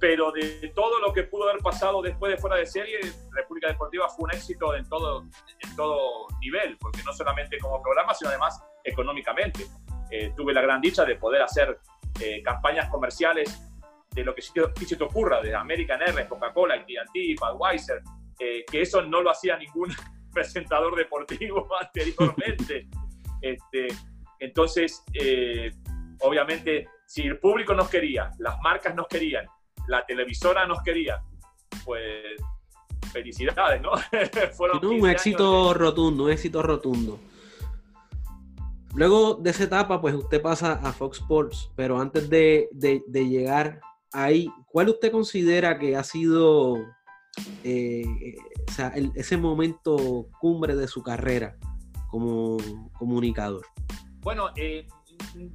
pero 0.00 0.30
de 0.32 0.72
todo 0.74 1.00
lo 1.00 1.12
que 1.12 1.24
pudo 1.24 1.48
haber 1.48 1.62
pasado 1.62 2.00
después 2.02 2.32
de 2.32 2.38
fuera 2.38 2.56
de 2.56 2.66
serie, 2.66 2.98
República 3.32 3.68
Deportiva 3.68 4.08
fue 4.08 4.24
un 4.24 4.30
éxito 4.32 4.74
en 4.74 4.88
todo, 4.88 5.22
en 5.22 5.76
todo 5.76 6.28
nivel, 6.40 6.76
porque 6.78 7.02
no 7.04 7.12
solamente 7.12 7.58
como 7.58 7.82
programa, 7.82 8.14
sino 8.14 8.30
además 8.30 8.62
económicamente. 8.84 9.66
Eh, 10.10 10.32
tuve 10.36 10.52
la 10.52 10.62
gran 10.62 10.80
dicha 10.80 11.04
de 11.04 11.16
poder 11.16 11.42
hacer 11.42 11.78
eh, 12.20 12.42
campañas 12.42 12.88
comerciales 12.88 13.62
de 14.10 14.24
lo 14.24 14.34
que 14.34 14.42
se 14.42 14.96
te 14.96 15.04
ocurra, 15.04 15.40
de 15.40 15.54
American 15.54 16.00
Airlines, 16.00 16.28
Coca-Cola, 16.28 16.74
AT&T, 16.74 17.36
Budweiser, 17.38 18.02
que 18.38 18.80
eso 18.80 19.02
no 19.02 19.20
lo 19.20 19.30
hacía 19.30 19.56
ningún 19.56 19.92
presentador 20.32 20.96
deportivo 20.96 21.68
anteriormente. 21.80 22.88
Este, 23.40 23.88
entonces, 24.40 25.04
eh, 25.14 25.70
obviamente, 26.20 26.88
si 27.06 27.22
el 27.22 27.38
público 27.38 27.74
nos 27.74 27.88
quería, 27.88 28.30
las 28.38 28.58
marcas 28.60 28.94
nos 28.94 29.08
querían, 29.08 29.46
la 29.88 30.06
televisora 30.06 30.66
nos 30.66 30.82
quería, 30.82 31.22
pues 31.84 32.36
felicidades, 33.12 33.82
¿no? 33.82 33.92
Fueron 34.56 34.84
un 34.84 35.08
éxito 35.08 35.72
de... 35.72 35.78
rotundo, 35.78 36.24
un 36.24 36.30
éxito 36.30 36.62
rotundo. 36.62 37.18
Luego 38.94 39.34
de 39.34 39.50
esa 39.50 39.64
etapa, 39.64 40.00
pues 40.00 40.14
usted 40.14 40.40
pasa 40.40 40.74
a 40.74 40.92
Fox 40.92 41.18
Sports, 41.18 41.70
pero 41.76 42.00
antes 42.00 42.28
de, 42.30 42.68
de, 42.72 43.02
de 43.06 43.28
llegar 43.28 43.80
ahí, 44.12 44.50
¿cuál 44.66 44.88
usted 44.88 45.10
considera 45.10 45.78
que 45.78 45.96
ha 45.96 46.04
sido 46.04 46.78
eh, 47.64 48.04
o 48.68 48.72
sea, 48.72 48.88
el, 48.88 49.12
ese 49.14 49.36
momento 49.36 50.28
cumbre 50.40 50.74
de 50.74 50.88
su 50.88 51.02
carrera? 51.02 51.56
como 52.08 52.56
comunicador? 52.98 53.64
Bueno, 54.20 54.50
eh, 54.56 54.86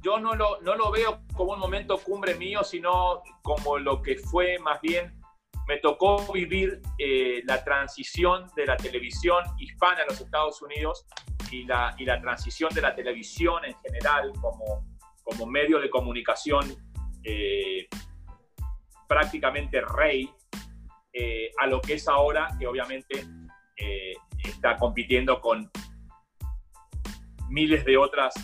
yo 0.00 0.18
no 0.18 0.34
lo, 0.34 0.60
no 0.62 0.74
lo 0.74 0.90
veo 0.90 1.20
como 1.34 1.52
un 1.52 1.58
momento 1.58 1.98
cumbre 1.98 2.34
mío, 2.34 2.64
sino 2.64 3.22
como 3.42 3.78
lo 3.78 4.02
que 4.02 4.16
fue 4.16 4.58
más 4.58 4.80
bien, 4.80 5.20
me 5.66 5.78
tocó 5.78 6.32
vivir 6.32 6.80
eh, 6.98 7.42
la 7.44 7.64
transición 7.64 8.50
de 8.54 8.66
la 8.66 8.76
televisión 8.76 9.44
hispana 9.58 10.02
en 10.02 10.08
los 10.08 10.20
Estados 10.20 10.60
Unidos 10.62 11.06
y 11.50 11.64
la, 11.64 11.94
y 11.98 12.04
la 12.04 12.20
transición 12.20 12.72
de 12.74 12.82
la 12.82 12.94
televisión 12.94 13.64
en 13.64 13.74
general 13.80 14.32
como, 14.40 14.86
como 15.22 15.46
medio 15.46 15.78
de 15.80 15.88
comunicación 15.88 16.74
eh, 17.22 17.88
prácticamente 19.08 19.80
rey 19.80 20.30
eh, 21.12 21.50
a 21.58 21.66
lo 21.66 21.80
que 21.80 21.94
es 21.94 22.08
ahora, 22.08 22.48
que 22.58 22.66
obviamente 22.66 23.26
está 24.42 24.76
compitiendo 24.76 25.40
con 25.40 25.70
miles 27.48 27.84
de 27.84 27.96
otras 27.96 28.34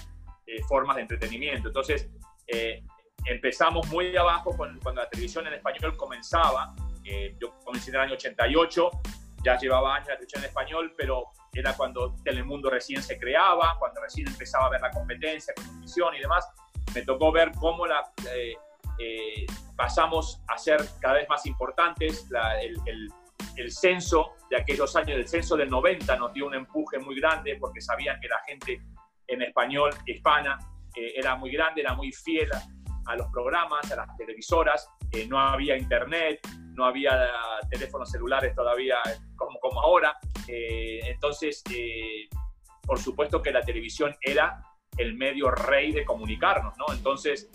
eh, 0.53 0.65
formas 0.65 0.97
de 0.97 1.03
entretenimiento. 1.03 1.69
Entonces, 1.69 2.09
eh, 2.49 2.83
empezamos 3.25 3.87
muy 3.87 4.17
abajo 4.17 4.53
cuando 4.57 4.93
la 4.93 5.09
televisión 5.09 5.47
en 5.47 5.55
español 5.55 5.97
comenzaba. 5.97 6.75
Eh, 7.05 7.37
yo 7.41 7.55
comencé 7.65 7.91
en 7.91 7.97
el 7.97 8.01
año 8.03 8.15
88, 8.15 8.91
ya 9.45 9.57
llevaba 9.57 9.95
años 9.95 10.09
la 10.09 10.15
televisión 10.15 10.43
en 10.43 10.49
español, 10.49 10.95
pero 10.97 11.27
era 11.53 11.77
cuando 11.77 12.17
Telemundo 12.25 12.69
recién 12.69 13.01
se 13.01 13.17
creaba, 13.17 13.77
cuando 13.79 14.01
recién 14.01 14.27
empezaba 14.27 14.67
a 14.67 14.71
ver 14.71 14.81
la 14.81 14.91
competencia 14.91 15.55
con 15.55 15.65
televisión 15.67 16.17
y 16.17 16.21
demás. 16.21 16.49
Me 16.95 17.03
tocó 17.03 17.31
ver 17.31 17.53
cómo 17.53 17.87
la, 17.87 18.13
pasamos 19.77 20.43
a 20.49 20.59
ser 20.59 20.81
cada 21.01 21.15
vez 21.15 21.29
más 21.29 21.47
importantes. 21.47 22.27
el, 22.61 22.77
el, 22.87 23.09
el 23.57 23.71
censo 23.71 24.33
de 24.51 24.57
aquellos 24.57 24.95
años, 24.97 25.17
el 25.17 25.29
censo 25.29 25.57
del 25.57 25.71
90 25.71 26.17
nos 26.17 26.33
dio 26.33 26.47
un 26.47 26.55
empuje 26.55 26.99
muy 26.99 27.21
grande 27.21 27.57
porque 27.61 27.81
sabían 27.81 28.21
que 28.21 28.29
la 28.29 28.41
gente 28.47 28.81
en 29.31 29.43
español 29.43 29.91
hispana 30.07 30.59
eh, 30.95 31.13
era 31.17 31.37
muy 31.37 31.51
grande, 31.51 31.81
era 31.81 31.95
muy 31.95 32.13
fiel 32.13 32.51
a, 33.07 33.17
los 33.17 33.29
programas, 33.29 33.91
a 33.91 33.97
las 33.97 34.17
televisoras, 34.17 34.89
eh, 35.13 35.27
no 35.27 35.39
había 35.39 35.77
internet, 35.77 36.41
no 36.75 36.85
había 36.85 37.29
teléfonos 37.69 38.11
celulares 38.11 38.55
todavía 38.55 38.99
como, 39.37 39.59
como 39.59 39.81
ahora, 39.81 40.17
eh, 40.47 41.01
entonces 41.05 41.65
por 42.87 42.99
supuesto 42.99 43.43
que 43.43 43.51
la 43.51 43.63
televisión 43.63 44.15
era 44.21 44.63
el 44.97 45.15
medio 45.15 45.51
rey 45.51 45.93
de 45.93 46.05
comunicarnos, 46.05 46.77
¿no? 46.77 46.93
Entonces 46.93 47.51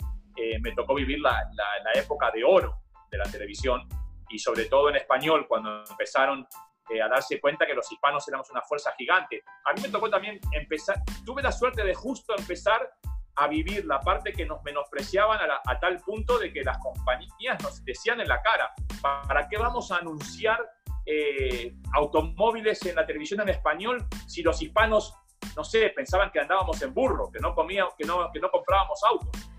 me 0.60 0.72
tocó 0.72 0.94
vivir 0.94 1.20
la, 1.20 1.32
la 1.54 1.98
época 2.00 2.30
de 2.30 2.44
oro 2.44 2.80
de 3.10 3.16
la 3.18 3.24
televisión 3.24 3.88
y 4.28 4.38
sobre 4.38 4.66
todo 4.66 4.90
en 4.90 4.96
español, 4.96 5.46
cuando 5.48 5.84
empezaron 5.88 6.46
eh, 6.90 7.02
a 7.02 7.08
darse 7.08 7.40
cuenta 7.40 7.66
que 7.66 7.74
los 7.74 7.90
hispanos 7.90 8.26
éramos 8.28 8.50
una 8.50 8.62
fuerza 8.62 8.92
gigante. 8.96 9.42
A 9.64 9.72
mí 9.72 9.82
me 9.82 9.88
tocó 9.88 10.08
también 10.08 10.40
empezar, 10.52 10.96
tuve 11.24 11.42
la 11.42 11.52
suerte 11.52 11.84
de 11.84 11.94
justo 11.94 12.34
empezar 12.36 12.90
a 13.36 13.48
vivir 13.48 13.84
la 13.84 14.00
parte 14.00 14.32
que 14.32 14.46
nos 14.46 14.62
menospreciaban 14.62 15.38
a, 15.40 15.78
tal 15.78 15.98
punto 15.98 16.38
de 16.38 16.52
que 16.52 16.62
las 16.62 16.78
compañías 16.78 17.62
nos 17.62 17.84
decían 17.84 18.20
en 18.20 18.28
la 18.28 18.40
cara, 18.40 18.72
¿para 19.02 19.46
qué 19.48 19.58
vamos 19.58 19.92
a 19.92 19.96
anunciar 19.96 20.58
eh, 21.04 21.74
automóviles 21.92 22.84
en 22.86 22.96
la 22.96 23.06
televisión 23.06 23.40
en 23.42 23.50
español 23.50 24.06
si 24.26 24.42
los 24.42 24.60
hispanos, 24.62 25.14
no 25.54 25.64
sé, 25.64 25.90
pensaban 25.90 26.30
que 26.30 26.40
andábamos 26.40 26.80
en 26.80 26.94
burro, 26.94 27.30
que 27.30 27.38
no 27.38 27.54
comíamos, 27.54 27.94
que 27.94 28.04
no, 28.04 28.30
que 28.32 28.40
no 28.40 28.50
comprábamos 28.50 29.00
autos? 29.04 29.50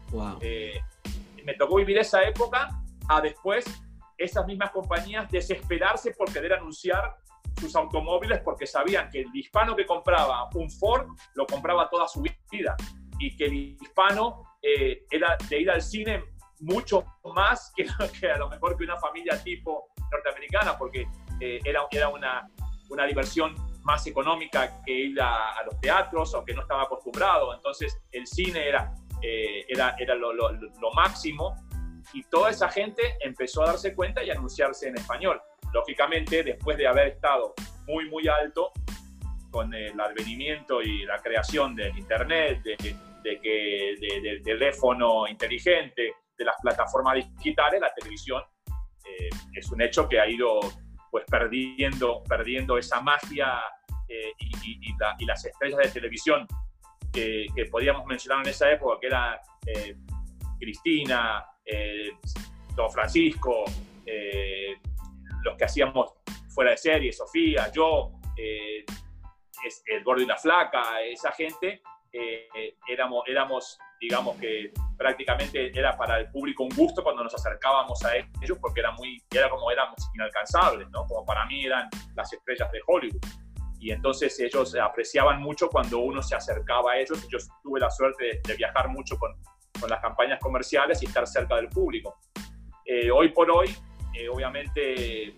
Eh, 0.41 0.81
me 1.43 1.53
tocó 1.53 1.75
vivir 1.75 1.99
esa 1.99 2.23
época 2.23 2.69
a 3.09 3.21
después 3.21 3.65
esas 4.17 4.45
mismas 4.45 4.71
compañías 4.71 5.29
desesperarse 5.29 6.11
por 6.11 6.31
querer 6.31 6.53
anunciar 6.53 7.17
sus 7.59 7.75
automóviles 7.75 8.39
porque 8.41 8.67
sabían 8.67 9.09
que 9.09 9.21
el 9.21 9.35
hispano 9.35 9.75
que 9.75 9.85
compraba 9.85 10.49
un 10.53 10.69
Ford 10.69 11.07
lo 11.35 11.45
compraba 11.45 11.89
toda 11.89 12.07
su 12.07 12.21
vida 12.21 12.75
y 13.19 13.35
que 13.35 13.45
el 13.45 13.53
hispano 13.81 14.43
eh, 14.61 15.05
era 15.09 15.37
de 15.49 15.61
ir 15.61 15.71
al 15.71 15.81
cine 15.81 16.23
mucho 16.59 17.03
más 17.35 17.71
que, 17.75 17.85
que, 18.19 18.31
a 18.31 18.37
lo 18.37 18.49
mejor 18.49 18.77
que 18.77 18.83
una 18.83 18.97
familia 18.97 19.41
tipo 19.43 19.89
norteamericana 20.11 20.77
porque 20.77 21.07
eh, 21.39 21.59
era, 21.63 21.87
era 21.91 22.09
una, 22.09 22.49
una 22.89 23.05
diversión 23.05 23.55
más 23.87 24.05
económica 24.05 24.83
que 24.83 24.91
ir 24.91 25.21
a, 25.21 25.63
los 25.65 25.79
teatros 25.79 26.33
o 26.35 26.43
que 26.43 26.53
no 26.53 26.61
estaba 26.61 26.83
acostumbrado. 26.83 27.53
Entonces 27.53 27.97
el 28.11 28.27
cine 28.27 28.67
era, 28.67 28.93
eh, 29.21 29.65
era, 29.67 29.95
era 29.97 30.13
lo, 30.13 30.33
máximo 30.93 31.55
y 32.13 32.23
toda 32.23 32.49
esa 32.49 32.69
gente 32.69 33.15
empezó 33.21 33.63
a 33.63 33.67
darse 33.67 33.93
cuenta 33.95 34.23
y 34.23 34.29
anunciarse 34.29 34.87
en 34.87 34.97
español. 34.97 35.41
Lógicamente, 35.73 36.43
después 36.43 36.77
de 36.77 36.87
haber 36.87 37.09
estado 37.09 37.53
muy, 37.85 38.09
muy 38.09 38.27
alto 38.27 38.71
con 39.51 39.73
el 39.73 39.99
advenimiento 39.99 40.81
y 40.81 41.03
la 41.05 41.19
creación 41.19 41.75
del 41.75 41.97
Internet, 41.97 42.61
de, 42.63 42.77
que, 42.77 43.95
del 43.99 44.41
teléfono 44.41 45.27
inteligente, 45.27 46.13
de 46.37 46.45
las 46.45 46.55
plataformas 46.61 47.15
digitales, 47.15 47.81
la 47.81 47.91
televisión 47.93 48.41
eh, 49.03 49.29
es 49.53 49.71
un 49.71 49.81
hecho 49.81 50.07
que 50.07 50.19
ha 50.19 50.29
ido 50.29 50.59
pues 51.09 51.25
perdiendo, 51.25 52.23
perdiendo 52.23 52.77
esa 52.77 53.01
magia 53.01 53.59
eh, 54.07 54.31
y, 54.39 55.25
las 55.25 55.45
estrellas 55.45 55.79
de 55.79 55.89
televisión 55.89 56.47
que, 57.11 57.47
podíamos 57.71 58.05
mencionar 58.05 58.45
en 58.45 58.51
esa 58.51 58.71
época, 58.71 58.99
que 59.01 59.07
era 59.07 59.41
eh, 59.65 59.95
Cristina, 60.59 61.45
eh, 61.67 62.11
Don 62.75 62.91
Francisco, 62.91 63.65
eh, 64.05 64.75
los 65.43 65.57
que 65.57 65.65
hacíamos 65.65 66.13
fuera 66.49 66.71
de 66.71 66.77
serie, 66.77 67.11
Sofía, 67.11 67.71
yo, 67.71 68.11
eh, 68.37 68.85
el 69.87 70.03
gordo 70.03 70.21
y 70.21 70.25
la 70.25 70.37
flaca, 70.37 71.01
esa 71.01 71.31
gente, 71.31 71.81
éramos, 72.87 73.23
éramos, 73.27 73.77
digamos 73.99 74.37
que 74.37 74.71
prácticamente 74.97 75.77
era 75.77 75.95
para 75.95 76.19
el 76.19 76.31
público 76.31 76.63
un 76.63 76.75
gusto 76.75 77.03
cuando 77.03 77.23
nos 77.23 77.33
acercábamos 77.35 78.03
a 78.05 78.15
ellos 78.15 78.57
porque 78.59 78.79
era, 78.79 78.91
muy, 78.91 79.21
era 79.31 79.49
como 79.49 79.69
éramos 79.69 79.97
inalcanzables, 80.15 80.89
¿no? 80.89 81.05
Como 81.05 81.25
para 81.25 81.45
mí 81.45 81.65
eran 81.65 81.89
las 82.15 82.31
estrellas 82.31 82.71
de 82.71 82.79
Hollywood. 82.87 83.21
Y 83.79 83.91
entonces 83.91 84.39
ellos 84.39 84.75
apreciaban 84.75 85.41
mucho 85.41 85.69
cuando 85.69 85.99
uno 85.99 86.21
se 86.23 86.35
acercaba 86.35 86.93
a 86.93 86.99
ellos. 86.99 87.27
Yo 87.29 87.37
tuve 87.61 87.79
la 87.79 87.91
suerte 87.91 88.41
de 88.43 88.55
viajar 88.55 88.89
mucho 88.89 89.17
con, 89.17 89.35
con 89.79 89.89
las 89.89 90.01
campañas 90.01 90.39
comerciales 90.39 91.01
y 91.01 91.05
estar 91.05 91.27
cerca 91.27 91.55
del 91.55 91.69
público. 91.69 92.19
Eh, 92.85 93.11
hoy 93.11 93.29
por 93.29 93.51
hoy, 93.51 93.75
eh, 94.13 94.29
obviamente, 94.29 95.27
eh, 95.27 95.35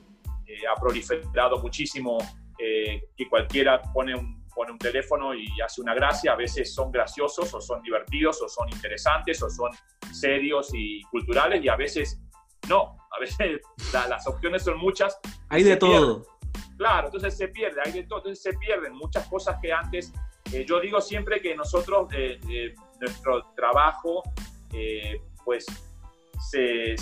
ha 0.70 0.80
proliferado 0.80 1.60
muchísimo 1.60 2.18
que 2.58 3.30
cualquiera 3.30 3.82
pone 3.82 4.14
un, 4.14 4.46
pone 4.54 4.74
un 4.74 4.78
teléfono 4.78 5.34
y 5.34 5.48
hace 5.62 5.80
una 5.80 5.94
gracia. 5.94 6.34
A 6.34 6.36
veces 6.36 6.74
son 6.74 6.92
graciosos 6.92 7.54
o 7.54 7.62
son 7.62 7.82
divertidos 7.82 8.42
o 8.42 8.50
son 8.50 8.68
interesantes 8.68 9.42
o 9.42 9.50
son 9.50 9.72
serios 10.12 10.70
y 10.74 11.02
culturales 11.04 11.64
y 11.64 11.70
a 11.70 11.78
veces 11.78 12.22
no. 12.68 12.98
A 13.16 13.20
veces 13.22 13.62
las 14.10 14.28
opciones 14.28 14.64
son 14.64 14.78
muchas. 14.78 15.18
Hay 15.48 15.64
de 15.64 15.78
todo. 15.78 16.26
Claro, 16.78 17.08
entonces 17.08 17.38
se 17.38 17.48
pierde, 17.48 17.80
hay 17.86 17.94
de 17.94 18.04
todo. 18.04 18.20
Entonces 18.20 18.44
se 18.44 18.58
pierden 18.58 18.94
muchas 18.94 19.26
cosas 19.30 19.58
que 19.62 19.72
antes 19.72 20.12
yo 20.66 20.82
digo 20.82 21.00
siempre 21.00 21.42
que 21.42 21.56
nosotros 21.56 22.10
nuestro 23.00 23.44
trabajo 23.56 24.24
eh, 24.74 25.22
pues 25.44 25.66
se, 26.40 26.96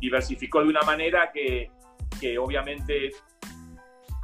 diversificó 0.00 0.60
de 0.60 0.68
una 0.68 0.82
manera 0.82 1.30
que, 1.32 1.70
que, 2.20 2.38
obviamente 2.38 3.10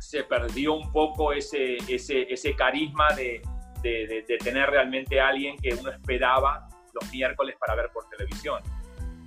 se 0.01 0.24
perdió 0.24 0.74
un 0.74 0.93
poco 0.93 1.33
ese, 1.33 1.76
ese, 1.89 2.33
ese 2.33 2.55
carisma 2.55 3.09
de, 3.14 3.43
de, 3.83 4.39
tener 4.43 4.70
realmente 4.70 5.20
a 5.20 5.29
alguien 5.29 5.57
que 5.57 5.74
uno 5.74 5.91
esperaba 5.91 6.68
los 6.93 7.12
miércoles 7.12 7.57
para 7.59 7.74
ver 7.74 7.91
por 7.93 8.09
televisión. 8.09 8.62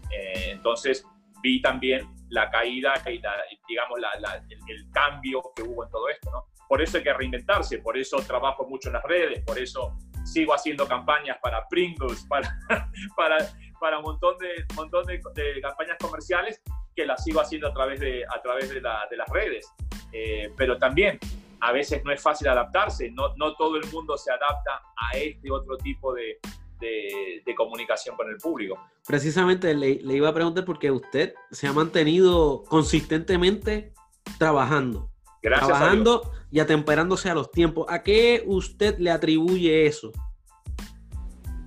Eh, 0.10 0.52
entonces 0.52 1.06
vi 1.42 1.62
también 1.62 2.08
la 2.30 2.50
caída 2.50 2.94
y 3.06 3.22
digamos 3.68 4.00
la, 4.00 4.12
el, 4.50 4.92
cambio 4.92 5.42
que 5.56 5.64
hubo 5.64 5.84
en 5.84 5.92
todo 5.92 6.10
esto. 6.10 6.30
Por 6.68 6.82
eso 6.82 6.98
hay 6.98 7.04
que 7.04 7.14
reinventarse, 7.14 7.80
por 7.80 7.98
eso 7.98 8.18
trabajo 8.18 8.68
mucho 8.68 8.90
en 8.90 8.94
las 8.94 9.04
redes, 9.04 9.44
por 9.46 9.60
eso 9.60 9.98
sigo 10.24 10.54
haciendo 10.54 10.88
campañas 10.88 11.38
para 11.42 11.68
Pringles, 11.68 12.26
para, 12.28 12.58
para, 13.80 13.98
un 13.98 14.04
montón, 14.04 14.38
de, 14.38 14.66
montón 14.76 15.06
de, 15.06 15.20
campañas 15.62 15.98
comerciales 16.00 16.62
que 16.96 17.06
las 17.06 17.24
sigo 17.24 17.42
haciendo 17.42 17.68
a 17.68 17.74
través 17.74 18.00
de, 18.00 18.24
a 18.26 18.42
través 18.42 18.70
de, 18.70 18.82
la, 18.82 19.08
de 19.10 19.18
las 19.18 19.30
redes. 19.30 19.72
Eh, 20.12 20.52
pero 20.58 20.78
también 20.78 21.20
a 21.62 21.72
veces 21.72 22.04
no 22.04 22.12
es 22.12 22.22
fácil 22.22 22.48
adaptarse, 22.48 23.10
no, 23.12 23.36
no 23.36 23.56
todo 23.56 23.78
el 23.78 23.90
mundo 23.92 24.18
se 24.18 24.32
adapta 24.32 24.82
a 24.96 25.18
este 25.18 25.52
otro 25.52 25.78
tipo 25.78 26.14
de, 26.14 26.40
de, 26.80 27.56
comunicación 27.56 28.16
con 28.16 28.30
el 28.30 28.38
público. 28.38 28.80
Precisamente 29.06 29.74
le, 29.76 29.96
le, 30.02 30.16
iba 30.16 30.30
a 30.30 30.34
preguntar 30.34 30.66
porque 30.66 30.90
usted 30.90 31.36
se 31.52 31.68
ha 31.68 31.74
mantenido 31.74 32.64
consistentemente 32.64 33.94
trabajando. 34.40 35.11
Gracias 35.42 35.68
trabajando 35.68 36.32
y 36.52 36.60
atemperándose 36.60 37.30
a 37.30 37.34
los 37.34 37.52
tiempos. 37.52 37.86
¿A 37.90 38.04
qué 38.04 38.44
usted 38.46 38.98
le 39.00 39.12
atribuye 39.12 39.86
eso? 39.86 40.12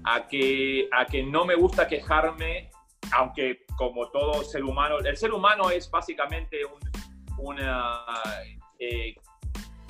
A 0.05 0.27
que, 0.29 0.89
a 0.93 1.07
que 1.07 1.23
no 1.23 1.45
me 1.45 1.55
gusta 1.55 1.89
quejarme, 1.89 2.71
aunque 3.17 3.65
como 3.77 4.11
todo 4.11 4.45
ser 4.45 4.65
humano, 4.65 4.99
el 4.99 5.17
ser 5.17 5.33
humano 5.33 5.71
es 5.71 5.91
básicamente 5.91 6.65
un, 6.65 6.81
una... 7.39 8.05
Eh, 8.79 9.15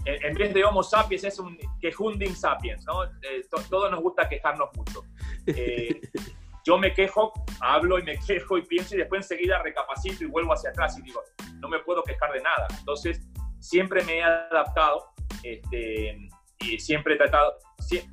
en 0.07 0.35
vez 0.35 0.53
de 0.53 0.63
Homo 0.65 0.83
sapiens 0.83 1.25
es 1.25 1.39
un 1.39 1.59
quejunding 1.81 2.37
sapiens, 2.37 2.85
¿no? 2.85 3.05
Eh, 3.05 3.47
todos 3.71 3.91
nos 3.91 4.01
gusta 4.03 4.29
quejarnos 4.29 4.69
mucho. 4.77 5.03
eh, 5.47 6.01
yo 6.65 6.79
me 6.79 6.93
quejo, 6.93 7.33
hablo 7.61 7.99
y 7.99 8.03
me 8.03 8.19
quejo 8.19 8.57
y 8.59 8.63
pienso 8.63 8.95
y 8.95 8.99
después 8.99 9.23
enseguida 9.23 9.63
recapacito 9.63 10.25
y 10.25 10.27
vuelvo 10.27 10.53
hacia 10.53 10.71
atrás 10.71 10.99
y 10.99 11.03
digo, 11.03 11.23
no 11.57 11.69
me 11.69 11.79
puedo 11.81 12.03
quejar 12.03 12.33
de 12.33 12.41
nada. 12.41 12.67
Entonces, 12.79 13.21
siempre 13.65 14.05
me 14.05 14.19
he 14.19 14.23
adaptado 14.23 15.07
este, 15.43 16.29
y 16.61 16.79
siempre 16.79 17.15
he 17.15 17.17
tratado, 17.17 17.55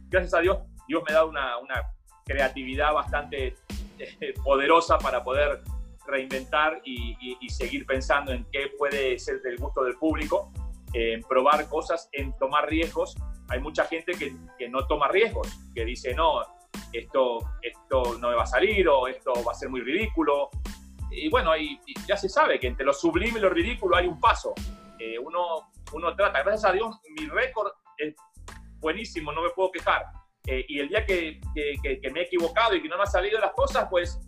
gracias 0.09 0.33
a 0.33 0.39
Dios, 0.39 0.59
Dios 0.87 1.03
me 1.07 1.13
dado 1.13 1.29
una, 1.29 1.57
una 1.57 1.93
creatividad 2.25 2.93
bastante 2.93 3.55
eh, 3.99 4.33
poderosa 4.43 4.97
para 4.97 5.23
poder 5.23 5.61
reinventar 6.07 6.81
y, 6.83 7.37
seguir 7.49 7.85
pensando 7.85 8.31
en 8.31 8.45
qué 8.51 8.71
puede 8.77 9.19
ser 9.19 9.41
del 9.41 9.57
gusto 9.57 9.83
del 9.83 9.95
público, 9.95 10.51
en 10.93 11.21
probar 11.21 11.67
cosas, 11.67 12.09
en 12.13 12.35
tomar 12.37 12.67
riesgos. 12.69 13.15
Hay 13.49 13.59
mucha 13.59 13.85
gente 13.85 14.13
que, 14.13 14.33
que, 14.57 14.69
no 14.69 14.87
toma 14.87 15.09
riesgos, 15.09 15.47
que 15.75 15.85
dice, 15.85 16.15
no, 16.15 16.41
esto, 16.93 17.39
esto 17.61 18.17
no 18.19 18.29
me 18.29 18.35
va 18.35 18.43
a 18.43 18.47
salir 18.47 18.87
o 18.87 19.07
esto 19.07 19.33
va 19.45 19.51
a 19.51 19.55
ser 19.55 19.69
muy 19.69 19.81
ridículo. 19.81 20.49
Y 21.11 21.29
bueno, 21.29 21.55
y, 21.57 21.79
ya 22.07 22.15
se 22.15 22.29
sabe 22.29 22.59
que 22.59 22.67
entre 22.67 22.85
lo 22.85 22.93
sublime 22.93 23.37
y 23.37 23.41
lo 23.41 23.49
ridículo 23.49 23.97
hay 23.97 24.07
un 24.07 24.19
paso. 24.19 24.53
Eh, 25.03 25.17
uno, 25.17 25.71
uno 25.93 26.15
trata, 26.15 26.43
gracias 26.43 26.65
a 26.65 26.73
Dios, 26.73 26.99
mi 27.17 27.25
récord 27.25 27.71
es 27.97 28.13
buenísimo, 28.77 29.31
no 29.31 29.41
me 29.41 29.49
puedo 29.49 29.71
quejar. 29.71 30.03
Eh, 30.45 30.63
y 30.67 30.79
el 30.79 30.89
día 30.89 31.03
que, 31.07 31.41
que, 31.55 31.99
que, 31.99 32.09
me 32.11 32.19
he 32.19 32.23
equivocado 32.25 32.75
y 32.75 32.83
que 32.83 32.87
no 32.87 32.97
me 32.97 33.01
han 33.01 33.11
salido 33.11 33.39
las 33.39 33.51
cosas, 33.53 33.87
pues 33.89 34.19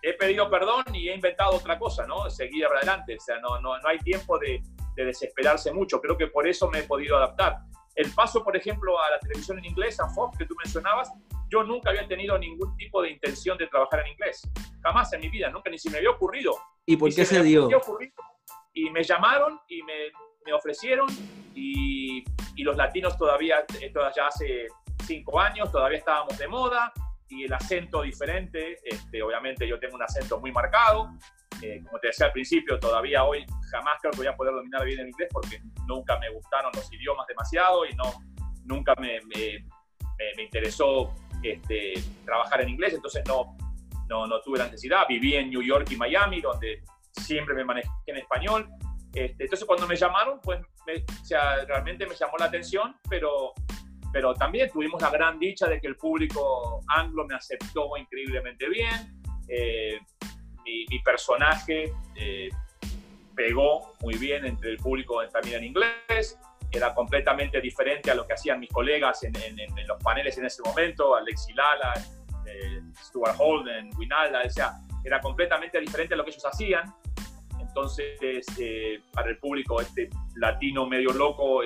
he 0.00 0.12
pedido 0.12 0.48
perdón 0.48 0.84
y 0.94 1.08
he 1.08 1.14
inventado 1.14 1.56
otra 1.56 1.76
cosa, 1.76 2.06
¿no? 2.06 2.30
Seguir 2.30 2.66
adelante. 2.66 3.16
O 3.16 3.20
sea, 3.20 3.40
no, 3.40 3.60
no, 3.60 3.76
no 3.80 3.88
hay 3.88 3.98
tiempo 3.98 4.38
de, 4.38 4.62
de, 4.94 5.04
desesperarse 5.04 5.72
mucho. 5.72 6.00
Creo 6.00 6.16
que 6.16 6.28
por 6.28 6.46
eso 6.46 6.70
me 6.70 6.80
he 6.80 6.82
podido 6.84 7.16
adaptar. 7.16 7.58
El 7.96 8.08
paso, 8.12 8.44
por 8.44 8.56
ejemplo, 8.56 9.00
a 9.00 9.10
la 9.10 9.18
televisión 9.18 9.58
en 9.58 9.64
inglés, 9.64 9.98
a 9.98 10.08
Fox, 10.10 10.38
que 10.38 10.46
tú 10.46 10.54
mencionabas, 10.62 11.10
yo 11.50 11.64
nunca 11.64 11.90
había 11.90 12.06
tenido 12.06 12.38
ningún 12.38 12.76
tipo 12.76 13.02
de 13.02 13.10
intención 13.10 13.58
de 13.58 13.66
trabajar 13.66 14.00
en 14.06 14.12
inglés. 14.12 14.40
Jamás 14.84 15.12
en 15.14 15.20
mi 15.20 15.28
vida, 15.30 15.50
nunca 15.50 15.68
ni 15.68 15.78
se 15.78 15.90
me 15.90 15.98
había 15.98 16.10
ocurrido. 16.10 16.56
¿Y 16.86 16.96
por 16.96 17.12
qué 17.12 17.24
se, 17.24 17.42
dio? 17.42 17.68
Y 18.74 18.90
me 18.90 19.02
llamaron 19.02 19.60
y 19.68 19.82
me, 19.82 20.10
me 20.46 20.52
ofrecieron 20.52 21.08
y, 21.54 22.24
y, 22.56 22.62
los 22.62 22.76
latinos 22.76 23.16
todavía, 23.16 23.64
esto 23.80 24.00
ya 24.16 24.26
hace 24.26 24.66
cinco 25.04 25.38
años, 25.38 25.70
todavía 25.70 25.98
estábamos 25.98 26.38
de 26.38 26.48
moda 26.48 26.92
y 27.28 27.44
el 27.44 27.52
acento 27.52 28.02
diferente, 28.02 28.78
este, 28.84 29.22
obviamente 29.22 29.66
yo 29.66 29.78
tengo 29.78 29.96
un 29.96 30.02
acento 30.02 30.38
muy 30.40 30.52
marcado, 30.52 31.10
eh, 31.62 31.80
como 31.84 31.98
te 31.98 32.08
decía 32.08 32.26
al 32.26 32.32
principio, 32.32 32.78
todavía 32.78 33.24
hoy 33.24 33.44
jamás 33.70 33.98
creo 34.00 34.12
que 34.12 34.18
voy 34.18 34.26
a 34.26 34.36
poder 34.36 34.54
dominar 34.54 34.84
bien 34.84 35.00
el 35.00 35.08
inglés 35.08 35.28
porque 35.32 35.60
nunca 35.86 36.18
me 36.18 36.30
gustaron 36.30 36.70
los 36.74 36.92
idiomas 36.92 37.26
demasiado 37.26 37.86
y 37.86 37.94
no, 37.94 38.04
nunca 38.64 38.94
me, 38.96 39.20
me, 39.34 39.66
me, 40.36 40.42
interesó 40.42 41.14
este, 41.42 41.94
trabajar 42.24 42.62
en 42.62 42.70
inglés, 42.70 42.94
entonces 42.94 43.22
no, 43.26 43.56
no, 44.08 44.26
no, 44.26 44.40
tuve 44.40 44.58
la 44.58 44.64
necesidad. 44.64 45.06
Viví 45.08 45.36
en 45.36 45.50
New 45.50 45.62
York 45.62 45.90
y 45.90 45.96
Miami, 45.96 46.40
donde 46.40 46.82
siempre 47.12 47.54
me 47.54 47.64
manejé 47.64 47.88
en 48.06 48.16
español. 48.16 48.68
Este, 49.14 49.44
entonces 49.44 49.66
cuando 49.66 49.86
me 49.86 49.96
llamaron, 49.96 50.40
pues 50.42 50.60
o 50.60 51.24
sea, 51.24 51.64
realmente 51.64 52.06
me 52.06 52.14
llamó 52.14 52.36
la 52.38 52.46
atención, 52.46 52.96
pero 53.08 53.52
pero 54.12 54.34
también 54.34 54.70
tuvimos 54.70 55.00
la 55.00 55.10
gran 55.10 55.38
dicha 55.38 55.66
de 55.66 55.80
que 55.80 55.86
el 55.86 55.96
público 55.96 56.82
anglo 56.88 57.26
me 57.26 57.34
aceptó 57.34 57.96
increíblemente 57.96 58.68
bien. 58.68 59.22
Eh, 59.48 59.98
mi, 60.64 60.98
personaje 61.00 61.92
eh, 62.14 62.48
pegó 63.34 63.94
muy 64.00 64.14
bien 64.16 64.44
entre 64.44 64.70
el 64.70 64.76
público 64.76 65.26
también 65.28 65.58
en 65.58 65.64
inglés. 65.64 66.38
Era 66.70 66.94
completamente 66.94 67.60
diferente 67.60 68.10
a 68.10 68.14
lo 68.14 68.26
que 68.26 68.34
hacían 68.34 68.60
mis 68.60 68.70
colegas 68.70 69.24
en, 69.24 69.34
los 69.86 70.02
paneles 70.02 70.36
en 70.38 70.44
ese 70.44 70.62
momento, 70.62 71.16
Alexi 71.16 71.52
Lala, 71.54 71.92
eh, 72.46 72.80
Stuart 73.02 73.36
Holden, 73.38 73.90
Winalda, 73.96 74.42
o 74.44 74.50
sea, 74.50 74.74
era 75.04 75.20
completamente 75.20 75.80
diferente 75.80 76.14
a 76.14 76.16
lo 76.16 76.24
que 76.24 76.30
ellos 76.30 76.44
hacían. 76.44 76.94
Entonces, 77.60 78.46
para 79.12 79.30
el 79.30 79.38
público 79.38 79.80
este 79.80 80.10
latino 80.36 80.86
medio 80.86 81.12
loco, 81.12 81.62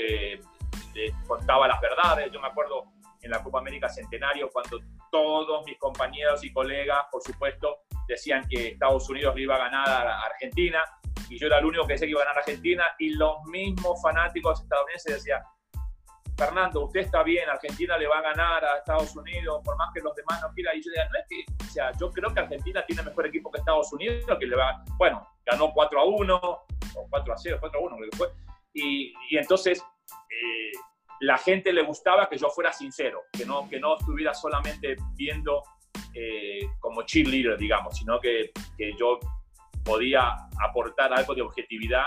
contaba 1.26 1.68
las 1.68 1.80
verdades. 1.80 2.30
Yo 2.32 2.40
me 2.40 2.48
acuerdo 2.48 2.84
en 3.22 3.30
la 3.30 3.42
Copa 3.42 3.58
América 3.58 3.88
Centenario 3.88 4.48
cuando 4.52 4.78
todos 5.10 5.64
mis 5.66 5.78
compañeros 5.78 6.44
y 6.44 6.52
colegas, 6.52 7.06
por 7.10 7.22
supuesto, 7.22 7.78
decían 8.06 8.46
que 8.48 8.68
Estados 8.68 9.08
Unidos 9.10 9.34
le 9.34 9.42
iba 9.42 9.56
a 9.56 9.58
ganar 9.58 9.88
a 9.88 10.20
Argentina 10.22 10.82
y 11.28 11.38
yo 11.38 11.48
era 11.48 11.58
el 11.58 11.64
único 11.64 11.86
que 11.86 11.94
decía 11.94 12.06
que 12.06 12.12
iba 12.12 12.22
a 12.22 12.24
ganar 12.24 12.38
a 12.38 12.40
Argentina 12.40 12.84
y 12.98 13.10
los 13.14 13.42
mismos 13.46 14.00
fanáticos 14.00 14.60
estadounidenses 14.62 15.14
decían, 15.14 15.42
Fernando, 16.36 16.84
usted 16.84 17.00
está 17.00 17.22
bien, 17.22 17.48
Argentina 17.48 17.96
le 17.96 18.06
va 18.06 18.18
a 18.18 18.22
ganar 18.22 18.64
a 18.64 18.78
Estados 18.78 19.16
Unidos, 19.16 19.62
por 19.64 19.76
más 19.76 19.92
que 19.94 20.00
los 20.00 20.14
demás 20.14 20.40
no 20.42 20.52
quieran. 20.52 20.76
Y 20.76 20.82
yo 20.82 20.90
no 21.10 21.18
es 21.18 21.26
que, 21.28 21.64
o 21.64 21.70
sea, 21.70 21.92
yo 21.98 22.10
creo 22.10 22.32
que 22.32 22.40
Argentina 22.40 22.84
tiene 22.84 23.02
mejor 23.02 23.26
equipo 23.26 23.50
que 23.50 23.58
Estados 23.58 23.90
Unidos, 23.92 24.24
que 24.38 24.46
le 24.46 24.54
va, 24.56 24.84
bueno, 24.98 25.26
ganó 25.46 25.72
4 25.72 25.98
a 25.98 26.04
1, 26.04 26.36
o 26.36 27.06
4 27.08 27.32
a 27.32 27.36
0, 27.38 27.56
4 27.58 27.80
a 27.80 27.82
1 27.82 27.96
creo 27.96 28.10
que 28.10 28.16
fue. 28.16 28.28
Y, 28.74 29.14
y 29.30 29.38
entonces 29.38 29.82
eh, 30.10 30.72
la 31.20 31.38
gente 31.38 31.72
le 31.72 31.82
gustaba 31.82 32.28
que 32.28 32.36
yo 32.36 32.50
fuera 32.50 32.72
sincero, 32.72 33.22
que 33.32 33.46
no, 33.46 33.68
que 33.68 33.80
no 33.80 33.96
estuviera 33.96 34.34
solamente 34.34 34.96
viendo 35.14 35.62
eh, 36.12 36.68
como 36.80 37.02
cheerleader, 37.02 37.56
digamos, 37.56 37.96
sino 37.96 38.20
que, 38.20 38.50
que, 38.76 38.92
yo 38.98 39.18
podía 39.84 40.34
aportar 40.60 41.12
algo 41.14 41.34
de 41.34 41.42
objetividad 41.42 42.06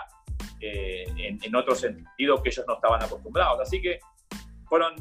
eh, 0.59 1.05
en, 1.17 1.39
en, 1.41 1.55
otro 1.55 1.73
sentido 1.73 2.41
que 2.43 2.49
ellos 2.49 2.65
no 2.67 2.75
estaban 2.75 3.01
acostumbrados. 3.01 3.61
Así 3.61 3.81
que 3.81 3.99
fueron, 4.69 4.95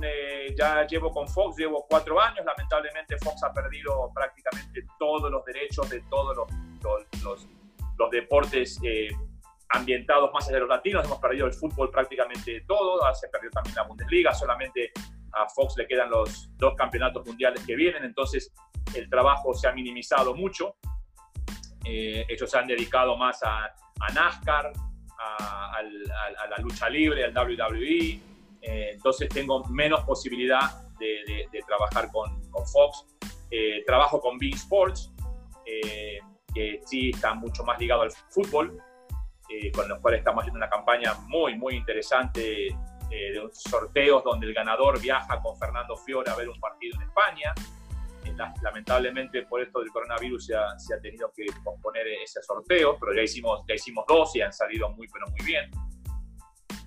ya 0.57 0.87
llevo 0.87 1.11
con 1.13 1.29
Fox, 1.29 1.59
llevo 1.59 1.87
cuatro 1.89 2.21
años, 2.21 2.45
lamentablemente 2.45 3.19
Fox 3.19 3.43
ha 3.45 3.53
perdido 3.53 4.11
prácticamente 4.15 4.87
todos 4.99 5.31
los 5.31 5.45
derechos 5.45 5.89
de 5.91 6.01
todos 6.09 6.35
los, 6.35 7.05
los, 7.23 7.47
los, 7.99 8.11
deportes 8.11 8.81
ambientados 9.71 10.33
más 10.33 10.47
allá 10.47 10.55
de 10.55 10.61
los 10.61 10.69
latinos, 10.71 11.05
hemos 11.05 11.19
perdido 11.19 11.47
el 11.47 11.53
fútbol 11.53 11.91
prácticamente 11.91 12.65
todo, 12.67 13.05
ah, 13.05 13.15
se 13.15 13.29
perdió 13.29 13.51
también 13.51 13.77
la 13.77 13.83
Bundesliga, 13.83 14.33
solamente 14.33 14.91
a 15.33 15.49
Fox 15.49 15.75
le 15.77 15.87
quedan 15.87 16.11
los 16.11 16.49
dos 16.57 16.75
campeonatos 16.75 17.27
mundiales 17.27 17.65
que 17.67 17.77
vienen, 17.77 18.05
entonces 18.05 18.53
el 18.95 19.09
trabajo 19.11 19.53
se 19.55 19.69
ha 19.69 19.73
minimizado 19.73 20.35
mucho, 20.35 20.77
eh, 21.85 22.25
ellos 22.29 22.51
se 22.51 22.59
han 22.59 22.67
dedicado 22.67 23.17
más 23.17 23.43
a, 23.43 23.75
NASCAR, 24.15 24.73
a, 25.19 25.83
la 25.83 26.57
lucha 26.59 26.89
libre, 26.89 27.25
al 27.25 27.33
WWE, 27.33 28.21
eh, 28.69 28.91
entonces 28.93 29.29
tengo 29.29 29.65
menos 29.65 30.01
posibilidad 30.05 30.89
de, 30.99 31.49
trabajar 31.67 32.11
con, 32.11 32.43
Fox, 32.73 33.07
eh, 33.51 33.83
trabajo 33.87 34.21
con 34.21 34.39
Big 34.39 34.55
Sports, 34.55 35.13
que 36.55 36.81
sí 36.87 37.11
está 37.11 37.35
mucho 37.35 37.63
más 37.63 37.79
ligado 37.79 38.03
al 38.03 38.11
fútbol, 38.31 38.83
eh, 39.51 39.73
con 39.73 39.89
los 39.89 39.99
cuales 40.01 40.19
estamos 40.19 40.43
haciendo 40.43 40.59
una 40.59 40.69
campaña 40.69 41.15
muy, 41.27 41.57
muy 41.57 41.75
interesante 41.75 42.67
eh, 42.67 42.77
de 43.11 43.49
sorteos 43.53 44.23
donde 44.23 44.47
el 44.47 44.53
ganador 44.53 45.01
viaja 45.01 45.41
con 45.41 45.57
Fernando 45.57 45.97
Fiore 45.97 46.31
a 46.31 46.35
ver 46.35 46.51
un 46.51 46.61
partido 46.61 47.01
en 47.01 47.09
España. 47.09 47.55
Eh, 48.27 48.35
lamentablemente 48.63 49.47
por 49.47 49.63
esto 49.63 49.81
del 49.81 49.89
coronavirus 49.89 50.45
se 50.45 50.55
ha, 50.55 50.79
se 50.79 50.95
ha, 50.95 51.01
tenido 51.01 51.33
que 51.35 51.47
posponer 51.65 52.07
ese 52.23 52.43
sorteo, 52.43 52.99
pero 53.01 53.15
ya 53.15 53.23
hicimos, 53.23 53.65
ya 53.67 53.75
hicimos 53.75 54.05
dos 54.07 54.37
y 54.37 54.43
han 54.43 54.53
salido 54.53 54.91
muy, 54.91 55.09
pero 55.09 55.27
muy 55.29 55.47
bien. 55.47 55.71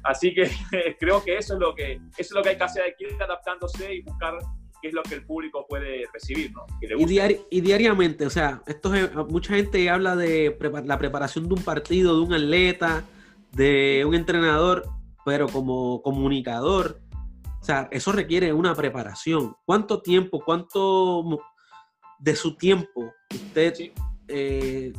Así 0.03 0.33
que 0.33 0.49
creo 0.99 1.23
que 1.23 1.37
eso 1.37 1.53
es 1.53 1.59
lo 1.59 1.75
que, 1.75 1.93
eso 1.93 2.01
es 2.17 2.31
lo 2.31 2.41
que 2.41 2.49
hay 2.49 2.57
que 2.57 2.63
hacer, 2.63 2.83
hay 2.83 2.93
que 2.97 3.13
ir 3.13 3.21
adaptándose 3.21 3.93
y 3.93 4.01
buscar 4.01 4.37
qué 4.81 4.87
es 4.87 4.93
lo 4.93 5.03
que 5.03 5.15
el 5.15 5.25
público 5.25 5.65
puede 5.69 6.05
recibir, 6.11 6.51
¿no? 6.51 6.65
y, 6.81 7.61
diariamente, 7.61 8.25
o 8.25 8.29
sea, 8.29 8.63
esto 8.65 8.91
mucha 9.29 9.53
gente 9.53 9.89
habla 9.89 10.15
de 10.15 10.57
la 10.85 10.97
preparación 10.97 11.47
de 11.47 11.53
un 11.53 11.63
partido, 11.63 12.15
de 12.15 12.21
un 12.21 12.33
atleta, 12.33 13.03
de 13.51 14.03
un 14.07 14.15
entrenador, 14.15 14.89
pero 15.23 15.47
como 15.47 16.01
comunicador, 16.01 16.99
o 17.61 17.63
sea, 17.63 17.87
eso 17.91 18.11
requiere 18.11 18.51
una 18.53 18.73
preparación. 18.73 19.55
¿Cuánto 19.65 20.01
tiempo, 20.01 20.41
cuánto 20.43 21.23
de 22.19 22.35
su 22.35 22.55
tiempo 22.55 23.13
usted 23.31 23.91
eh, 24.27 24.91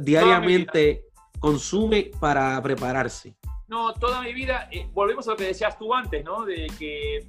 diariamente 0.00 1.04
consume 1.38 2.10
para 2.18 2.60
prepararse? 2.60 3.36
No, 3.68 3.92
toda 3.94 4.22
mi 4.22 4.32
vida, 4.32 4.68
eh, 4.70 4.88
volvemos 4.92 5.26
a 5.26 5.32
lo 5.32 5.36
que 5.36 5.44
decías 5.44 5.78
tú 5.78 5.92
antes, 5.92 6.24
¿no? 6.24 6.44
De 6.44 6.66
que 6.78 7.28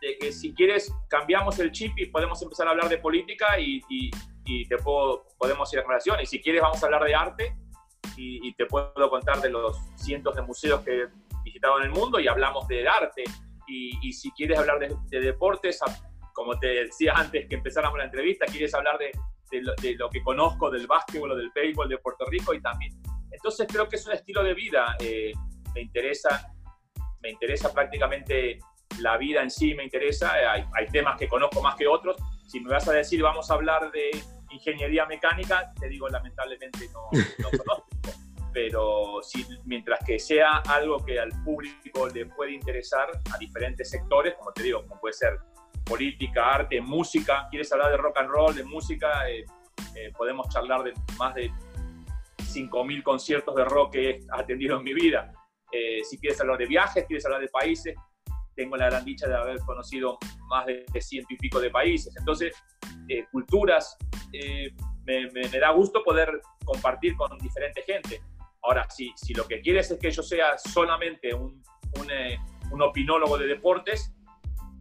de 0.00 0.18
que 0.18 0.32
si 0.32 0.54
quieres 0.54 0.92
cambiamos 1.08 1.58
el 1.58 1.72
chip 1.72 1.92
y 1.96 2.06
podemos 2.06 2.40
empezar 2.42 2.66
a 2.68 2.70
hablar 2.70 2.88
de 2.88 2.98
política 2.98 3.58
y, 3.58 3.80
y, 3.88 4.10
te 4.66 4.78
puedo, 4.78 5.26
podemos 5.38 5.72
ir 5.72 5.80
a 5.80 5.82
relación. 5.82 6.18
Y 6.20 6.26
si 6.26 6.40
quieres 6.40 6.62
vamos 6.62 6.82
a 6.82 6.86
hablar 6.86 7.04
de 7.04 7.14
arte 7.14 7.56
y, 8.16 8.52
te 8.54 8.66
puedo 8.66 9.10
contar 9.10 9.40
de 9.40 9.50
los 9.50 9.78
cientos 9.96 10.34
de 10.34 10.42
museos 10.42 10.80
que 10.82 11.02
he 11.02 11.08
visitado 11.44 11.78
en 11.78 11.84
el 11.84 11.90
mundo 11.90 12.18
y 12.18 12.28
hablamos 12.28 12.66
de 12.68 12.88
arte. 12.88 13.24
Y, 13.66 14.12
si 14.12 14.30
quieres 14.32 14.58
hablar 14.58 14.78
de, 14.78 15.20
deportes, 15.20 15.80
como 16.32 16.58
te 16.58 16.84
decía 16.84 17.12
antes 17.14 17.46
que 17.48 17.56
empezáramos 17.56 17.98
la 17.98 18.04
entrevista, 18.04 18.46
quieres 18.46 18.72
hablar 18.74 18.98
de, 18.98 19.12
lo, 19.60 20.08
que 20.08 20.22
conozco 20.22 20.70
del 20.70 20.86
básquetbol 20.86 21.32
o 21.32 21.36
del 21.36 21.50
béisbol 21.54 21.88
de 21.88 21.98
Puerto 21.98 22.24
Rico 22.26 22.54
y 22.54 22.62
también. 22.62 22.92
Entonces 23.30 23.66
creo 23.70 23.88
que 23.88 23.96
es 23.96 24.06
un 24.06 24.14
estilo 24.14 24.42
de 24.42 24.54
vida. 24.54 24.96
Eh, 25.00 25.32
me 25.74 25.82
interesa, 25.82 26.52
me 27.20 27.30
interesa 27.30 27.72
prácticamente 27.72 28.58
la 29.00 29.16
vida 29.16 29.42
en 29.42 29.50
sí 29.50 29.74
me 29.74 29.84
interesa, 29.84 30.32
hay, 30.32 30.86
temas 30.90 31.18
que 31.18 31.28
conozco 31.28 31.62
más 31.62 31.76
que 31.76 31.86
otros, 31.86 32.16
Si 32.46 32.60
me 32.60 32.70
vas 32.70 32.88
a 32.88 32.92
decir, 32.92 33.22
vamos 33.22 33.50
a 33.50 33.54
hablar 33.54 33.90
de 33.92 34.10
ingeniería 34.50 35.04
mecánica, 35.06 35.72
te 35.78 35.88
digo, 35.88 36.08
lamentablemente 36.08 36.88
no, 36.92 37.10
no 37.12 37.50
conozco. 37.64 37.86
Pero 38.52 39.20
si, 39.22 39.46
mientras 39.64 40.00
que 40.04 40.18
sea 40.18 40.62
algo 40.66 41.04
que 41.04 41.20
al 41.20 41.30
público 41.44 42.08
le 42.08 42.26
puede 42.26 42.52
interesar 42.52 43.08
a 43.32 43.38
diferentes 43.38 43.90
sectores, 43.90 44.34
como 44.34 44.52
te 44.52 44.62
digo, 44.62 44.82
como 44.86 45.00
puede 45.00 45.12
ser 45.12 45.38
política, 45.84 46.54
arte, 46.54 46.80
música, 46.80 47.46
quieres 47.50 47.70
hablar 47.72 47.90
de 47.90 47.98
rock 47.98 48.18
and 48.18 48.30
roll, 48.30 48.54
de 48.54 48.64
música, 48.64 49.28
eh, 49.30 49.44
eh, 49.94 50.12
podemos 50.16 50.48
charlar 50.48 50.82
de 50.82 50.94
más 51.18 51.34
de 51.34 51.50
5.000 52.38 53.02
conciertos 53.02 53.54
de 53.54 53.64
rock 53.64 53.92
que 53.92 54.10
he 54.10 54.20
atendido 54.32 54.78
en 54.78 54.84
mi 54.84 54.94
vida. 54.94 55.32
Eh, 55.72 56.02
si 56.04 56.18
quieres 56.18 56.40
hablar 56.40 56.58
de 56.58 56.66
viajes, 56.66 57.04
quieres 57.06 57.24
hablar 57.26 57.40
de 57.40 57.48
países, 57.48 57.94
tengo 58.54 58.76
la 58.76 58.86
gran 58.86 59.04
dicha 59.04 59.28
de 59.28 59.36
haber 59.36 59.60
conocido 59.60 60.18
más 60.48 60.66
de 60.66 60.84
ciento 61.00 61.32
y 61.32 61.36
pico 61.36 61.60
de 61.60 61.70
países. 61.70 62.14
Entonces, 62.16 62.56
eh, 63.08 63.24
culturas, 63.30 63.96
eh, 64.32 64.72
me, 65.04 65.48
da 65.58 65.70
gusto 65.70 66.02
poder 66.02 66.40
compartir 66.64 67.16
con 67.16 67.38
diferente 67.38 67.82
gente. 67.82 68.20
Ahora, 68.62 68.88
si, 68.90 69.12
si 69.16 69.32
lo 69.34 69.46
que 69.46 69.60
quieres 69.60 69.90
es 69.90 69.98
que 69.98 70.10
yo 70.10 70.22
sea 70.22 70.58
solamente 70.58 71.32
un, 71.32 71.62
un, 71.98 72.10
un 72.72 72.82
opinólogo 72.82 73.38
de 73.38 73.46
deportes, 73.46 74.12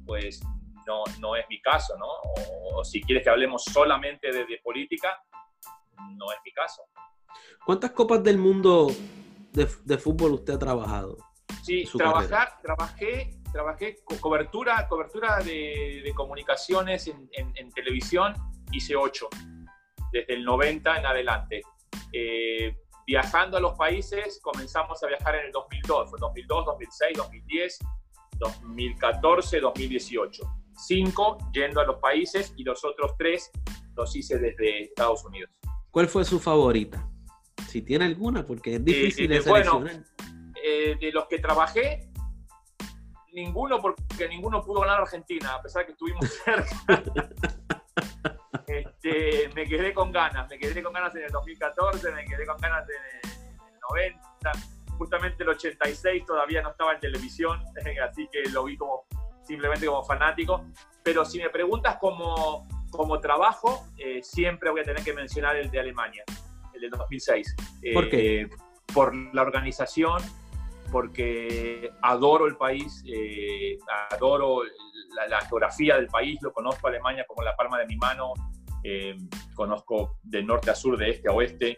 pues 0.06 0.42
no, 0.88 1.04
no, 1.20 1.36
es 1.36 1.46
mi 1.50 1.62
caso, 1.62 1.96
¿no? 1.98 2.08
O, 2.74 2.84
si 2.84 3.02
quieres 3.02 3.24
que 3.24 3.30
hablemos 3.30 3.64
solamente 3.64 4.32
de 4.32 4.60
política, 4.64 5.22
no 6.16 6.32
es 6.32 6.40
mi 6.44 6.52
caso. 6.52 6.84
¿Cuántas 7.66 7.92
copas 7.92 8.24
del 8.24 8.38
mundo 8.38 8.88
de, 9.66 9.98
fútbol 9.98 10.34
usted 10.34 10.54
ha 10.54 10.60
trabajado? 10.60 11.18
Sí, 11.64 11.88
trabajar, 11.98 12.60
trabajé, 12.62 13.40
trabajé 13.52 13.98
cobertura, 14.22 14.88
cobertura 14.88 15.40
de, 15.40 16.12
comunicaciones 16.16 17.08
en, 17.08 17.72
televisión, 17.72 18.34
hice 18.72 18.96
ocho, 18.96 19.28
desde 20.12 20.36
el 20.36 20.44
90 20.44 20.98
en 20.98 21.06
adelante. 21.06 21.62
Eh, 22.14 22.78
viajando 23.06 23.58
a 23.58 23.60
los 23.60 23.78
países, 23.78 24.40
comenzamos 24.42 25.02
a 25.04 25.08
viajar 25.08 25.36
en 25.36 25.48
el 25.48 25.52
2002, 25.52 26.10
fue 26.10 26.20
2002, 26.20 26.66
2006, 26.66 27.18
2010, 27.18 27.80
2014, 28.40 29.60
2018. 29.60 30.44
Cinco 30.76 31.38
yendo 31.52 31.82
a 31.82 31.86
los 31.86 32.00
países 32.00 32.54
y 32.56 32.64
los 32.64 32.86
otros 32.86 33.16
tres 33.18 33.50
los 33.96 34.16
hice 34.16 34.38
desde 34.38 34.84
Estados 34.84 35.26
Unidos. 35.26 35.50
¿Cuál 35.90 36.08
fue 36.08 36.24
su 36.24 36.40
favorita? 36.40 37.10
Si 37.78 37.84
tiene 37.84 38.06
alguna, 38.06 38.44
porque 38.44 38.74
es 38.74 38.84
difícil 38.84 39.30
de 39.30 39.40
seleccionar. 39.40 39.82
Bueno, 39.84 40.04
eh, 40.64 40.98
de 41.00 41.12
los 41.12 41.28
que 41.28 41.38
trabajé, 41.38 42.10
ninguno, 43.34 43.80
porque 43.80 44.28
ninguno 44.28 44.64
pudo 44.64 44.82
ganar 44.82 45.02
Argentina, 45.02 45.54
a 45.54 45.62
pesar 45.62 45.86
que 45.86 45.92
estuvimos 45.92 46.26
cerca. 46.44 47.04
Este, 48.66 49.50
me 49.54 49.68
quedé 49.68 49.94
con 49.94 50.12
ganas, 50.12 50.50
me 50.50 50.58
quedé 50.58 50.82
con 50.82 50.92
ganas 50.92 51.16
en 51.18 51.26
el 51.26 51.30
2014, 51.30 52.12
me 52.14 52.26
quedé 52.26 52.48
con 52.48 52.58
ganas 52.58 52.84
en 52.90 53.32
el 53.32 53.80
90, 53.92 54.52
justamente 54.98 55.44
el 55.44 55.50
86 55.50 56.26
todavía 56.26 56.64
no 56.64 56.72
estaba 56.72 56.94
en 56.94 57.00
televisión, 57.00 57.64
así 58.10 58.28
que 58.32 58.50
lo 58.50 58.64
vi 58.64 58.76
como 58.76 59.06
simplemente 59.44 59.86
como 59.86 60.04
fanático. 60.04 60.66
Pero 61.04 61.24
si 61.26 61.38
me 61.38 61.52
preguntas 61.52 61.98
como, 62.02 62.68
como 62.90 63.20
trabajo, 63.20 63.86
eh, 64.00 64.24
siempre 64.24 64.72
voy 64.72 64.82
a 64.82 64.84
tener 64.84 65.04
que 65.04 65.14
mencionar 65.14 65.58
el 65.58 65.70
de 65.70 65.80
Alemania 65.80 66.24
del 66.80 66.92
2006. 66.92 67.56
¿Por 67.94 68.10
qué? 68.10 68.42
Eh, 68.42 68.50
por 68.94 69.14
la 69.34 69.42
organización, 69.42 70.22
porque 70.92 71.92
adoro 72.02 72.48
el 72.48 72.56
país, 72.56 73.04
eh, 73.06 73.78
adoro 74.12 74.62
la, 75.30 75.42
geografía 75.42 75.98
del 75.98 76.08
país, 76.08 76.40
lo 76.42 76.54
conozco 76.54 76.88
a 76.88 76.90
Alemania 76.90 77.26
como 77.28 77.44
la 77.44 77.56
palma 77.56 77.80
de 77.80 77.86
mi 77.86 77.98
mano, 77.98 78.34
eh, 78.84 79.16
conozco 79.54 80.20
de 80.24 80.42
norte 80.44 80.72
a 80.72 80.76
sur, 80.76 80.98
de 80.98 81.10
este 81.10 81.30
a 81.30 81.34
oeste, 81.34 81.78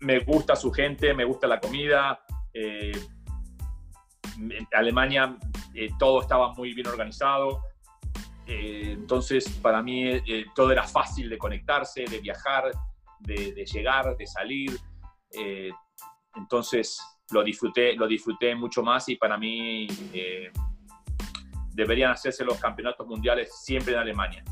me 0.00 0.20
gusta 0.20 0.54
su 0.54 0.70
gente, 0.70 1.14
me 1.14 1.24
gusta 1.24 1.46
la 1.46 1.60
comida. 1.60 2.20
en 2.52 2.92
Alemania 4.72 5.36
todo 5.98 6.20
estaba 6.20 6.52
muy 6.52 6.74
bien 6.74 6.86
organizado, 6.86 7.62
entonces 8.46 9.48
para 9.62 9.82
mí 9.82 10.22
todo 10.54 10.70
era 10.72 10.84
fácil 10.84 11.30
de 11.30 11.38
conectarse, 11.38 12.04
de 12.04 12.20
viajar, 12.20 12.70
de, 13.26 13.64
llegar, 13.64 14.16
de 14.16 14.26
salir. 14.26 14.78
Eh, 15.32 15.70
entonces 16.34 17.00
lo 17.30 17.42
disfruté, 17.42 17.94
lo 17.94 18.06
disfruté 18.06 18.54
mucho 18.54 18.82
más 18.82 19.08
y 19.08 19.16
para 19.16 19.36
mí 19.36 19.88
eh, 20.12 20.50
deberían 21.72 22.12
hacerse 22.12 22.44
los 22.44 22.58
campeonatos 22.58 23.06
mundiales 23.06 23.54
siempre 23.62 23.94
en 23.94 24.00
Alemania. 24.00 24.44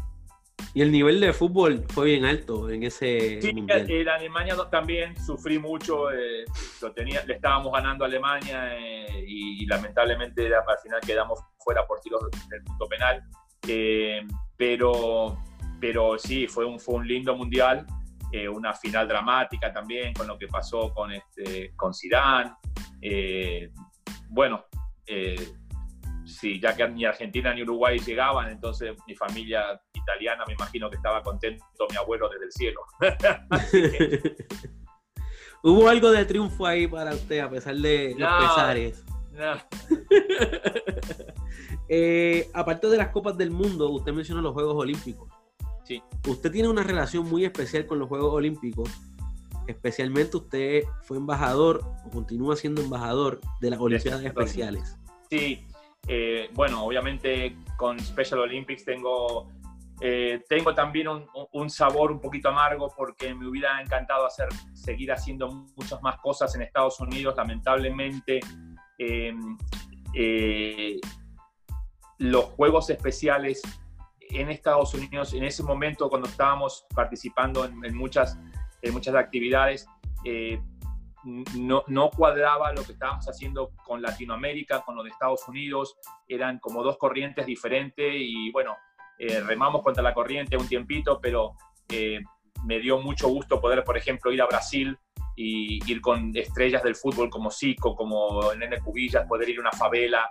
Y 0.72 0.82
el 0.82 0.90
nivel 0.90 1.20
de 1.20 1.32
fútbol 1.32 1.84
fue 1.88 2.06
bien 2.06 2.24
alto 2.24 2.68
en 2.68 2.82
ese 2.82 3.40
sí, 3.40 3.50
en 3.50 4.08
Alemania 4.08 4.56
también 4.72 5.16
sufrí 5.24 5.56
mucho. 5.56 6.10
Eh, 6.10 6.44
lo 6.82 6.92
tenía, 6.92 7.24
le 7.24 7.34
estábamos 7.34 7.72
ganando 7.72 8.04
a 8.04 8.08
Alemania 8.08 8.76
y, 9.24 9.64
lamentablemente 9.66 10.52
al 10.54 10.78
final 10.82 11.00
quedamos 11.00 11.38
fuera 11.58 11.86
por 11.86 12.00
tiros 12.00 12.22
del 12.50 12.64
punto 12.64 12.88
penal. 12.88 13.22
pero, 14.56 15.38
pero 15.80 16.18
sí, 16.18 16.48
fue 16.48 16.64
un, 16.64 16.80
fue 16.80 16.96
un 16.96 17.06
lindo 17.06 17.36
mundial. 17.36 17.86
Eh, 18.36 18.48
una 18.48 18.74
final 18.74 19.06
dramática 19.06 19.72
también 19.72 20.12
con 20.12 20.26
lo 20.26 20.36
que 20.36 20.48
pasó 20.48 20.92
con, 20.92 21.12
este, 21.12 21.72
con 21.76 21.94
Zidane. 21.94 22.52
Eh, 23.00 23.70
bueno, 24.28 24.64
eh, 25.06 25.52
sí, 26.24 26.58
ya 26.58 26.74
que 26.74 26.88
ni 26.88 27.04
Argentina 27.04 27.54
ni 27.54 27.62
Uruguay 27.62 28.00
llegaban, 28.00 28.50
entonces 28.50 28.96
mi 29.06 29.14
familia 29.14 29.80
italiana 29.92 30.42
me 30.48 30.54
imagino 30.54 30.90
que 30.90 30.96
estaba 30.96 31.22
contento 31.22 31.64
mi 31.88 31.96
abuelo 31.96 32.28
desde 32.28 32.46
el 32.46 32.50
cielo. 32.50 32.80
¿Hubo 35.62 35.88
algo 35.88 36.10
de 36.10 36.24
triunfo 36.24 36.66
ahí 36.66 36.88
para 36.88 37.14
usted 37.14 37.38
a 37.38 37.48
pesar 37.48 37.76
de 37.76 38.16
los 38.18 38.28
pesares? 38.42 39.04
No. 39.30 39.52
aparte 42.60 42.88
de 42.88 42.96
las 42.96 43.10
Copas 43.10 43.38
del 43.38 43.52
Mundo, 43.52 43.90
usted 43.90 44.12
mencionó 44.12 44.42
los 44.42 44.54
Juegos 44.54 44.74
Olímpicos. 44.74 45.43
Usted 46.26 46.50
tiene 46.50 46.68
una 46.68 46.82
relación 46.82 47.28
muy 47.28 47.44
especial 47.44 47.86
con 47.86 47.98
los 47.98 48.08
Juegos 48.08 48.32
Olímpicos. 48.32 48.90
Especialmente 49.66 50.36
usted 50.36 50.84
fue 51.02 51.16
embajador 51.16 51.82
o 52.06 52.10
continúa 52.10 52.56
siendo 52.56 52.82
embajador 52.82 53.40
de 53.60 53.70
las 53.70 53.80
Olimpiadas 53.80 54.24
Especiales. 54.24 54.96
Sí, 55.30 55.66
eh, 56.06 56.50
bueno, 56.52 56.84
obviamente 56.84 57.56
con 57.76 57.98
Special 57.98 58.40
Olympics 58.40 58.84
tengo, 58.84 59.48
eh, 60.00 60.44
tengo 60.48 60.74
también 60.74 61.08
un, 61.52 61.70
sabor 61.70 62.12
un 62.12 62.20
poquito 62.20 62.50
amargo 62.50 62.92
porque 62.94 63.34
me 63.34 63.48
hubiera 63.48 63.80
encantado 63.80 64.26
hacer, 64.26 64.48
seguir 64.74 65.12
haciendo 65.12 65.48
muchas 65.76 66.02
más 66.02 66.18
cosas 66.18 66.54
en 66.54 66.62
Estados 66.62 67.00
Unidos. 67.00 67.34
Lamentablemente, 67.36 68.40
em, 68.98 69.56
eh, 70.12 71.00
los 72.18 72.44
Juegos 72.44 72.90
Especiales 72.90 73.62
en 74.34 74.50
Estados 74.50 74.94
Unidos, 74.94 75.32
en 75.34 75.44
ese 75.44 75.62
momento 75.62 76.08
cuando 76.08 76.28
estábamos 76.28 76.86
participando 76.94 77.64
en, 77.64 77.96
muchas, 77.96 78.38
en 78.82 78.92
muchas 78.92 79.14
actividades, 79.14 79.86
eh, 80.24 80.60
no, 81.56 81.84
no, 81.86 82.10
cuadraba 82.10 82.72
lo 82.72 82.84
que 82.84 82.92
estábamos 82.92 83.26
haciendo 83.28 83.70
con 83.84 84.02
Latinoamérica, 84.02 84.82
con 84.82 84.96
lo 84.96 85.02
de 85.02 85.10
Estados 85.10 85.48
Unidos, 85.48 85.96
eran 86.28 86.58
como 86.58 86.82
dos 86.82 86.98
corrientes 86.98 87.46
diferentes 87.46 88.12
y 88.14 88.50
bueno, 88.50 88.76
eh, 89.18 89.40
remamos 89.40 89.82
contra 89.82 90.02
la 90.02 90.12
corriente 90.12 90.56
un 90.56 90.68
tiempito, 90.68 91.20
pero 91.20 91.54
eh, 91.88 92.20
me 92.64 92.78
dio 92.80 92.98
mucho 92.98 93.28
gusto 93.28 93.60
poder, 93.60 93.84
por 93.84 93.96
ejemplo, 93.96 94.32
ir 94.32 94.42
a 94.42 94.46
Brasil 94.46 94.98
y 95.36 95.80
ir 95.90 96.00
con 96.00 96.36
estrellas 96.36 96.82
del 96.82 96.94
fútbol 96.94 97.30
como 97.30 97.50
Zico, 97.50 97.94
como 97.94 98.52
Nene 98.54 98.80
Cubillas, 98.80 99.26
poder 99.26 99.48
ir 99.48 99.58
a 99.58 99.62
una 99.62 99.72
favela, 99.72 100.30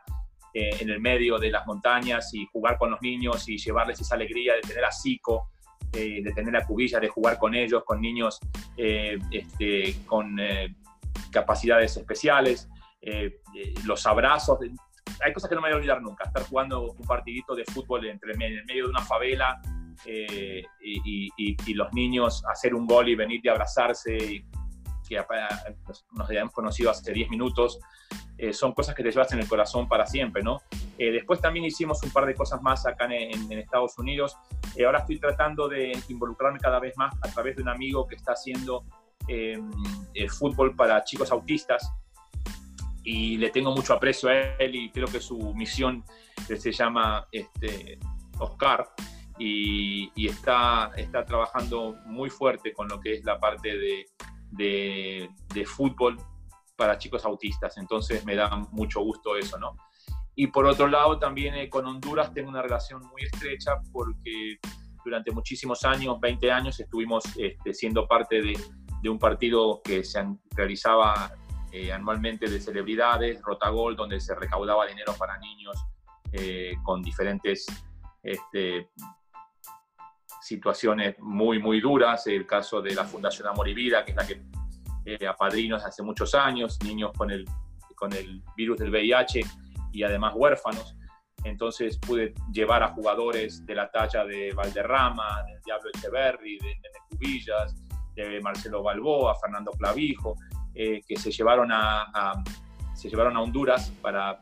eh, 0.55 0.77
en 0.79 0.89
el 0.91 0.99
medio 0.99 1.39
de 1.39 1.49
las 1.49 1.65
montañas 1.65 2.31
y 2.35 2.45
jugar 2.45 2.77
con 2.77 2.91
los 2.91 3.01
niños 3.01 3.49
y 3.49 3.57
llevarles 3.57 3.99
esa 3.99 4.13
alegría 4.13 4.53
de 4.53 4.61
tener 4.61 4.85
a 4.85 4.91
Zico, 4.91 5.49
eh, 5.91 6.21
de 6.23 6.31
tener 6.31 6.55
a 6.55 6.63
Cubilla, 6.63 6.99
de 6.99 7.07
jugar 7.07 7.39
con 7.39 7.55
ellos, 7.55 7.83
con 7.83 7.99
niños 7.99 8.39
eh, 8.77 9.17
este, 9.31 9.95
con 10.05 10.37
capacidades 11.31 11.97
especiales, 11.97 12.69
los 13.83 14.05
abrazos. 14.05 14.59
Hay 15.23 15.33
cosas 15.33 15.49
que 15.49 15.55
no 15.55 15.61
me 15.61 15.69
voy 15.69 15.73
a 15.73 15.77
olvidar 15.77 16.01
nunca, 16.03 16.25
estar 16.25 16.43
jugando 16.43 16.91
un 16.91 17.07
partidito 17.07 17.55
de 17.55 17.65
fútbol 17.65 18.05
entre, 18.05 18.33
en 18.33 18.41
el 18.41 18.65
medio 18.65 18.83
de 18.83 18.89
una 18.91 19.01
favela 19.01 19.59
y, 20.05 21.29
y, 21.35 21.73
los 21.73 21.91
niños 21.93 22.43
hacer 22.47 22.75
un 22.75 22.85
gol 22.85 23.09
y 23.09 23.15
venir 23.15 23.41
y 23.43 23.49
abrazarse 23.49 24.45
que 25.13 25.75
nos 26.11 26.27
habíamos 26.27 26.53
conocido 26.53 26.91
hace 26.91 27.11
10 27.11 27.29
minutos, 27.29 27.79
eh, 28.37 28.51
son 28.51 28.73
cosas 28.73 28.95
que 28.95 29.03
te 29.03 29.11
llevas 29.11 29.31
en 29.31 29.39
el 29.39 29.47
corazón 29.47 29.87
para 29.87 30.05
siempre, 30.07 30.41
¿no? 30.41 30.61
Eh, 30.97 31.11
después 31.11 31.39
también 31.39 31.65
hicimos 31.65 32.01
un 32.03 32.11
par 32.11 32.25
de 32.25 32.33
cosas 32.33 32.61
más 32.61 32.85
acá 32.85 33.05
en, 33.05 33.51
Estados 33.51 33.97
Unidos. 33.97 34.35
Eh, 34.75 34.85
ahora 34.85 34.99
estoy 34.99 35.19
tratando 35.19 35.69
de 35.69 35.97
involucrarme 36.09 36.59
cada 36.59 36.79
vez 36.79 36.97
más 36.97 37.13
a 37.21 37.29
través 37.29 37.55
de 37.55 37.61
un 37.61 37.69
amigo 37.69 38.07
que 38.07 38.15
está 38.15 38.33
haciendo 38.33 38.85
fútbol 40.37 40.75
para 40.75 41.01
chicos 41.05 41.31
autistas 41.31 41.89
y 43.05 43.37
le 43.37 43.51
tengo 43.51 43.73
mucho 43.73 43.93
aprecio 43.93 44.27
a 44.27 44.33
él 44.33 44.75
y 44.75 44.91
creo 44.91 45.07
que 45.07 45.21
su 45.21 45.53
misión 45.53 46.03
se 46.45 46.71
llama 46.73 47.25
este, 47.31 47.99
Oscar. 48.39 48.89
y, 49.37 50.27
está, 50.27 50.91
está 50.97 51.23
trabajando 51.23 51.95
muy 52.05 52.29
fuerte 52.29 52.73
con 52.73 52.89
lo 52.89 52.99
que 52.99 53.13
es 53.13 53.23
la 53.23 53.39
parte 53.39 53.77
de, 53.77 54.05
de, 54.55 55.29
fútbol 55.65 56.17
para 56.75 56.97
chicos 56.97 57.25
autistas. 57.25 57.77
Entonces 57.77 58.25
me 58.25 58.35
da 58.35 58.55
mucho 58.71 59.01
gusto 59.01 59.35
eso, 59.35 59.57
¿no? 59.57 59.75
Y 60.35 60.47
por 60.47 60.65
otro 60.65 60.87
lado, 60.87 61.19
también 61.19 61.53
eh, 61.55 61.69
con 61.69 61.85
Honduras 61.85 62.33
tengo 62.33 62.49
una 62.49 62.61
relación 62.61 63.01
muy 63.01 63.23
estrecha 63.23 63.79
porque 63.91 64.57
durante 65.05 65.31
muchísimos 65.31 65.83
años, 65.83 66.19
20 66.19 66.51
años, 66.51 66.79
estuvimos 66.79 67.23
este, 67.37 67.73
siendo 67.73 68.07
parte 68.07 68.41
de, 68.41 68.57
un 69.09 69.19
partido 69.19 69.81
que 69.83 70.03
se 70.03 70.25
realizaba 70.51 71.33
eh, 71.71 71.91
anualmente 71.91 72.49
de 72.49 72.59
celebridades, 72.59 73.41
Rotagol, 73.41 73.97
donde 73.97 74.19
se 74.21 74.33
recaudaba 74.33 74.87
dinero 74.87 75.13
para 75.19 75.37
niños 75.39 75.75
eh, 76.31 76.75
con 76.83 77.01
diferentes 77.01 77.65
este, 78.23 78.89
situaciones 80.53 81.15
muy, 81.19 81.59
muy 81.59 81.81
duras. 81.81 82.27
El 82.27 82.45
caso 82.45 82.81
de 82.81 82.93
la 82.93 83.05
Fundación 83.05 83.47
Amor 83.47 83.67
y 83.67 83.73
Vida, 83.73 84.05
que 84.05 84.11
es 84.11 84.17
la 84.17 84.27
que 84.27 84.41
eh, 85.05 85.27
apadrinos 85.27 85.83
hace 85.83 86.03
muchos 86.03 86.35
años, 86.35 86.79
niños 86.83 87.11
con 87.17 87.31
el, 87.31 87.45
con 87.95 88.13
el 88.13 88.41
virus 88.55 88.77
del 88.77 88.89
VIH 88.91 89.41
y 89.91 90.03
además 90.03 90.33
huérfanos. 90.35 90.95
Entonces 91.43 91.97
pude 91.97 92.33
llevar 92.51 92.83
a 92.83 92.89
jugadores 92.89 93.65
de 93.65 93.75
la 93.75 93.89
talla 93.91 94.23
de 94.25 94.53
Valderrama, 94.53 95.43
del 95.47 95.61
Diablo 95.65 95.89
Echeverry, 95.93 96.57
de 96.59 96.67
Nene 96.67 96.99
Cubillas, 97.09 97.75
de 98.15 98.39
Marcelo 98.41 98.83
Balboa, 98.83 99.35
Fernando 99.35 99.71
Clavijo, 99.71 100.35
eh, 100.73 101.01
que 101.05 101.17
se 101.17 101.31
llevaron 101.31 101.71
a, 101.71 102.43
se 102.93 103.09
llevaron 103.09 103.35
a 103.35 103.41
Honduras 103.41 103.91
para 104.01 104.39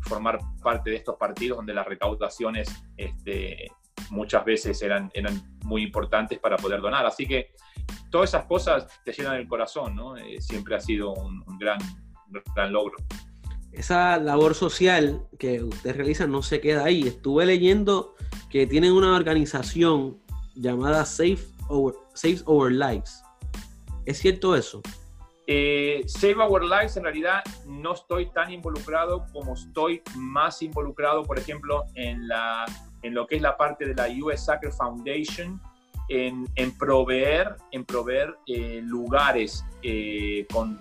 formar 0.00 0.38
parte 0.62 0.90
de 0.90 0.96
estos 0.96 1.16
partidos 1.16 1.58
donde 1.58 1.74
las 1.74 1.86
recaudaciones 1.86 2.68
este, 2.96 3.70
muchas 4.12 4.44
veces 4.44 4.80
eran, 4.82 5.10
eran 5.14 5.42
muy 5.64 5.82
importantes 5.82 6.38
para 6.38 6.56
poder 6.56 6.80
donar. 6.80 7.04
Así 7.06 7.26
que 7.26 7.54
todas 8.10 8.30
esas 8.30 8.44
cosas 8.44 8.86
te 9.04 9.12
llenan 9.12 9.36
el 9.36 9.48
corazón, 9.48 9.96
¿no? 9.96 10.16
Eh, 10.16 10.40
siempre 10.40 10.76
ha 10.76 10.80
sido 10.80 11.12
un, 11.14 11.42
gran, 11.58 11.78
gran 12.54 12.72
logro. 12.72 12.96
Esa 13.72 14.18
labor 14.18 14.54
social 14.54 15.26
que 15.38 15.62
ustedes 15.62 15.96
realizan 15.96 16.30
no 16.30 16.42
se 16.42 16.60
queda 16.60 16.84
ahí. 16.84 17.08
Estuve 17.08 17.46
leyendo 17.46 18.14
que 18.50 18.66
tienen 18.66 18.92
una 18.92 19.16
organización 19.16 20.18
llamada 20.54 21.06
Save 21.06 21.38
Our, 21.68 21.96
Save 22.12 22.42
Our 22.44 22.70
Lives. 22.70 23.24
¿Es 24.04 24.18
cierto 24.18 24.54
eso? 24.54 24.82
Eh, 25.46 26.02
Save 26.06 26.36
Our 26.36 26.64
Lives 26.64 26.98
en 26.98 27.04
realidad 27.04 27.42
no 27.66 27.94
estoy 27.94 28.30
tan 28.30 28.52
involucrado 28.52 29.24
como 29.32 29.54
estoy 29.54 30.02
más 30.16 30.60
involucrado, 30.60 31.22
por 31.22 31.38
ejemplo, 31.38 31.84
en 31.94 32.28
la 32.28 32.66
en 33.02 33.14
lo 33.14 33.26
que 33.26 33.36
es 33.36 33.42
la 33.42 33.56
parte 33.56 33.86
de 33.86 33.94
la 33.94 34.08
US 34.24 34.44
Soccer 34.44 34.72
Foundation, 34.72 35.60
en, 36.08 36.78
proveer, 36.78 37.56
en 37.70 37.84
proveer 37.84 38.36
eh, 38.46 38.80
lugares 38.84 39.64
eh, 39.82 40.46
con, 40.52 40.78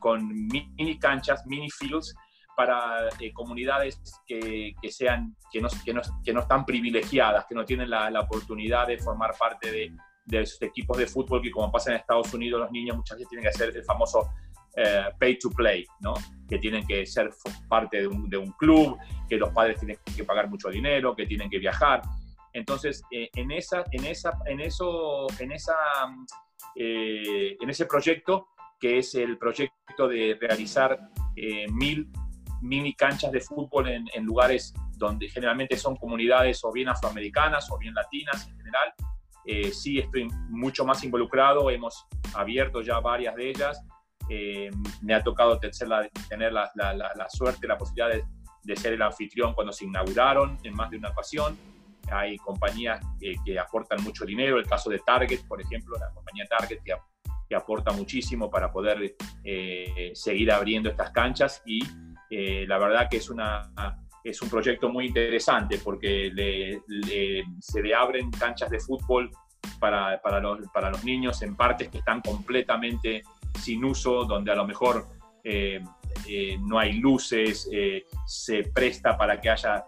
con, 0.00 0.28
mini 0.48 0.98
canchas, 0.98 1.46
mini 1.46 1.70
fields, 1.70 2.14
para 2.56 3.08
eh, 3.18 3.32
comunidades 3.32 4.00
que, 4.26 4.74
que, 4.80 4.90
sean, 4.90 5.36
que 5.50 5.60
no, 5.60 5.68
que, 5.84 5.94
no, 5.94 6.02
que 6.24 6.32
no 6.32 6.40
están 6.40 6.66
privilegiadas, 6.66 7.46
que 7.46 7.54
no 7.54 7.64
tienen 7.64 7.88
la, 7.88 8.10
la 8.10 8.20
oportunidad 8.20 8.88
de 8.88 8.98
formar 8.98 9.34
parte 9.38 9.70
de, 9.70 9.92
de 10.24 10.42
esos 10.42 10.60
equipos 10.62 10.98
de 10.98 11.06
fútbol 11.06 11.42
que 11.42 11.50
como 11.50 11.72
pasa 11.72 11.90
en 11.90 11.96
Estados 11.96 12.32
Unidos 12.34 12.60
los 12.60 12.70
niños 12.70 12.96
muchas 12.96 13.16
veces 13.16 13.28
tienen 13.28 13.44
que 13.44 13.48
hacer 13.48 13.76
el 13.76 13.84
famoso 13.84 14.30
eh, 14.74 15.04
pay 15.18 15.38
to 15.38 15.50
play, 15.50 15.84
¿no? 16.00 16.14
que 16.48 16.58
tienen 16.58 16.86
que 16.86 17.04
ser 17.04 17.30
parte 17.68 18.00
de 18.00 18.06
un, 18.06 18.28
de 18.30 18.38
un, 18.38 18.52
club, 18.52 18.96
que 19.28 19.36
los 19.36 19.50
padres 19.50 19.78
tienen 19.78 19.98
que 20.16 20.24
pagar 20.24 20.48
mucho 20.48 20.70
dinero, 20.70 21.14
que 21.14 21.26
tienen 21.26 21.50
que 21.50 21.58
viajar. 21.58 22.00
Entonces, 22.54 23.02
eh, 23.10 23.28
en, 23.34 23.50
esa, 23.50 23.84
en, 23.90 24.06
esa, 24.06 24.32
en, 24.46 24.60
eso, 24.60 25.26
en, 25.38 25.52
esa, 25.52 25.74
eh, 26.74 27.56
en 27.60 27.68
ese 27.68 27.84
proyecto, 27.84 28.48
que 28.80 28.98
es 28.98 29.14
el 29.14 29.36
proyecto 29.36 30.08
de 30.08 30.38
realizar 30.40 30.98
mil 31.70 32.10
mini 32.62 32.94
canchas 32.94 33.32
de 33.32 33.40
fútbol 33.40 33.88
en, 33.88 34.06
en, 34.14 34.24
lugares 34.24 34.72
donde 34.96 35.28
generalmente 35.28 35.76
son 35.76 35.96
comunidades 35.96 36.64
o 36.64 36.72
bien 36.72 36.88
afroamericanas 36.88 37.70
o 37.70 37.78
bien 37.78 37.92
latinas 37.92 38.48
en 38.48 38.56
general, 38.56 38.92
sí 39.72 39.98
estoy 39.98 40.28
mucho 40.48 40.84
más 40.84 41.02
involucrado, 41.04 41.70
hemos 41.70 42.06
abierto 42.34 42.80
ya 42.82 43.00
varias 43.00 43.34
de 43.34 43.50
ellas 43.50 43.84
eh, 44.28 44.70
me 45.02 45.14
ha 45.14 45.22
tocado 45.22 45.58
tener 45.58 46.52
la, 46.52 46.70
la, 46.74 47.28
suerte, 47.28 47.66
la 47.66 47.76
posibilidad 47.76 48.24
de, 48.62 48.76
ser 48.76 48.94
el 48.94 49.02
anfitrión 49.02 49.54
cuando 49.54 49.72
se 49.72 49.84
inauguraron 49.84 50.58
en 50.62 50.74
más 50.74 50.90
de 50.90 50.98
una 50.98 51.10
ocasión. 51.10 51.56
Hay 52.10 52.36
compañías 52.38 53.04
que, 53.20 53.58
aportan 53.58 54.02
mucho 54.02 54.24
dinero, 54.24 54.58
el 54.58 54.66
caso 54.66 54.90
de 54.90 54.98
Target, 54.98 55.46
por 55.46 55.60
ejemplo, 55.60 55.96
la 55.98 56.10
compañía 56.10 56.46
Target 56.46 56.80
que, 56.84 56.94
que 57.48 57.54
aporta 57.54 57.92
muchísimo 57.92 58.50
para 58.50 58.72
poder 58.72 59.14
eh, 59.44 60.10
seguir 60.14 60.50
abriendo 60.50 60.88
estas 60.88 61.10
canchas 61.10 61.62
y 61.64 61.80
eh, 62.30 62.64
la 62.66 62.78
verdad 62.78 63.08
que 63.10 63.18
es, 63.18 63.28
una, 63.28 63.70
es 64.24 64.40
un 64.40 64.48
proyecto 64.48 64.88
muy 64.88 65.06
interesante 65.06 65.78
porque 65.84 66.32
se 67.60 67.82
le 67.82 67.94
abren 67.94 68.30
canchas 68.30 68.70
de 68.70 68.80
fútbol 68.80 69.30
para, 69.78 70.20
para, 70.22 70.40
los, 70.40 70.60
para 70.72 70.90
los 70.90 71.04
niños 71.04 71.42
en 71.42 71.56
partes 71.56 71.88
que 71.88 71.98
están 71.98 72.20
completamente 72.20 73.22
sin 73.58 73.84
uso, 73.84 74.24
donde 74.24 74.52
a 74.52 74.54
lo 74.54 74.66
mejor 74.66 75.06
eh, 75.44 75.82
eh, 76.28 76.58
no 76.60 76.78
hay 76.78 76.94
luces, 76.94 77.68
eh, 77.72 78.04
se 78.26 78.64
presta 78.64 79.16
para 79.16 79.40
que 79.40 79.50
haya 79.50 79.84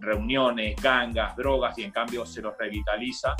reuniones, 0.00 0.74
gangas, 0.82 1.36
drogas, 1.36 1.78
y 1.78 1.84
en 1.84 1.92
cambio 1.92 2.26
se 2.26 2.40
los 2.42 2.56
revitaliza 2.58 3.36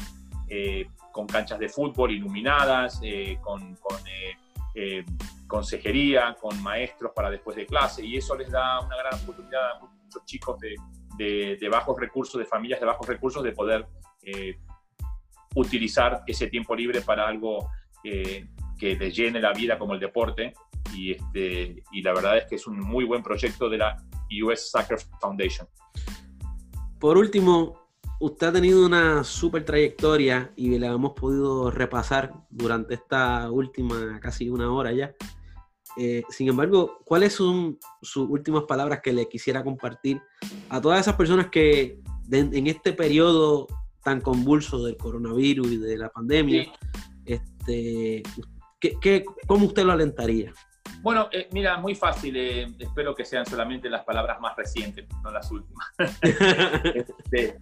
con 1.10 1.26
canchas 1.26 1.58
de 1.58 1.68
fútbol 1.68 2.12
iluminadas, 2.12 3.00
con, 3.40 3.76
consejería, 5.48 6.36
con 6.40 6.62
maestros 6.62 7.10
para 7.12 7.28
después 7.28 7.56
de 7.56 7.66
clase, 7.66 8.04
y 8.04 8.18
eso 8.18 8.36
les 8.36 8.50
da 8.52 8.80
una 8.80 8.96
gran 8.96 9.14
oportunidad 9.14 9.72
a 9.72 9.80
muchos 9.80 10.24
chicos 10.26 10.60
de, 10.60 11.56
de 11.58 11.68
bajos 11.68 11.98
recursos, 11.98 12.38
de 12.38 12.44
familias 12.46 12.78
de 12.78 12.86
bajos 12.86 13.08
recursos, 13.08 13.42
de 13.42 13.52
poder 13.52 13.86
utilizar 15.54 16.22
ese 16.26 16.48
tiempo 16.48 16.74
libre 16.74 17.00
para 17.00 17.26
algo 17.26 17.68
que 18.02 18.96
les 18.96 19.14
llene 19.14 19.40
la 19.40 19.52
vida 19.52 19.78
como 19.78 19.94
el 19.94 20.00
deporte. 20.00 20.52
Y, 20.94 21.12
este, 21.12 21.82
y 21.92 22.02
la 22.02 22.12
verdad 22.12 22.38
es 22.38 22.46
que 22.46 22.56
es 22.56 22.66
un 22.66 22.80
muy 22.80 23.04
buen 23.04 23.22
proyecto 23.22 23.68
de 23.68 23.78
la 23.78 23.96
US 24.44 24.70
Soccer 24.70 24.98
Foundation. 25.20 25.68
Por 26.98 27.16
último, 27.16 27.82
usted 28.20 28.46
ha 28.46 28.52
tenido 28.52 28.86
una 28.86 29.24
súper 29.24 29.64
trayectoria 29.64 30.52
y 30.56 30.78
la 30.78 30.88
hemos 30.88 31.12
podido 31.12 31.70
repasar 31.70 32.32
durante 32.50 32.94
esta 32.94 33.50
última 33.50 34.20
casi 34.20 34.48
una 34.48 34.72
hora 34.72 34.92
ya. 34.92 35.14
Eh, 35.96 36.22
sin 36.30 36.48
embargo, 36.48 37.00
¿cuáles 37.04 37.34
son 37.34 37.78
sus 38.00 38.28
últimas 38.28 38.62
palabras 38.64 39.00
que 39.02 39.12
le 39.12 39.28
quisiera 39.28 39.62
compartir 39.62 40.22
a 40.68 40.80
todas 40.80 41.00
esas 41.00 41.16
personas 41.16 41.48
que 41.48 42.00
en 42.30 42.66
este 42.66 42.92
periodo 42.92 43.66
tan 44.02 44.20
convulso 44.20 44.84
del 44.84 44.96
coronavirus 44.96 45.72
y 45.72 45.76
de 45.78 45.98
la 45.98 46.08
pandemia, 46.08 46.72
este, 47.24 48.22
¿Qué, 49.00 49.24
cómo 49.46 49.66
usted 49.66 49.84
lo 49.84 49.92
alentaría? 49.92 50.52
Bueno, 51.02 51.28
eh, 51.32 51.48
mira, 51.52 51.78
muy 51.78 51.94
fácil. 51.94 52.36
Eh, 52.36 52.66
espero 52.78 53.14
que 53.14 53.24
sean 53.24 53.46
solamente 53.46 53.88
las 53.88 54.04
palabras 54.04 54.40
más 54.40 54.56
recientes, 54.56 55.06
no 55.22 55.30
las 55.30 55.50
últimas. 55.50 55.86
Este, 56.94 57.58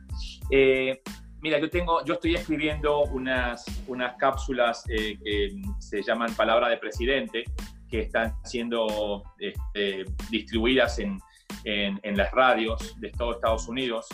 eh, 0.51 1.03
mira, 1.41 1.59
yo 1.59 1.69
tengo, 1.69 2.05
yo 2.05 2.15
estoy 2.15 2.35
escribiendo 2.35 3.03
unas, 3.05 3.65
unas 3.87 4.17
cápsulas 4.17 4.85
que 4.85 5.61
se 5.79 6.03
llaman 6.03 6.35
Palabra 6.35 6.69
de 6.69 6.79
Presidente, 6.79 7.45
que 7.89 8.01
están 8.01 8.35
siendo 8.45 9.23
este, 9.39 10.05
distribuidas 10.31 10.99
en, 10.99 11.19
en, 11.65 12.17
las 12.17 12.31
radios 12.33 12.99
de 13.01 13.11
todo 13.11 13.33
Estados 13.33 13.69
Unidos. 13.69 14.07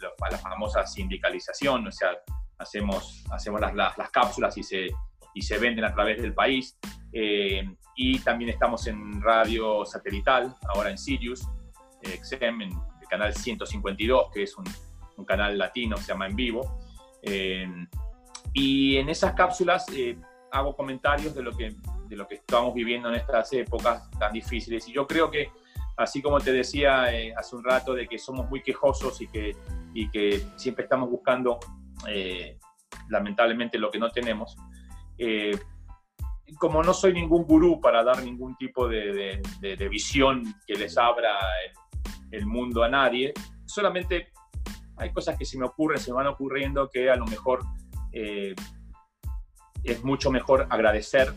La, 0.00 0.38
famosa 0.38 0.86
sindicalización, 0.86 1.86
o 1.86 1.92
sea, 1.92 2.10
hacemos, 2.58 3.24
hacemos 3.30 3.60
las, 3.60 3.74
las, 3.74 3.98
las 3.98 4.10
cápsulas 4.10 4.56
y 4.58 4.62
se 4.62 4.90
y 5.34 5.42
se 5.42 5.58
venden 5.58 5.84
a 5.84 5.94
través 5.94 6.20
del 6.20 6.34
país. 6.34 6.78
Eh, 7.12 7.64
y 7.96 8.18
también 8.20 8.50
estamos 8.50 8.86
en 8.86 9.20
radio 9.20 9.84
satelital, 9.84 10.54
ahora 10.74 10.90
en 10.90 10.98
Sirius, 10.98 11.46
eh, 12.02 12.18
XM, 12.22 12.62
en 12.62 12.70
el 13.00 13.08
canal 13.08 13.34
152, 13.34 14.30
que 14.32 14.44
es 14.44 14.56
un, 14.56 14.64
un 15.16 15.24
canal 15.24 15.56
latino, 15.58 15.96
se 15.96 16.08
llama 16.08 16.26
En 16.26 16.36
Vivo. 16.36 16.78
Eh, 17.22 17.68
y 18.52 18.96
en 18.96 19.08
esas 19.08 19.34
cápsulas 19.34 19.86
hago 20.50 20.74
comentarios 20.74 21.34
de 21.34 21.42
lo, 21.42 21.56
que, 21.56 21.74
de 22.08 22.16
lo 22.16 22.26
que 22.26 22.36
estamos 22.36 22.74
viviendo 22.74 23.08
en 23.08 23.16
estas 23.16 23.52
épocas 23.52 24.10
tan 24.18 24.32
difíciles. 24.32 24.88
Y 24.88 24.92
yo 24.92 25.06
creo 25.06 25.30
que, 25.30 25.50
así 26.02 26.22
como 26.22 26.40
te 26.40 26.52
decía 26.52 27.04
hace 27.36 27.56
un 27.56 27.64
rato, 27.64 27.94
de 27.94 28.06
que 28.06 28.18
somos 28.18 28.48
muy 28.48 28.62
quejosos 28.62 29.20
y 29.20 29.28
que, 29.28 29.56
y 29.94 30.10
que 30.10 30.42
siempre 30.56 30.84
estamos 30.84 31.10
buscando, 31.10 31.58
lamentablemente, 33.08 33.78
lo 33.78 33.90
que 33.90 33.98
no 33.98 34.10
tenemos, 34.10 34.56
eh, 35.18 35.58
como 36.58 36.82
no 36.82 36.94
soy 36.94 37.12
ningún 37.12 37.44
gurú 37.44 37.80
para 37.80 38.02
dar 38.02 38.22
ningún 38.22 38.56
tipo 38.56 38.88
de, 38.88 39.40
visión 39.90 40.54
que 40.66 40.74
les 40.74 40.96
abra 40.96 41.38
el, 42.30 42.46
mundo 42.46 42.82
a 42.82 42.88
nadie, 42.88 43.32
solamente 43.66 44.32
hay 44.96 45.12
cosas 45.12 45.38
que 45.38 45.44
se 45.44 45.58
me 45.58 45.66
ocurren, 45.66 45.98
se 45.98 46.12
van 46.12 46.26
ocurriendo 46.26 46.88
que 46.88 47.10
a 47.10 47.16
lo 47.16 47.26
mejor 47.26 47.60
eh, 48.12 48.54
es 49.84 50.04
mucho 50.04 50.30
mejor 50.30 50.66
agradecer 50.70 51.32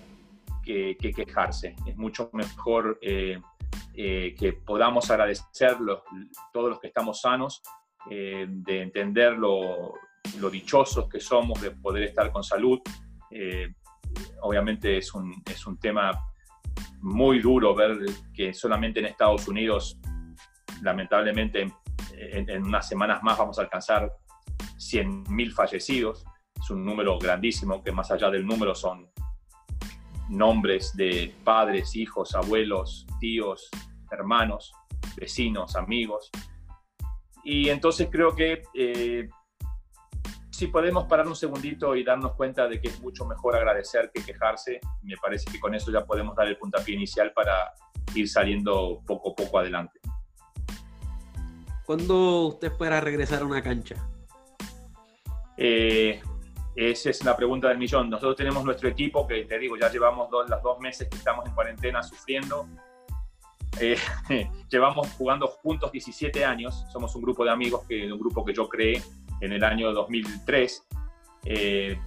que, 0.63 0.95
quejarse. 0.97 1.75
Es 1.85 1.97
mucho 1.97 2.29
mejor 2.33 2.99
eh, 3.93 4.27
eh, 4.27 4.35
que 4.37 4.53
podamos 4.53 5.09
agradecer 5.09 5.77
todos 6.51 6.69
los 6.69 6.79
que 6.79 6.87
estamos 6.87 7.21
sanos, 7.21 7.61
de 8.09 8.81
entender 8.81 9.37
lo, 9.37 9.93
lo, 10.37 10.49
dichosos 10.49 11.07
que 11.07 11.21
somos 11.21 11.61
de 11.61 11.71
poder 11.71 12.03
estar 12.03 12.31
con 12.33 12.43
salud. 12.43 12.81
obviamente 14.41 14.97
es 14.97 15.13
un, 15.13 15.33
es 15.49 15.65
un 15.65 15.79
tema 15.79 16.11
muy 16.99 17.39
duro 17.39 17.73
ver 17.73 17.97
que 18.33 18.53
solamente 18.53 18.99
en 18.99 19.05
Estados 19.05 19.47
Unidos, 19.47 19.97
lamentablemente, 20.81 21.73
en, 22.17 22.63
unas 22.63 22.87
semanas 22.87 23.23
más 23.23 23.37
vamos 23.37 23.57
a 23.57 23.61
alcanzar 23.61 24.11
100.000 24.77 25.53
fallecidos. 25.53 26.25
Es 26.61 26.69
un 26.69 26.83
número 26.83 27.17
grandísimo 27.17 27.81
que 27.81 27.93
más 27.93 28.11
allá 28.11 28.29
del 28.29 28.45
número 28.45 28.75
son 28.75 29.09
nombres 30.29 30.95
de 30.95 31.33
padres, 31.43 31.95
hijos, 31.95 32.35
abuelos, 32.35 33.05
tíos, 33.19 33.69
hermanos, 34.11 34.71
vecinos, 35.15 35.75
amigos. 35.75 36.29
Y 37.43 37.69
entonces 37.69 38.07
creo 38.11 38.35
que 38.35 38.63
eh, 38.73 39.27
si 40.49 40.67
podemos 40.67 41.05
parar 41.05 41.27
un 41.27 41.35
segundito 41.35 41.95
y 41.95 42.03
darnos 42.03 42.33
cuenta 42.33 42.67
de 42.67 42.79
que 42.79 42.87
es 42.87 43.01
mucho 43.01 43.25
mejor 43.25 43.55
agradecer 43.55 44.11
que 44.13 44.23
quejarse, 44.23 44.79
me 45.01 45.17
parece 45.17 45.51
que 45.51 45.59
con 45.59 45.73
eso 45.75 45.91
ya 45.91 46.05
podemos 46.05 46.35
dar 46.35 46.47
el 46.47 46.57
puntapié 46.57 46.95
inicial 46.95 47.33
para 47.33 47.73
ir 48.15 48.29
saliendo 48.29 49.01
poco 49.05 49.31
a 49.31 49.35
poco 49.35 49.59
adelante. 49.59 49.99
¿Cuándo 51.85 52.47
usted 52.47 52.71
espera 52.71 53.01
regresar 53.01 53.41
a 53.41 53.45
una 53.45 53.61
cancha? 53.61 53.95
Eh, 55.57 56.21
esa 56.75 57.09
es 57.09 57.23
la 57.23 57.35
pregunta 57.35 57.67
del 57.69 57.77
millón. 57.77 58.09
Nosotros 58.09 58.35
tenemos 58.35 58.63
nuestro 58.63 58.89
equipo 58.89 59.27
que, 59.27 59.45
te 59.45 59.59
digo, 59.59 59.77
ya 59.77 59.91
llevamos 59.91 60.29
dos, 60.29 60.49
los 60.49 60.61
dos 60.61 60.79
meses 60.79 61.07
que 61.09 61.17
estamos 61.17 61.45
en 61.45 61.53
cuarentena 61.53 62.01
sufriendo. 62.01 62.67
Eh, 63.79 63.97
llevamos 64.69 65.11
jugando 65.13 65.47
juntos 65.47 65.91
17 65.91 66.43
años. 66.45 66.85
Somos 66.91 67.15
un 67.15 67.21
grupo 67.21 67.43
de 67.43 67.51
amigos, 67.51 67.85
que, 67.87 68.11
un 68.11 68.19
grupo 68.19 68.43
que 68.43 68.53
yo 68.53 68.67
creé 68.67 69.01
en 69.41 69.53
el 69.53 69.63
año 69.63 69.91
2003. 69.93 70.87
Eh, 71.45 71.97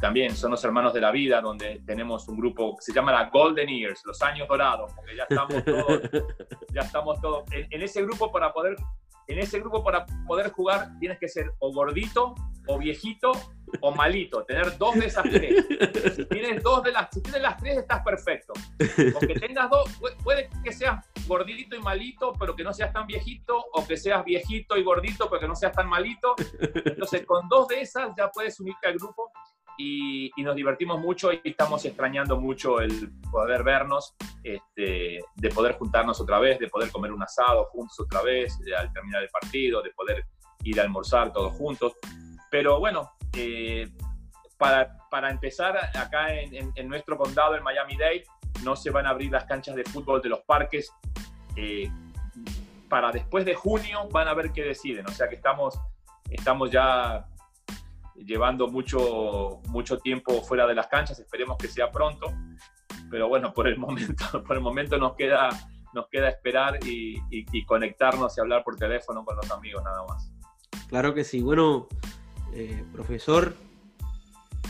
también 0.00 0.36
son 0.36 0.50
los 0.50 0.62
hermanos 0.64 0.92
de 0.92 1.00
la 1.00 1.10
vida, 1.10 1.40
donde 1.40 1.80
tenemos 1.86 2.28
un 2.28 2.36
grupo 2.36 2.76
que 2.76 2.82
se 2.82 2.92
llama 2.92 3.12
la 3.12 3.30
Golden 3.30 3.68
Years, 3.68 4.02
los 4.04 4.20
años 4.22 4.46
dorados, 4.46 4.92
porque 4.94 5.16
ya 5.16 5.22
estamos 5.22 5.64
todos, 5.64 6.02
ya 6.74 6.80
estamos 6.82 7.20
todos 7.20 7.44
en, 7.50 7.82
ese 7.82 8.02
grupo 8.02 8.30
para 8.30 8.52
poder 8.52 8.76
en 9.28 9.38
ese 9.38 9.58
grupo 9.58 9.82
para 9.82 10.06
poder 10.26 10.52
jugar 10.52 10.90
tienes 11.00 11.18
que 11.18 11.28
ser 11.28 11.50
o 11.58 11.72
gordito, 11.72 12.34
o 12.68 12.78
viejito, 12.78 13.32
o 13.80 13.94
malito. 13.94 14.44
Tener 14.44 14.76
dos 14.78 14.94
de 14.94 15.06
esas 15.06 15.24
tres. 15.24 15.66
Si 16.16 16.24
tienes 16.26 16.62
dos 16.62 16.82
de 16.82 16.92
las, 16.92 17.08
si 17.12 17.22
tienes 17.22 17.42
las 17.42 17.56
tres, 17.56 17.78
estás 17.78 18.02
perfecto. 18.02 18.52
Porque 19.12 19.34
tengas 19.34 19.70
dos, 19.70 19.90
puede 20.22 20.48
que 20.62 20.72
seas 20.72 21.04
gordito 21.26 21.76
y 21.76 21.80
malito, 21.80 22.32
pero 22.38 22.54
que 22.54 22.64
no 22.64 22.72
seas 22.72 22.92
tan 22.92 23.06
viejito, 23.06 23.64
o 23.72 23.86
que 23.86 23.96
seas 23.96 24.24
viejito 24.24 24.76
y 24.76 24.82
gordito, 24.82 25.28
pero 25.28 25.40
que 25.40 25.48
no 25.48 25.56
seas 25.56 25.72
tan 25.72 25.88
malito. 25.88 26.34
Entonces, 26.84 27.24
con 27.26 27.48
dos 27.48 27.68
de 27.68 27.80
esas 27.80 28.12
ya 28.16 28.30
puedes 28.30 28.58
unirte 28.60 28.86
al 28.88 28.94
grupo 28.94 29.30
y, 29.78 30.30
nos 30.38 30.56
divertimos 30.56 31.00
mucho 31.00 31.32
y 31.32 31.40
estamos 31.44 31.84
extrañando 31.84 32.40
mucho 32.40 32.80
el 32.80 33.10
poder 33.30 33.62
vernos, 33.62 34.14
este, 34.42 35.20
de 35.34 35.48
poder 35.50 35.76
juntarnos 35.76 36.20
otra 36.20 36.38
vez, 36.38 36.58
de 36.58 36.68
poder 36.68 36.90
comer 36.90 37.12
un 37.12 37.22
asado 37.22 37.64
juntos 37.66 37.98
otra 38.00 38.22
vez 38.22 38.58
al 38.78 38.92
terminar 38.92 39.22
el 39.22 39.28
partido, 39.28 39.82
de 39.82 39.90
poder 39.90 40.24
ir 40.64 40.80
a 40.80 40.84
almorzar 40.84 41.32
todos 41.32 41.52
juntos. 41.54 41.94
Pero 42.50 42.78
bueno, 42.78 43.15
eh, 43.36 43.88
para, 44.58 44.96
para, 45.10 45.30
empezar, 45.30 45.76
acá 45.94 46.32
en, 46.32 46.88
nuestro 46.88 47.16
condado, 47.16 47.56
en 47.56 47.62
Miami-Dade, 47.62 48.24
no 48.64 48.74
se 48.74 48.90
van 48.90 49.06
a 49.06 49.10
abrir 49.10 49.30
las 49.30 49.44
canchas 49.44 49.76
de 49.76 49.84
fútbol 49.84 50.22
de 50.22 50.30
los 50.30 50.40
parques. 50.40 50.90
Eh, 51.56 51.90
para 52.88 53.10
después 53.10 53.44
de 53.44 53.54
junio 53.54 54.08
van 54.10 54.28
a 54.28 54.34
ver 54.34 54.52
qué 54.52 54.62
deciden. 54.62 55.06
O 55.06 55.10
sea 55.10 55.28
que 55.28 55.36
estamos, 55.36 55.78
estamos 56.30 56.70
ya 56.70 57.26
llevando 58.14 58.68
mucho, 58.68 59.60
mucho 59.68 59.98
tiempo 59.98 60.42
fuera 60.42 60.66
de 60.66 60.74
las 60.74 60.86
canchas, 60.86 61.18
esperemos 61.18 61.58
que 61.58 61.68
sea 61.68 61.90
pronto, 61.90 62.32
pero 63.10 63.28
bueno, 63.28 63.52
por 63.52 63.68
el 63.68 63.78
momento, 63.78 64.42
por 64.44 64.56
el 64.56 64.62
momento 64.62 64.98
nos, 64.98 65.14
queda, 65.14 65.48
nos 65.92 66.08
queda 66.08 66.28
esperar 66.28 66.78
y, 66.84 67.64
conectarnos 67.64 68.36
y 68.36 68.40
hablar 68.40 68.64
por 68.64 68.76
teléfono 68.76 69.24
con 69.24 69.36
los 69.36 69.50
amigos 69.50 69.82
nada 69.84 70.04
más. 70.06 70.32
Claro 70.88 71.14
que 71.14 71.24
sí, 71.24 71.42
bueno, 71.42 71.88
eh, 72.56 72.84
profesor, 72.92 73.54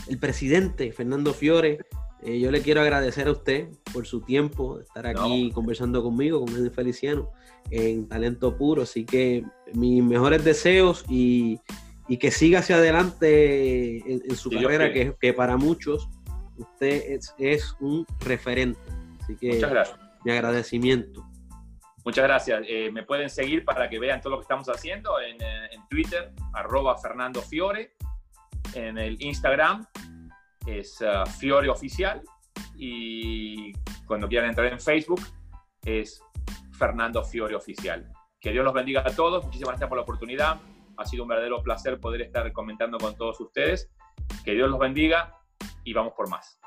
el 0.09 0.17
presidente 0.17 0.91
Fernando 0.91 1.33
Fiore, 1.33 1.79
eh, 2.21 2.39
yo 2.39 2.51
le 2.51 2.61
quiero 2.61 2.81
agradecer 2.81 3.27
a 3.27 3.31
usted 3.31 3.69
por 3.93 4.05
su 4.07 4.21
tiempo 4.21 4.77
de 4.77 4.83
estar 4.83 5.05
aquí 5.07 5.51
conversando 5.53 6.03
conmigo, 6.03 6.43
con 6.43 6.55
el 6.55 6.71
Feliciano, 6.71 7.31
en 7.69 8.07
Talento 8.07 8.57
Puro. 8.57 8.81
Así 8.83 9.05
que 9.05 9.43
mis 9.73 10.03
mejores 10.03 10.43
deseos 10.43 11.05
y, 11.09 11.59
y 12.07 12.17
que 12.17 12.31
siga 12.31 12.59
hacia 12.59 12.77
adelante 12.77 13.97
en, 14.11 14.35
su 14.35 14.49
carrera, 14.49 14.91
que, 14.91 15.15
que, 15.19 15.33
para 15.33 15.57
muchos 15.57 16.09
usted 16.57 17.19
es, 17.37 17.75
un 17.79 18.05
referente. 18.19 18.79
Así 19.21 19.35
que 19.35 19.53
Muchas 19.53 19.69
gracias. 19.69 19.99
mi 20.25 20.31
agradecimiento. 20.31 21.26
Muchas 22.07 22.23
gracias. 22.23 22.63
Eh, 22.69 22.89
me 22.89 23.03
pueden 23.03 23.29
seguir 23.29 23.65
para 23.65 23.89
que 23.89 23.99
vean 23.99 24.21
todo 24.21 24.31
lo 24.31 24.37
que 24.37 24.43
estamos 24.43 24.69
haciendo 24.69 25.19
en, 25.19 25.35
eh, 25.41 25.77
Twitter, 25.89 26.31
arroba 26.53 26.97
Fernando 26.97 27.41
Fiore. 27.41 27.97
En 28.73 28.97
el 28.97 29.21
Instagram 29.21 29.85
es 30.65 31.01
uh, 31.01 31.29
Fiore 31.29 31.67
Oficial. 31.67 32.23
Y 32.77 33.73
cuando 34.05 34.29
quieran 34.29 34.51
entrar 34.51 34.71
en 34.71 34.79
Facebook 34.79 35.19
es 35.83 36.23
Fernando 36.79 37.25
Fiore 37.25 37.55
Oficial. 37.55 38.09
Que 38.39 38.53
Dios 38.53 38.63
los 38.63 38.73
bendiga 38.73 39.03
a 39.05 39.13
todos. 39.13 39.43
Muchísimas 39.43 39.71
gracias 39.71 39.89
por 39.89 39.97
la 39.97 40.03
oportunidad. 40.03 40.61
Ha 40.95 41.05
sido 41.05 41.23
un 41.23 41.27
verdadero 41.27 41.61
placer 41.61 41.99
poder 41.99 42.21
estar 42.21 42.49
comentando 42.53 42.99
con 42.99 43.17
todos 43.17 43.37
ustedes. 43.41 43.91
Que 44.45 44.53
Dios 44.53 44.69
los 44.69 44.79
bendiga 44.79 45.35
y 45.83 45.91
vamos 45.91 46.13
por 46.15 46.29
más. 46.29 46.57